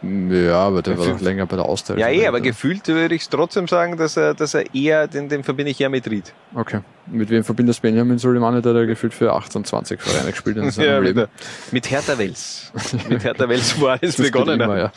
[0.00, 1.98] Ja, aber der war Für- doch länger bei der Austausch.
[1.98, 5.42] Ja, eh, aber gefühlt würde ich trotzdem sagen, dass er, dass er eher, den, den
[5.42, 6.32] verbinde ich eher mit Ried.
[6.54, 6.80] Okay.
[7.10, 11.00] Mit wem verbindest Benjamin Soleimani, der da gefühlt für 28 Vereine gespielt in seinem Ja,
[11.00, 11.28] mit, Leben?
[11.72, 12.70] mit Hertha Wels.
[13.08, 14.60] mit Hertha Wels war es Das begonnen.
[14.60, 14.92] immer, ja.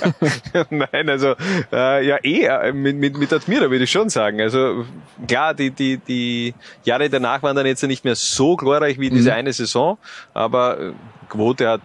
[0.70, 1.34] Nein, also
[1.72, 4.40] äh, ja eh, äh, mit, mit, mit Admira würde ich schon sagen.
[4.40, 4.84] Also
[5.28, 6.54] klar, die, die, die
[6.84, 9.36] Jahre danach waren dann jetzt nicht mehr so glorreich wie diese Mhm.
[9.36, 9.98] eine Saison,
[10.34, 10.92] aber äh,
[11.28, 11.80] Quote hat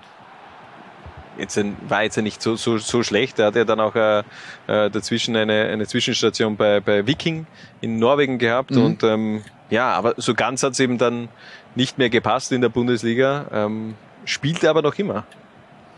[1.39, 3.39] jetzt ein- war jetzt ja nicht so, so, so schlecht.
[3.39, 4.19] Er hat ja dann auch äh,
[4.67, 7.45] äh, dazwischen eine, eine Zwischenstation bei, bei Viking
[7.81, 8.85] in Norwegen gehabt Mhm.
[8.85, 11.27] und ähm, ja, aber so ganz hat es eben dann
[11.75, 13.45] nicht mehr gepasst in der Bundesliga.
[13.51, 13.95] Ähm,
[14.25, 15.25] spielt er aber noch immer.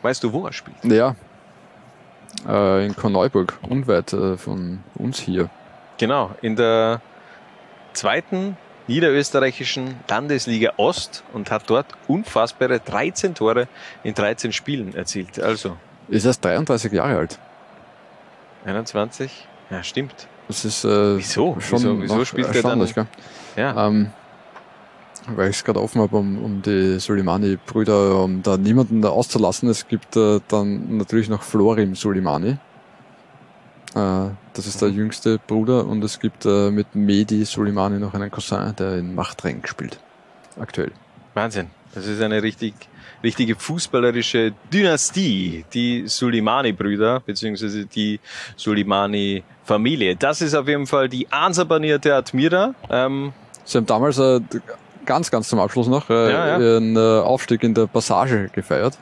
[0.02, 0.78] Weißt du, wo er spielt?
[0.86, 1.16] Ja.
[2.48, 5.50] Äh, in Korneuburg, unweit äh, von uns hier.
[5.98, 7.02] Genau, in der
[7.94, 8.56] zweiten
[8.90, 13.68] niederösterreichischen Landesliga Ost und hat dort unfassbare 13 Tore
[14.04, 15.40] in 13 Spielen erzielt.
[15.40, 15.78] Also
[16.10, 17.40] Ist erst 33 Jahre alt.
[18.66, 19.48] 21?
[19.70, 20.28] Ja, stimmt.
[20.48, 21.58] Das ist äh, Wieso?
[21.60, 23.06] schon Wieso- wieso spielt er dann- gell?
[23.56, 23.88] Ja.
[23.88, 24.10] Ähm,
[25.36, 29.70] weil ich es gerade offen habe, um, um die Soleimani-Brüder, um da niemanden da auszulassen.
[29.70, 32.58] Es gibt äh, dann natürlich noch Florim Soleimani.
[33.96, 38.30] Äh, das ist der jüngste Bruder und es gibt äh, mit Mehdi Soleimani noch einen
[38.30, 40.00] Cousin, der in Machtrenk spielt.
[40.60, 40.92] Aktuell.
[41.34, 41.68] Wahnsinn.
[41.96, 42.76] Das ist eine richtig,
[43.24, 48.20] richtige fußballerische Dynastie, die Suleimani-Brüder, beziehungsweise die
[48.56, 50.16] Suleimani-Familie.
[50.16, 52.74] Das ist auf jeden Fall die ansabanierte Admira.
[52.90, 53.34] Ähm,
[53.66, 54.40] Sie haben damals äh,
[55.06, 56.60] ganz, ganz zum Abschluss noch äh, Ja, ja.
[56.60, 58.98] ihren äh, Aufstieg in der Passage gefeiert.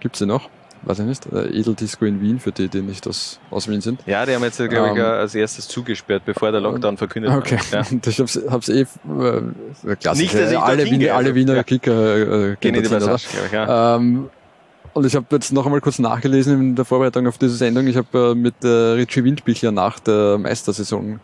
[0.00, 0.48] Gibt sie noch?
[0.82, 1.26] Weiß ich nicht.
[1.32, 4.00] Äh, Edeldisco in Wien, für die, die nicht aus, aus Wien sind.
[4.06, 7.58] ja, die haben jetzt, glaube ich, Ähm, als erstes zugesperrt, bevor der Lockdown verkündet Okay,
[7.70, 7.76] wurde.
[7.84, 7.84] Ja.
[7.90, 8.86] und ich hab's, hab's eh, äh,
[10.00, 11.62] klassisch, Nicht, dass ich alle, Wiener, gehe, alle Wiener ja.
[11.62, 12.88] Kicker äh, Gehen in die?
[12.88, 13.96] Passage, ich, ja.
[13.96, 14.30] Ähm,
[14.92, 17.86] und ich habe jetzt noch einmal kurz nachgelesen in der Vorbereitung auf diese Sendung.
[17.86, 21.20] Ich habe äh, mit äh, Richie Windbichler nach der Meistersaison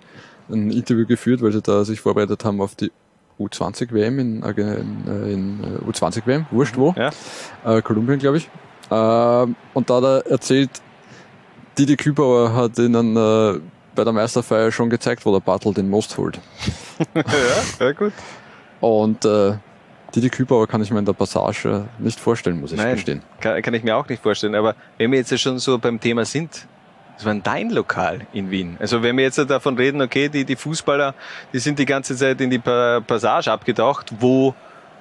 [0.51, 2.93] ein Interview geführt, weil sie da sich vorbereitet haben auf die
[3.41, 7.11] U20 WM in, Arge- in, äh, in äh, U20 WM, wurscht wo, Ja.
[7.65, 8.49] äh, Kolumbien glaube ich.
[8.91, 10.71] Ähm, und da hat er erzählt,
[11.79, 13.61] Didi Kübauer hat ihnen äh,
[13.95, 16.39] bei der Meisterfeier schon gezeigt, wo der Bartel den Most holt.
[17.15, 17.23] ja,
[17.87, 18.13] ja, gut.
[18.81, 19.55] Und äh,
[20.15, 23.23] Didi Kübauer kann ich mir in der Passage nicht vorstellen, muss ich Nein, gestehen.
[23.41, 24.55] kann, kann ich mir auch nicht vorstellen.
[24.55, 26.67] Aber wenn wir jetzt ja schon so beim Thema sind,
[27.17, 28.77] das war dein Lokal in Wien.
[28.79, 31.15] Also wenn wir jetzt davon reden, okay, die, die Fußballer,
[31.53, 34.13] die sind die ganze Zeit in die Pa- Passage abgetaucht.
[34.21, 34.55] Wo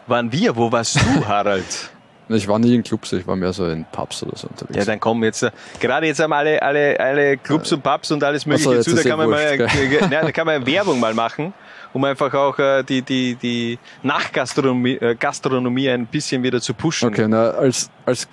[0.07, 0.55] waren wir?
[0.55, 1.91] Wo warst du, Harald?
[2.27, 4.77] Ich war nie in Clubs, ich war mehr so in Pubs oder so unterwegs.
[4.77, 8.23] Ja, dann kommen jetzt, äh, gerade jetzt haben alle, alle, alle Clubs und Pubs und
[8.23, 10.47] alles mögliche Ach so, jetzt zu, da kann man mal, wurscht, äh, nein, da kann
[10.47, 11.53] man Werbung mal machen,
[11.93, 17.09] um einfach auch äh, die, die, die Nachgastronomie äh, Gastronomie ein bisschen wieder zu pushen.
[17.09, 18.27] Okay, na, als, als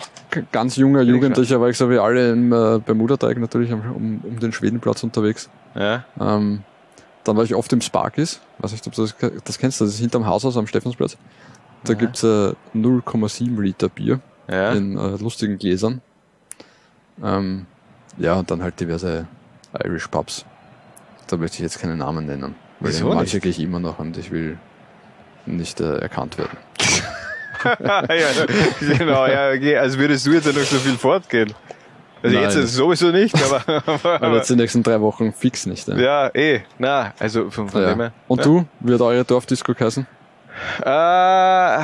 [0.50, 4.52] ganz junger Jugendlicher war ich so wie alle im äh, Bermudateig natürlich um, um den
[4.52, 5.50] Schwedenplatz unterwegs.
[5.74, 6.04] Ja.
[6.18, 6.62] Ähm,
[7.24, 9.14] dann war ich oft im Sparkis, weiß nicht, ob du das,
[9.44, 11.16] das kennst, das ist hinterm Haushaus am Stephansplatz.
[11.84, 11.98] Da Ja.
[11.98, 14.72] gibt's äh, 0,7 Liter Bier Ja.
[14.72, 16.00] in äh, lustigen Gläsern.
[17.22, 17.66] Ähm,
[18.18, 19.26] ja, und dann halt diverse
[19.84, 20.44] Irish Pubs.
[21.28, 22.54] Da möchte ich jetzt keine Namen nennen.
[22.80, 24.58] Weil Wieso manche gehe ich immer noch und ich will
[25.46, 26.56] nicht äh, erkannt werden.
[27.80, 29.76] ja, genau, ja, okay.
[29.76, 31.52] als würdest du jetzt ja noch so viel fortgehen.
[32.22, 32.44] Also Nein.
[32.44, 35.88] jetzt ist es sowieso nicht, aber, aber, Aber jetzt die nächsten drei Wochen fix nicht.
[35.88, 35.96] Ja.
[35.96, 37.96] ja, eh, na, also von, von dem Ja.
[37.96, 38.12] her.
[38.28, 38.44] Und ja.
[38.44, 38.64] du?
[38.80, 40.06] Wie hat eure Dorfdisco geheißen?
[40.84, 41.78] Äh,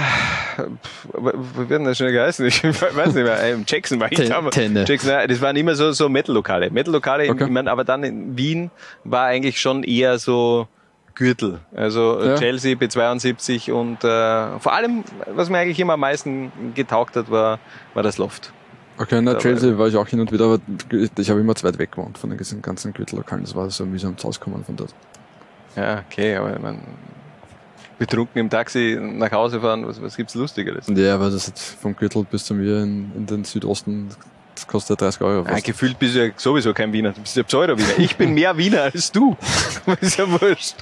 [0.59, 2.47] wie wird denn das schnell geheißen?
[2.47, 3.43] Ich weiß nicht mehr.
[3.43, 4.55] Ähm, Jackson war ich Ten- damals.
[4.55, 4.85] Tenne.
[4.87, 6.71] Jackson, ja, das waren immer so, so Metal-Lokale.
[6.71, 7.45] Metal-Lokale, Okay.
[7.45, 8.71] ich mein, aber dann in Wien
[9.05, 10.69] war eigentlich schon eher so
[11.15, 11.61] Gürtel.
[11.75, 12.35] Also äh, Ja.
[12.37, 15.05] Chelsea, B72 und äh, vor allem,
[15.35, 17.59] was mir eigentlich immer am meisten getaugt hat, war,
[17.95, 18.53] war das Loft.
[19.01, 20.59] Okay, na, Chelsea war ich auch hin und wieder, aber
[21.17, 23.45] ich habe immer zu weit weg gewohnt von den ganzen- Gürtellokalen.
[23.45, 24.93] Das war so mühsam zu Hauskommen von dort.
[25.77, 26.81] Ja, okay, aber man
[27.99, 30.87] betrunken im Taxi nach Hause fahren, was, was gibt's Lustigeres?
[30.89, 34.09] Ja, aber das hat vom Gürtel bis zu mir in, in den Südosten,
[34.55, 35.65] das kostet 30 Euro fast.
[35.65, 37.99] gefühlt bist du ja sowieso kein Wiener, du bist ja Pseudo-Wiener.
[37.99, 39.37] Ich bin mehr Wiener als du.
[40.01, 40.77] Ist ja wurscht.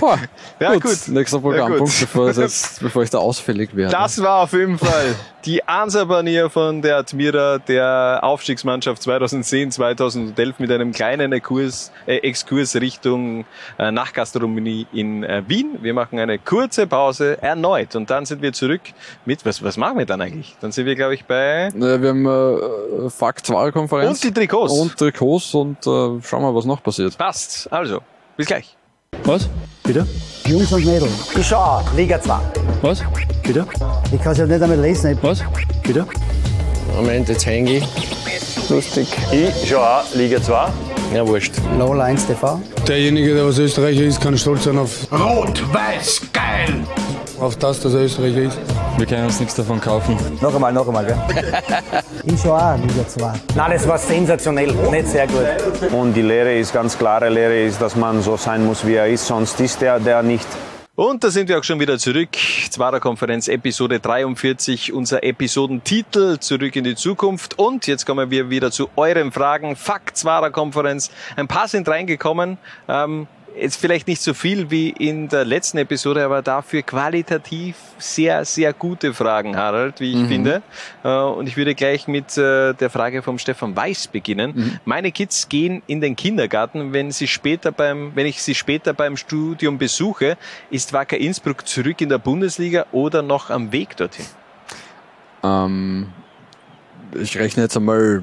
[0.00, 0.18] Boah,
[0.60, 0.82] Ja, gut.
[0.82, 1.08] gut.
[1.08, 2.12] Nächster Programmpunkt, Ja, gut.
[2.12, 3.92] bevor, jetzt, bevor ich da ausfällig werde.
[3.92, 5.14] Das war auf jeden Fall
[5.44, 12.76] die Ansabanier von der Admira, der Aufstiegsmannschaft 2010, 2011 mit einem kleinen Exkurs, äh, Exkurs
[12.76, 13.44] Richtung
[13.78, 15.78] äh, Nachgastronomie in äh, Wien.
[15.82, 18.82] Wir machen eine kurze Pause erneut und dann sind wir zurück
[19.24, 20.56] mit, was, was machen wir dann eigentlich?
[20.60, 24.10] Dann sind wir, glaube ich, bei Naja, wir haben äh, Fakt 2 Konferenz.
[24.10, 24.72] Und die Trikots.
[24.72, 27.18] Und Trikots und äh, schauen wir, was noch passiert.
[27.18, 27.72] Passt.
[27.72, 28.00] Also,
[28.36, 28.76] bis gleich.
[29.24, 29.48] Was?
[29.84, 30.06] Bitte?
[30.46, 31.10] Jungs und Mädels.
[31.36, 32.34] Ich schau an, Liga 2.
[32.82, 33.02] Was?
[33.42, 33.66] Bitte?
[34.12, 35.18] Ich kann es ja nicht einmal lesen.
[35.22, 35.42] Was?
[35.82, 36.06] Bitte?
[36.94, 37.84] Moment, jetzt hänge ich.
[38.68, 39.08] Lustig.
[39.32, 40.68] Ich schau auch Liga 2.
[41.14, 41.54] Ja, wurscht.
[41.78, 42.60] Lola 1 TV.
[42.86, 46.84] Derjenige, der was Österreicher ist, kann stolz sein auf, Rot-Weiß, geil!
[47.42, 48.58] Auf das, dass er Österreicher ist.
[48.96, 50.16] Wir können uns nichts davon kaufen.
[50.40, 51.18] Noch einmal, noch einmal, gell?
[52.24, 53.32] Ich schau auch Liga 2.
[53.56, 54.72] Nein, das war sensationell.
[54.92, 55.92] Nicht sehr gut.
[55.92, 59.08] Und die Lehre ist ganz klare Lehre ist, dass man so sein muss, wie er
[59.08, 60.46] ist, sonst ist der, der nicht.
[60.94, 62.28] Und da sind wir auch schon wieder zurück.
[62.70, 67.58] Zwarer Konferenz Episode 43, unser Episodentitel Zurück in die Zukunft.
[67.58, 69.74] Und jetzt kommen wir wieder zu euren Fragen.
[69.74, 71.10] Fakt Zwarer Konferenz.
[71.34, 72.58] Ein paar sind reingekommen.
[72.88, 73.26] Ähm,
[73.58, 78.72] jetzt vielleicht nicht so viel wie in der letzten Episode, aber dafür qualitativ sehr, sehr
[78.72, 80.28] gute Fragen, Harald, wie ich Mhm.
[80.28, 80.62] finde.
[81.04, 84.52] Äh, und ich würde gleich mit äh, der Frage vom Stefan Weiß beginnen.
[84.54, 84.78] Mhm.
[84.84, 89.16] Meine Kids gehen in den Kindergarten, wenn sie später beim, wenn ich sie später beim
[89.16, 90.36] Studium besuche,
[90.70, 94.26] ist Wacker Innsbruck zurück in der Bundesliga oder noch am Weg dorthin?
[95.42, 96.08] Ähm,
[97.20, 98.22] ich rechne jetzt einmal,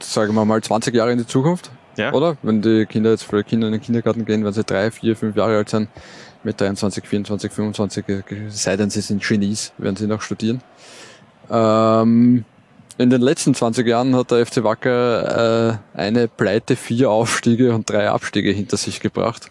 [0.00, 1.70] sagen wir mal, 20 Jahre in die Zukunft.
[1.96, 2.12] Ja.
[2.12, 2.36] Oder?
[2.42, 5.36] Wenn die Kinder jetzt für Kinder in den Kindergarten gehen, wenn sie drei, vier, fünf
[5.36, 5.88] Jahre alt sind,
[6.42, 10.62] mit 23, 24, 25, äh, sei denn sie sind Genies, werden sie noch studieren.
[11.50, 12.44] Ähm,
[12.96, 17.90] in den letzten 20 Jahren hat der FC Wacker äh, eine Pleite, vier Aufstiege und
[17.90, 19.50] drei Abstiege hinter sich gebracht.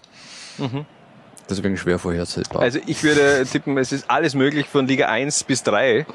[0.57, 0.85] Mhm.
[1.49, 2.61] Deswegen schwer vorhersehbar.
[2.61, 6.05] Also ich würde tippen, es ist alles möglich von Liga 1 bis 3.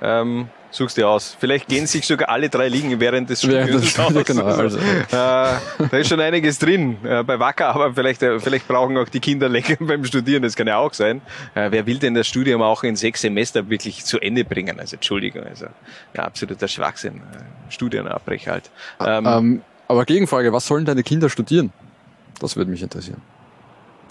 [0.00, 1.36] Ähm, such's dir aus.
[1.38, 4.24] Vielleicht gehen sich sogar alle drei Ligen während des Studiums Studiums, aus.
[4.24, 4.78] genau, also.
[4.78, 4.80] äh,
[5.10, 5.58] da
[5.92, 9.48] ist schon einiges drin äh, bei Wacker, aber vielleicht, äh, vielleicht brauchen auch die Kinder
[9.48, 11.22] länger beim Studieren, das kann ja auch sein.
[11.54, 14.78] Äh, wer will denn das Studium auch in sechs Semester wirklich zu Ende bringen?
[14.78, 15.66] Also Entschuldigung, also
[16.14, 17.16] ja, absoluter Schwachsinn.
[17.16, 18.70] Äh, Studienabbrecher halt.
[19.00, 21.72] Ähm, Ähm, aber Gegenfrage, was sollen deine Kinder studieren?
[22.40, 23.20] Das würde mich interessieren.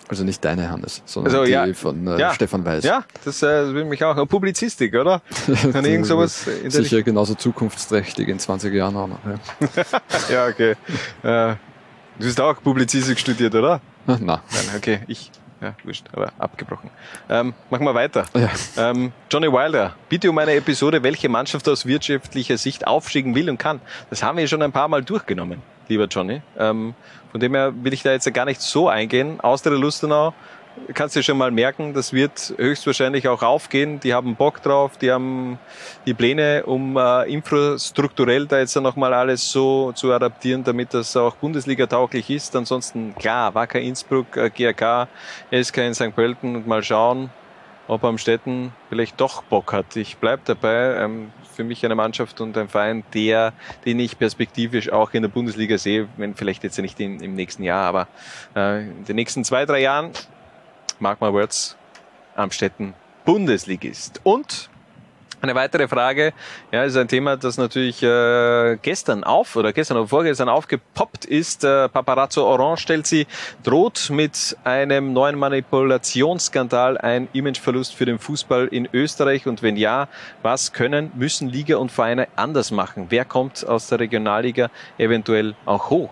[0.09, 1.73] Also nicht deine, Hannes, sondern Also, die ja.
[1.73, 2.33] von äh, Ja.
[2.33, 2.83] Stefan Weiß.
[2.83, 4.15] Ja, das, äh, will mich auch.
[4.27, 5.21] Publizistik, oder?
[5.73, 9.19] Kann irgend sowas in Sicher genauso zukunftsträchtig in 20 Jahren auch noch.
[9.25, 9.83] Ja.
[10.29, 10.71] ja, okay.
[11.23, 11.55] Äh,
[12.19, 13.81] du hast auch Publizistik studiert, oder?
[14.05, 14.41] Na, Nein,
[14.77, 15.31] okay, ich.
[15.59, 16.91] Ja, wurscht, aber abgebrochen.
[17.29, 18.25] Ähm, machen wir weiter.
[18.35, 18.51] Ja.
[18.91, 23.57] Ähm, Johnny Wilder, bitte um eine Episode, welche Mannschaft aus wirtschaftlicher Sicht aufstiegen will und
[23.57, 23.81] kann.
[24.11, 26.43] Das haben wir schon ein paar Mal durchgenommen, lieber Johnny.
[26.59, 26.93] Ähm,
[27.31, 29.39] von dem her will ich da jetzt gar nicht so eingehen.
[29.41, 30.33] Austria Lustenau,
[30.93, 33.99] kannst du schon mal merken, das wird höchstwahrscheinlich auch aufgehen.
[33.99, 35.59] Die haben Bock drauf, die haben
[36.05, 41.35] die Pläne, um äh, infrastrukturell da jetzt nochmal alles so zu adaptieren, damit das auch
[41.35, 42.55] Bundesliga-tauglich ist.
[42.55, 45.07] Ansonsten, klar, Wacker Innsbruck, äh, GRK,
[45.51, 46.15] SK in St.
[46.15, 47.29] Pölten und mal schauen,
[47.87, 49.95] ob Amstetten vielleicht doch Bock hat.
[49.95, 50.95] Ich bleib dabei.
[50.97, 53.51] Ähm, für mich eine Mannschaft und ein Verein, der,
[53.83, 57.63] den ich perspektivisch auch in der Bundesliga sehe, wenn vielleicht jetzt nicht in, im nächsten
[57.63, 58.07] Jahr, aber
[58.55, 60.11] äh, in den nächsten zwei, drei Jahren
[60.99, 61.75] Mark my words,
[62.35, 62.93] Amstetten
[63.25, 64.21] Bundesligist.
[64.23, 64.69] Und
[65.41, 66.33] eine weitere Frage,
[66.71, 71.63] ja, ist ein Thema, das natürlich äh, gestern auf oder gestern oder vorgestern aufgepoppt ist.
[71.63, 73.27] Äh, Paparazzo Orange stellt sie,
[73.63, 80.07] droht mit einem neuen Manipulationsskandal ein Imageverlust für den Fußball in Österreich und wenn ja,
[80.41, 83.05] was können, müssen Liga und Vereine anders machen?
[83.09, 86.09] Wer kommt aus der Regionalliga eventuell auch hoch?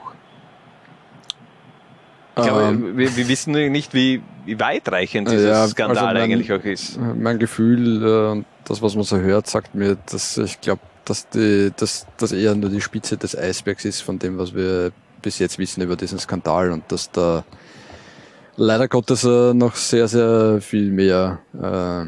[2.37, 2.97] Ich glaube, Ähm.
[2.97, 6.99] wir, wir wissen nicht, wie, wie weitreichend dieser Ja, Skandal also mein- eigentlich auch ist.
[6.99, 11.29] Mein Gefühl äh, und das, was man so hört, sagt mir, dass ich glaube, dass
[11.29, 15.39] die, dass das eher nur die Spitze des Eisbergs ist von dem, was wir bis
[15.39, 17.43] jetzt wissen über diesen Skandal und dass da
[18.57, 22.05] leider Gottes äh, noch sehr, sehr viel mehr äh,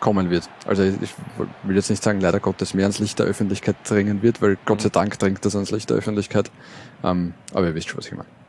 [0.00, 0.48] kommen wird.
[0.66, 1.14] Also ich
[1.62, 4.80] will jetzt nicht sagen, leider Gottes mehr ans Licht der Öffentlichkeit dringen wird, weil Gott
[4.80, 6.50] sei Dank dringt das ans Licht der Öffentlichkeit.
[7.04, 8.39] Ähm, aber ihr wisst schon, was ich meine.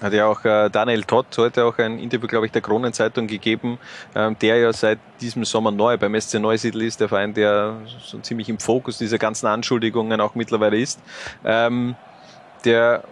[0.00, 3.78] Hat ja auch äh, Daniel Todd heute auch ein Interview, glaube ich, der Kronenzeitung gegeben,
[4.14, 8.18] ähm, der ja seit diesem Sommer neu beim SC Neusiedl ist, der Verein, der so
[8.18, 11.00] ziemlich im Fokus dieser ganzen Anschuldigungen auch mittlerweile ist,
[11.44, 11.94] ähm,
[12.64, 13.04] der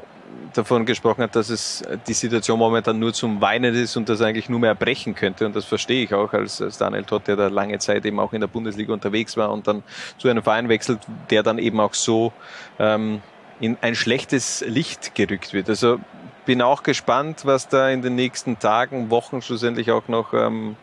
[0.53, 4.49] davon gesprochen hat, dass es die Situation momentan nur zum Weinen ist und das eigentlich
[4.49, 5.47] nur mehr brechen könnte.
[5.47, 8.33] Und das verstehe ich auch als, als Daniel Todd, der da lange Zeit eben auch
[8.33, 9.83] in der Bundesliga unterwegs war und dann
[10.19, 11.01] zu einem Verein wechselt,
[11.31, 12.33] der dann eben auch so
[12.79, 13.23] ähm,
[13.61, 15.69] in ein schlechtes Licht gerückt wird.
[15.69, 16.01] Also
[16.47, 20.77] bin auch gespannt, was da in den nächsten Tagen, Wochen schlussendlich auch noch ähm,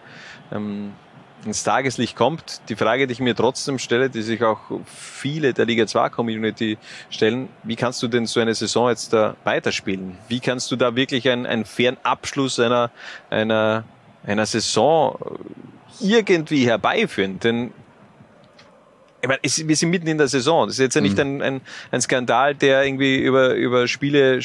[0.52, 0.94] ähm,
[1.46, 2.62] ins Tageslicht kommt.
[2.70, 6.78] Die Frage, die ich mir trotzdem stelle, die sich auch viele der Liga 2 Community
[7.10, 10.18] stellen, wie kannst du denn so eine Saison jetzt da weiterspielen?
[10.28, 12.92] Wie kannst du da wirklich einen, einen fairen Abschluss einer,
[13.30, 13.84] einer,
[14.26, 15.18] einer Saison
[16.00, 17.40] irgendwie herbeiführen?
[17.40, 17.72] Denn
[19.22, 20.68] ich meine, es, wir sind mitten in der Saison.
[20.68, 21.22] Das ist jetzt ja nicht Mhm.
[21.22, 21.62] ein, ein,
[21.92, 24.40] ein Skandal, der irgendwie über, über Spiele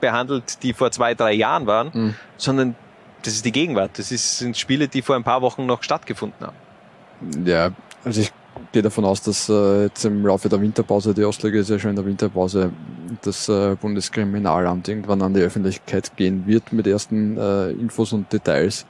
[0.00, 2.14] behandelt, die vor zwei, drei Jahren waren, Mhm.
[2.36, 2.74] sondern
[3.22, 3.98] das ist die Gegenwart.
[3.98, 7.46] Das ist, sind Spiele, die vor ein paar Wochen noch stattgefunden haben.
[7.46, 7.70] Ja,
[8.04, 8.32] also ich
[8.72, 11.90] gehe davon aus, dass äh, jetzt im Laufe der Winterpause, die Ostliga ist ja schon
[11.90, 12.72] in der Winterpause,
[13.22, 18.86] das äh, Bundeskriminalamt irgendwann an die Öffentlichkeit gehen wird mit ersten äh, Infos und Details.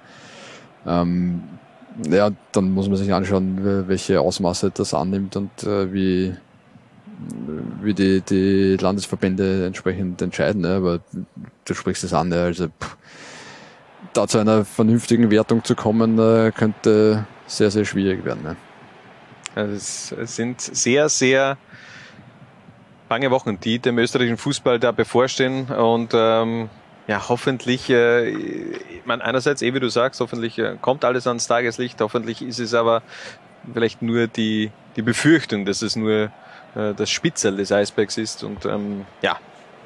[0.86, 1.42] Ähm,
[2.08, 6.34] ja, dann muss man sich anschauen, wel- welche Ausmaße das annimmt und äh, wie,
[7.82, 10.62] wie die, die Landesverbände entsprechend entscheiden.
[10.62, 10.76] Ne?
[10.76, 11.00] Aber
[11.64, 12.42] du sprichst es an, ne?
[12.42, 12.96] also pff,
[14.12, 18.42] da zu einer vernünftigen Wertung zu kommen, äh, könnte sehr, sehr schwierig werden.
[18.42, 18.56] Ne?
[19.54, 21.58] Also es, es sind sehr, sehr
[23.08, 26.70] bange Wochen, die dem österreichischen Fußball da bevorstehen und ähm,
[27.12, 28.32] ja, hoffentlich, äh,
[29.04, 32.72] meine, einerseits, eh wie du sagst, hoffentlich äh, kommt alles ans Tageslicht, hoffentlich ist es
[32.72, 33.02] aber
[33.74, 36.30] vielleicht nur die, die Befürchtung, dass es nur
[36.74, 39.36] äh, das Spitzel des Eisbergs ist und ähm, ja,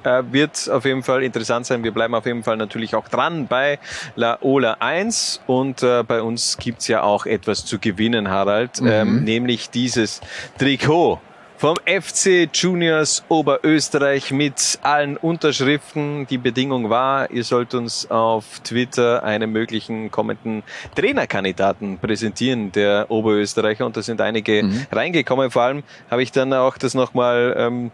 [0.05, 1.83] äh, wird auf jeden Fall interessant sein.
[1.83, 3.81] Wir bleiben auf jeden Fall natürlich auch dran bei
[4.15, 8.87] La Ola 1 und äh, bei uns gibt's ja auch etwas zu gewinnen, Harald, Mhm.
[8.89, 10.21] ähm, nämlich dieses
[10.59, 11.21] Trikot
[11.59, 16.27] vom FC Juniors Oberösterreich mit allen Unterschriften.
[16.27, 20.63] Die Bedingung war, ihr sollt uns auf Twitter einen möglichen kommenden
[20.95, 23.87] Trainerkandidaten präsentieren, der Oberösterreicher.
[23.87, 25.51] Und da sind einige reingekommen.
[25.51, 27.91] Vor allem habe ich dann auch das nochmal ähm,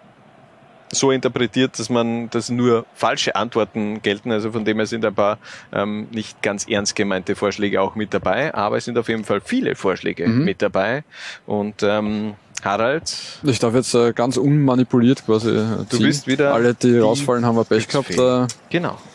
[0.94, 4.31] so interpretiert, dass man, dass nur falsche Antworten gelten.
[4.31, 5.39] Also von dem her sind ein paar
[5.73, 9.40] ähm, nicht ganz ernst gemeinte Vorschläge auch mit dabei, aber es sind auf jeden Fall
[9.40, 10.44] viele Vorschläge Mhm.
[10.44, 11.02] mit dabei.
[11.47, 13.12] Und ähm, Harald,
[13.43, 15.55] Ich darf jetzt äh, ganz unmanipuliert quasi äh,
[15.89, 16.06] Du ziehen.
[16.06, 18.10] bist wieder Alle, die, die rausfallen, haben wir Pech gehabt.
[18.10, 18.98] Äh, genau.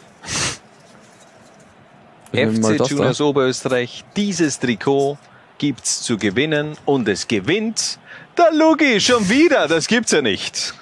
[2.33, 2.89] FC.
[2.89, 5.17] Juniors Oberösterreich, dieses Trikot
[5.57, 7.99] gibt's zu gewinnen und es gewinnt
[8.37, 9.67] der Lugi schon wieder.
[9.67, 10.73] Das gibt's ja nicht.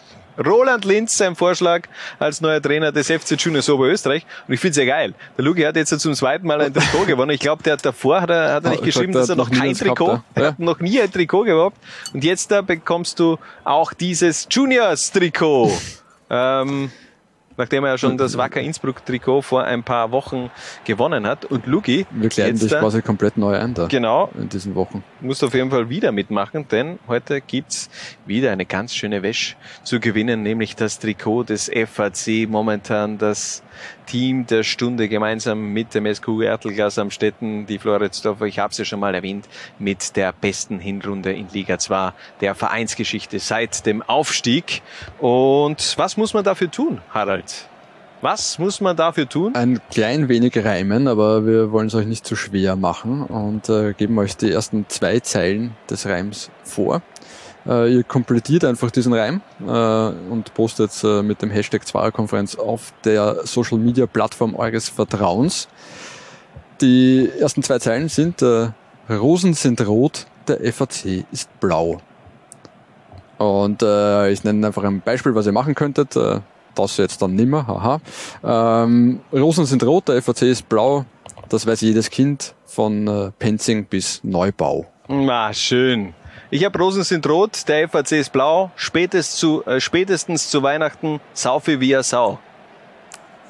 [0.44, 1.84] Roland Linz, sein Vorschlag
[2.20, 4.26] als neuer Trainer des FC Juniors Oberösterreich.
[4.48, 5.14] Und ich find's ja geil.
[5.38, 7.32] Der Lugi hat jetzt zum zweiten Mal ein Trikot gewonnen.
[7.32, 9.50] Ich glaube, der hat davor hat er, hat er nicht Ah, geschrieben, dass er noch
[9.50, 10.24] kein gehabt, Trikot, ja.
[10.36, 11.78] er hat noch nie ein Trikot gehabt.
[12.14, 15.72] Und jetzt da bekommst du auch dieses Juniors Trikot.
[16.30, 16.92] ähm,
[17.58, 20.50] nachdem er ja schon das Wacker Innsbruck Trikot vor ein paar Wochen
[20.84, 21.46] gewonnen hat.
[21.46, 23.88] Und Lugi, Wir kleiden jetzt dich quasi komplett neu ein da.
[23.88, 24.30] Genau.
[24.38, 25.04] In diesen Wochen.
[25.22, 27.90] musst auf jeden Fall wieder mitmachen, denn heute gibt's
[28.26, 33.64] wieder eine ganz schöne Wäsche zu gewinnen, nämlich das Trikot des FAC, momentan das
[34.06, 38.78] Team der Stunde gemeinsam mit dem SQ Ertelglas am Städten, die Floridsdorfer, ich habe es
[38.78, 39.48] ja schon mal erwähnt,
[39.80, 44.82] mit der besten Hinrunde in Liga 2 der Vereinsgeschichte seit dem Aufstieg.
[45.20, 47.45] Und was muss man dafür tun, Harald?
[48.26, 49.54] Was muss man dafür tun?
[49.54, 53.94] Ein klein wenig reimen, aber wir wollen es euch nicht zu schwer machen und äh,
[53.94, 57.04] geben euch die ersten zwei Zeilen des Reims vor.
[57.68, 62.94] Äh, ihr komplettiert einfach diesen Reim äh, und postet äh, mit dem Hashtag Zweierkonferenz auf
[63.04, 65.68] der Social Media Plattform eures Vertrauens.
[66.82, 68.70] Die ersten zwei Zeilen sind äh,
[69.08, 72.02] Rosen sind rot, der FAC ist blau.
[73.38, 76.18] Und äh, ich nenne einfach ein Beispiel, was ihr machen könntet.
[76.76, 78.00] Das jetzt dann nimmer, haha.
[78.44, 81.06] Ähm, Rosen sind rot, der FAC ist blau.
[81.50, 84.86] Das weiß jedes Kind von äh, Penzing bis Neubau.
[85.08, 86.14] Ah, schön.
[86.52, 88.72] Ich habe Rosen sind rot, der FAC ist blau.
[88.76, 92.40] Spätestens zu, äh, spätestens zu Weihnachten saufe wie a Sau.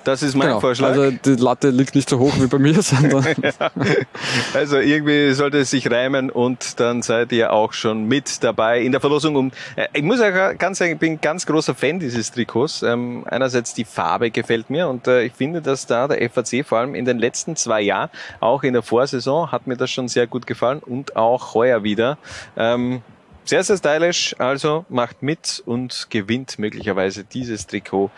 [0.06, 0.60] Das ist mein Genau.
[0.60, 0.90] Vorschlag.
[0.90, 3.26] Also die Latte liegt nicht so hoch wie bei mir, sondern
[4.54, 8.92] Also irgendwie sollte es sich reimen und dann seid ihr auch schon mit dabei in
[8.92, 9.36] der Verlosung.
[9.36, 12.84] Um, äh, ich muss ja ganz sagen, ich bin ganz großer Fan dieses Trikots.
[12.84, 16.78] Ähm, einerseits die Farbe gefällt mir und äh, ich finde, dass da der FAC vor
[16.78, 18.10] allem in den letzten zwei Jahren,
[18.40, 22.20] auch in der Vorsaison, hat mir das schon sehr gut gefallen und auch heuer wieder.
[22.56, 23.02] Ähm,
[23.46, 28.10] sehr, sehr stylisch, also macht mit und gewinnt möglicherweise dieses Trikot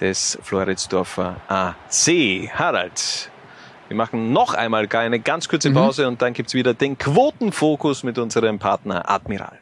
[0.00, 2.48] des Floridsdorfer AC.
[2.54, 3.30] Harald,
[3.88, 8.18] wir machen noch einmal eine ganz kurze Pause und dann gibt's wieder den Quotenfokus mit
[8.18, 9.58] unserem Partner Admiral.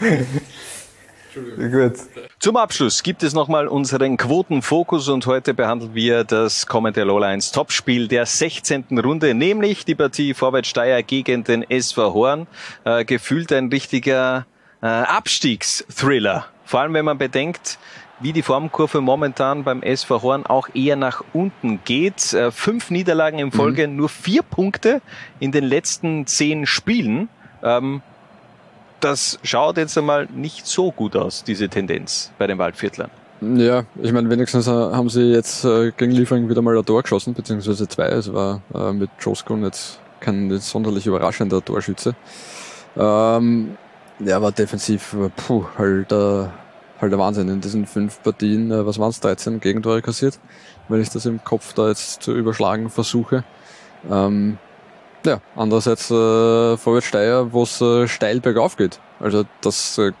[1.34, 1.92] Gut.
[2.40, 8.08] Zum Abschluss gibt es nochmal unseren Quotenfokus und heute behandeln wir das kommende Lowlines Topspiel
[8.08, 8.98] der 16.
[8.98, 12.46] Runde, nämlich die Partie Vorwärtssteier gegen den SV Horn.
[12.84, 14.46] Äh, gefühlt ein richtiger
[14.82, 16.46] äh, Abstiegsthriller.
[16.64, 17.78] Vor allem wenn man bedenkt,
[18.20, 22.32] wie die Formkurve momentan beim SV Horn auch eher nach unten geht.
[22.32, 23.96] Äh, fünf Niederlagen in Folge, mhm.
[23.96, 25.00] nur vier Punkte
[25.38, 27.28] in den letzten zehn Spielen.
[27.62, 28.02] Ähm,
[29.00, 33.10] das schaut jetzt einmal nicht so gut aus, diese Tendenz bei den Waldviertlern.
[33.40, 37.02] Ja, ich meine, wenigstens äh, haben sie jetzt äh, gegen Liefering wieder mal ein Tor
[37.02, 38.08] geschossen, beziehungsweise zwei.
[38.08, 42.14] Es war äh, mit Joskun jetzt kein sonderlich überraschender Torschütze.
[42.96, 43.78] Ähm,
[44.18, 46.44] ja, aber defensiv, puh, halt, äh,
[47.00, 47.48] halt der Wahnsinn.
[47.48, 50.38] In diesen fünf Partien, äh, was waren es, 13 Gegentore kassiert,
[50.88, 53.44] wenn ich das im Kopf da jetzt zu überschlagen versuche.
[54.10, 54.58] Ähm,
[55.24, 59.00] ja, andererseits äh, Vorwärts Steyr, wo es äh, steil bergauf geht.
[59.20, 60.12] Also das äh,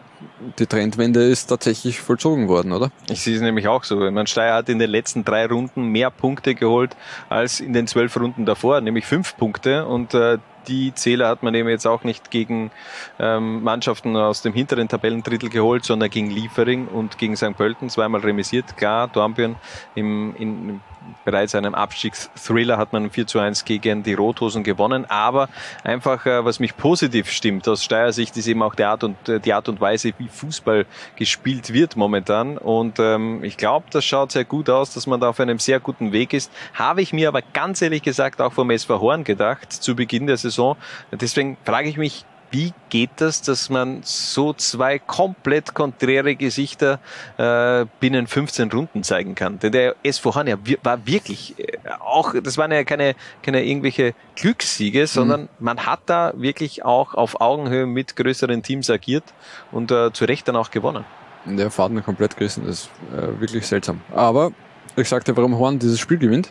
[0.58, 2.90] die Trendwende ist tatsächlich vollzogen worden, oder?
[3.08, 4.04] Ich sehe es nämlich auch so.
[4.04, 6.96] Ich meine, Steyr hat in den letzten drei Runden mehr Punkte geholt
[7.28, 9.86] als in den zwölf Runden davor, nämlich fünf Punkte.
[9.86, 12.70] Und äh, die Zähler hat man eben jetzt auch nicht gegen
[13.18, 17.56] ähm, Mannschaften aus dem hinteren Tabellendrittel geholt, sondern gegen Liefering und gegen St.
[17.56, 18.76] Pölten zweimal remisiert.
[18.76, 19.56] Klar, Dornbirn
[19.94, 20.80] im, in,
[21.24, 25.04] bereits einem Abstiegsthriller hat man 4 zu 1 gegen die Rothosen gewonnen.
[25.08, 25.48] Aber
[25.84, 29.40] einfach, äh, was mich positiv stimmt aus Steiersicht, ist eben auch die Art und, äh,
[29.40, 30.86] die Art und Weise, wie Fußball
[31.16, 32.58] gespielt wird momentan.
[32.58, 35.80] Und ähm, ich glaube, das schaut sehr gut aus, dass man da auf einem sehr
[35.80, 36.52] guten Weg ist.
[36.74, 40.36] Habe ich mir aber ganz ehrlich gesagt auch vom SV Horn gedacht zu Beginn der
[40.36, 40.76] Saison.
[41.12, 46.98] Deswegen frage ich mich, wie geht das, dass man so zwei komplett konträre Gesichter
[47.36, 49.58] äh, binnen 15 Runden zeigen kann?
[49.58, 54.14] Denn der SV Hahn ja, war wirklich äh, auch, das waren ja keine, keine irgendwelche
[54.36, 55.48] Glückssiege, sondern mhm.
[55.60, 59.24] man hat da wirklich auch auf Augenhöhe mit größeren Teams agiert
[59.70, 61.04] und äh, zu Recht dann auch gewonnen.
[61.46, 64.00] Der Faden komplett gerissen, das ist äh, wirklich seltsam.
[64.14, 64.52] Aber
[64.96, 66.50] ich sagte, warum Horn dieses Spiel gewinnt.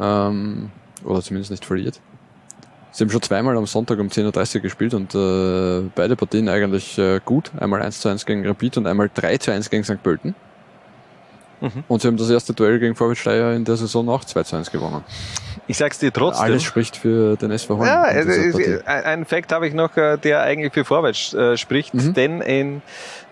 [0.00, 0.70] Ähm,
[1.04, 2.00] oder zumindest nicht verliert.
[2.94, 6.96] Sie haben schon zweimal am Sonntag um 10.30 Uhr gespielt und äh, beide Partien eigentlich
[6.96, 7.50] äh, gut.
[7.58, 10.00] Einmal 1 zu 1 gegen Rapid und einmal 3 zu 1 gegen St.
[10.00, 10.36] Pölten.
[11.60, 11.82] Mhm.
[11.88, 14.70] Und sie haben das erste Duell gegen Vorwärtssteier in der Saison auch 2 zu 1
[14.70, 15.02] gewonnen.
[15.66, 16.44] Ich sag's dir trotzdem.
[16.44, 17.86] Alles spricht für den SV Horn.
[17.86, 18.30] Ja, also,
[18.86, 22.12] ein Fakt habe ich noch, äh, der eigentlich für Vorwärts äh, spricht, mhm.
[22.12, 22.82] denn in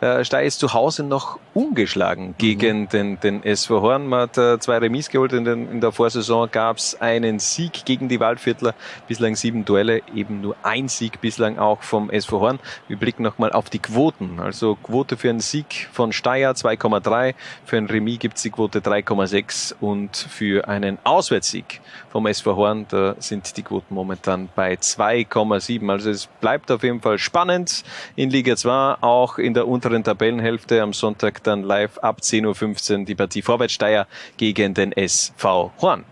[0.00, 2.88] äh, Steyr ist zu Hause noch ungeschlagen gegen mhm.
[2.88, 4.08] den, den SV Horn.
[4.08, 5.32] Man hat äh, zwei Remis geholt.
[5.32, 8.74] In, den, in der Vorsaison gab es einen Sieg gegen die Waldviertler.
[9.06, 12.58] Bislang sieben Duelle, eben nur ein Sieg bislang auch vom SV Horn.
[12.88, 14.40] Wir blicken nochmal auf die Quoten.
[14.40, 17.34] Also Quote für einen Sieg von Steyr 2,3,
[17.64, 21.80] für ein Remis gibt's die Quote 3,6 und für einen Auswärtssieg
[22.10, 25.90] vom SV Horn, da sind die Quoten momentan bei 2,7.
[25.90, 27.84] Also es bleibt auf jeden Fall spannend
[28.16, 30.82] in Liga 2, auch in der unteren Tabellenhälfte.
[30.82, 36.04] Am Sonntag dann live ab 10.15 Uhr die Partie Vorwärtssteier gegen den SV Horn.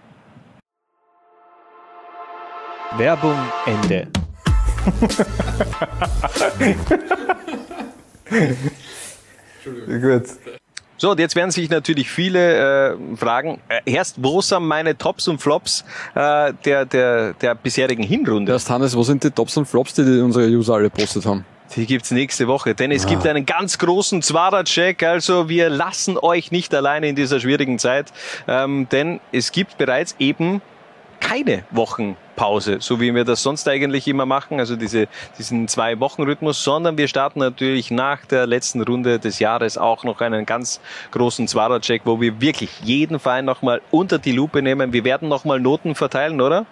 [2.97, 4.09] Werbung Ende.
[10.01, 10.24] Gut.
[11.01, 15.28] So, und jetzt werden sich natürlich viele äh, fragen, äh, erst wo sind meine Tops
[15.28, 15.82] und Flops
[16.14, 18.52] äh, der, der, der bisherigen Hinrunde?
[18.52, 21.47] Erst Hannes, wo sind die Tops und Flops, die, die unsere User alle postet haben?
[21.74, 23.09] Die gibt's nächste Woche, denn es ah.
[23.09, 25.02] gibt einen ganz großen Zwarer-Check.
[25.02, 28.12] Also wir lassen euch nicht alleine in dieser schwierigen Zeit,
[28.47, 30.60] ähm, denn es gibt bereits eben
[31.21, 35.07] keine Wochenpause, so wie wir das sonst eigentlich immer machen, also diese,
[35.39, 40.47] diesen Zwei-Wochen-Rhythmus, sondern wir starten natürlich nach der letzten Runde des Jahres auch noch einen
[40.47, 40.81] ganz
[41.13, 44.93] großen Zwarer-Check, wo wir wirklich jeden Verein nochmal unter die Lupe nehmen.
[44.93, 46.67] Wir werden nochmal Noten verteilen, oder?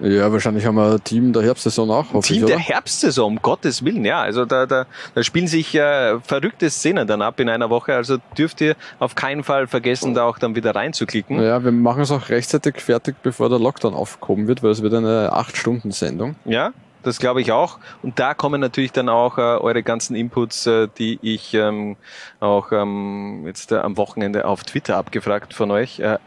[0.00, 2.22] Ja, wahrscheinlich haben wir ein Team der Herbstsaison auch.
[2.22, 4.20] Team ich, der Herbstsaison, um Gottes Willen, ja.
[4.20, 7.94] Also da, da, da spielen sich äh, verrückte Szenen dann ab in einer Woche.
[7.94, 11.42] Also dürft ihr auf keinen Fall vergessen, da auch dann wieder reinzuklicken.
[11.42, 14.94] Ja, wir machen es auch rechtzeitig fertig, bevor der Lockdown aufgehoben wird, weil es wird
[14.94, 16.36] eine 8-Stunden-Sendung.
[16.44, 16.72] Ja,
[17.02, 17.78] das glaube ich auch.
[18.02, 21.96] Und da kommen natürlich dann auch äh, eure ganzen Inputs, äh, die ich ähm,
[22.40, 26.18] auch ähm, jetzt äh, am Wochenende auf Twitter abgefragt von euch äh,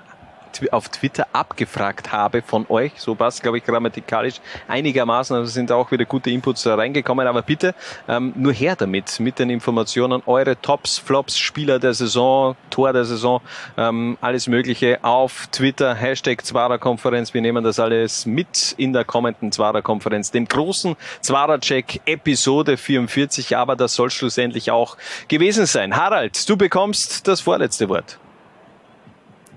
[0.72, 2.94] auf Twitter abgefragt habe von euch.
[2.98, 4.36] So passt, glaube ich, grammatikalisch
[4.68, 5.36] einigermaßen.
[5.36, 7.28] Also sind auch wieder gute Inputs reingekommen.
[7.28, 7.74] Aber bitte
[8.08, 10.22] ähm, nur her damit, mit den Informationen.
[10.26, 13.42] Eure Tops, Flops, Spieler der Saison, Tor der Saison,
[13.78, 15.96] ähm, alles Mögliche auf Twitter.
[15.96, 17.34] Hashtag Zwarer-Konferenz.
[17.34, 20.32] Wir nehmen das alles mit in der kommenden Zwarer-Konferenz.
[20.32, 23.58] Dem großen Zwarer-Check Episode 44.
[23.58, 24.98] Aber das soll schlussendlich auch
[25.28, 25.96] gewesen sein.
[25.96, 28.18] Harald, du bekommst das vorletzte Wort.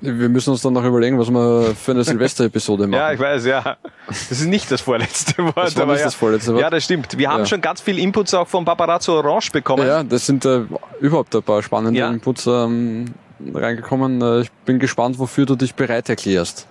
[0.05, 3.01] Wir müssen uns dann noch überlegen, was wir für eine Silvester-Episode machen.
[3.01, 3.77] Ja, ich weiß, ja.
[4.07, 5.57] Das ist nicht das vorletzte Wort.
[5.57, 6.05] Das war nicht ja.
[6.05, 6.61] das vorletzte Wort.
[6.63, 7.17] Ja, das stimmt.
[7.17, 7.47] Wir haben Ja.
[7.47, 9.87] schon ganz viel Inputs auch von Paparazzo Orange bekommen.
[9.87, 10.63] Ja, das sind äh,
[11.01, 12.11] überhaupt ein paar spannende Ja.
[12.11, 13.07] Inputs ähm,
[13.53, 14.21] reingekommen.
[14.23, 16.67] Äh, ich bin gespannt, wofür du dich bereit erklärst.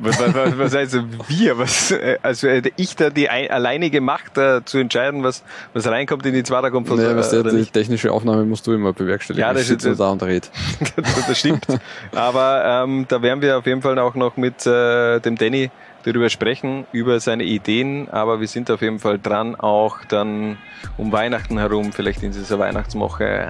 [0.00, 0.98] Was, was, was, heißt
[1.28, 1.56] wir?
[1.58, 5.86] Was, äh, also hätte ich da die ein, alleinige Macht äh, zu entscheiden, was, was
[5.86, 9.46] reinkommt in die Zweiterkonferenz Nee, was äh, der, die technische Aufnahme musst du immer bewerkstelligen.
[9.46, 10.50] Ja, das ist- da und red.
[11.28, 11.64] das stimmt.
[12.12, 15.70] Aber ähm, da werden wir auf jeden Fall auch noch mit äh, dem Danny
[16.04, 18.08] darüber sprechen, über seine Ideen.
[18.10, 20.58] Aber wir sind auf jeden Fall dran, auch dann
[20.96, 23.48] um Weihnachten herum, vielleicht in dieser Weihnachtswoche,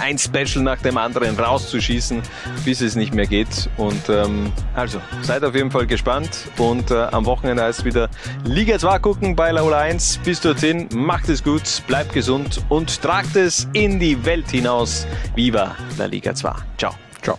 [0.00, 2.22] ein- Special nach dem anderen rauszuschießen,
[2.64, 3.68] bis es nicht mehr geht.
[3.76, 6.30] Und ähm, also, seid auf jeden Fall gespannt.
[6.58, 8.08] Und äh, am Wochenende heißt es wieder
[8.44, 10.20] Liga 2 gucken bei Laula 1.
[10.24, 15.06] Bis dorthin, macht es gut, bleibt gesund und tragt es in die Welt hinaus.
[15.34, 16.52] Viva la Liga 2.
[16.78, 16.94] Ciao.
[17.22, 17.38] Ciao.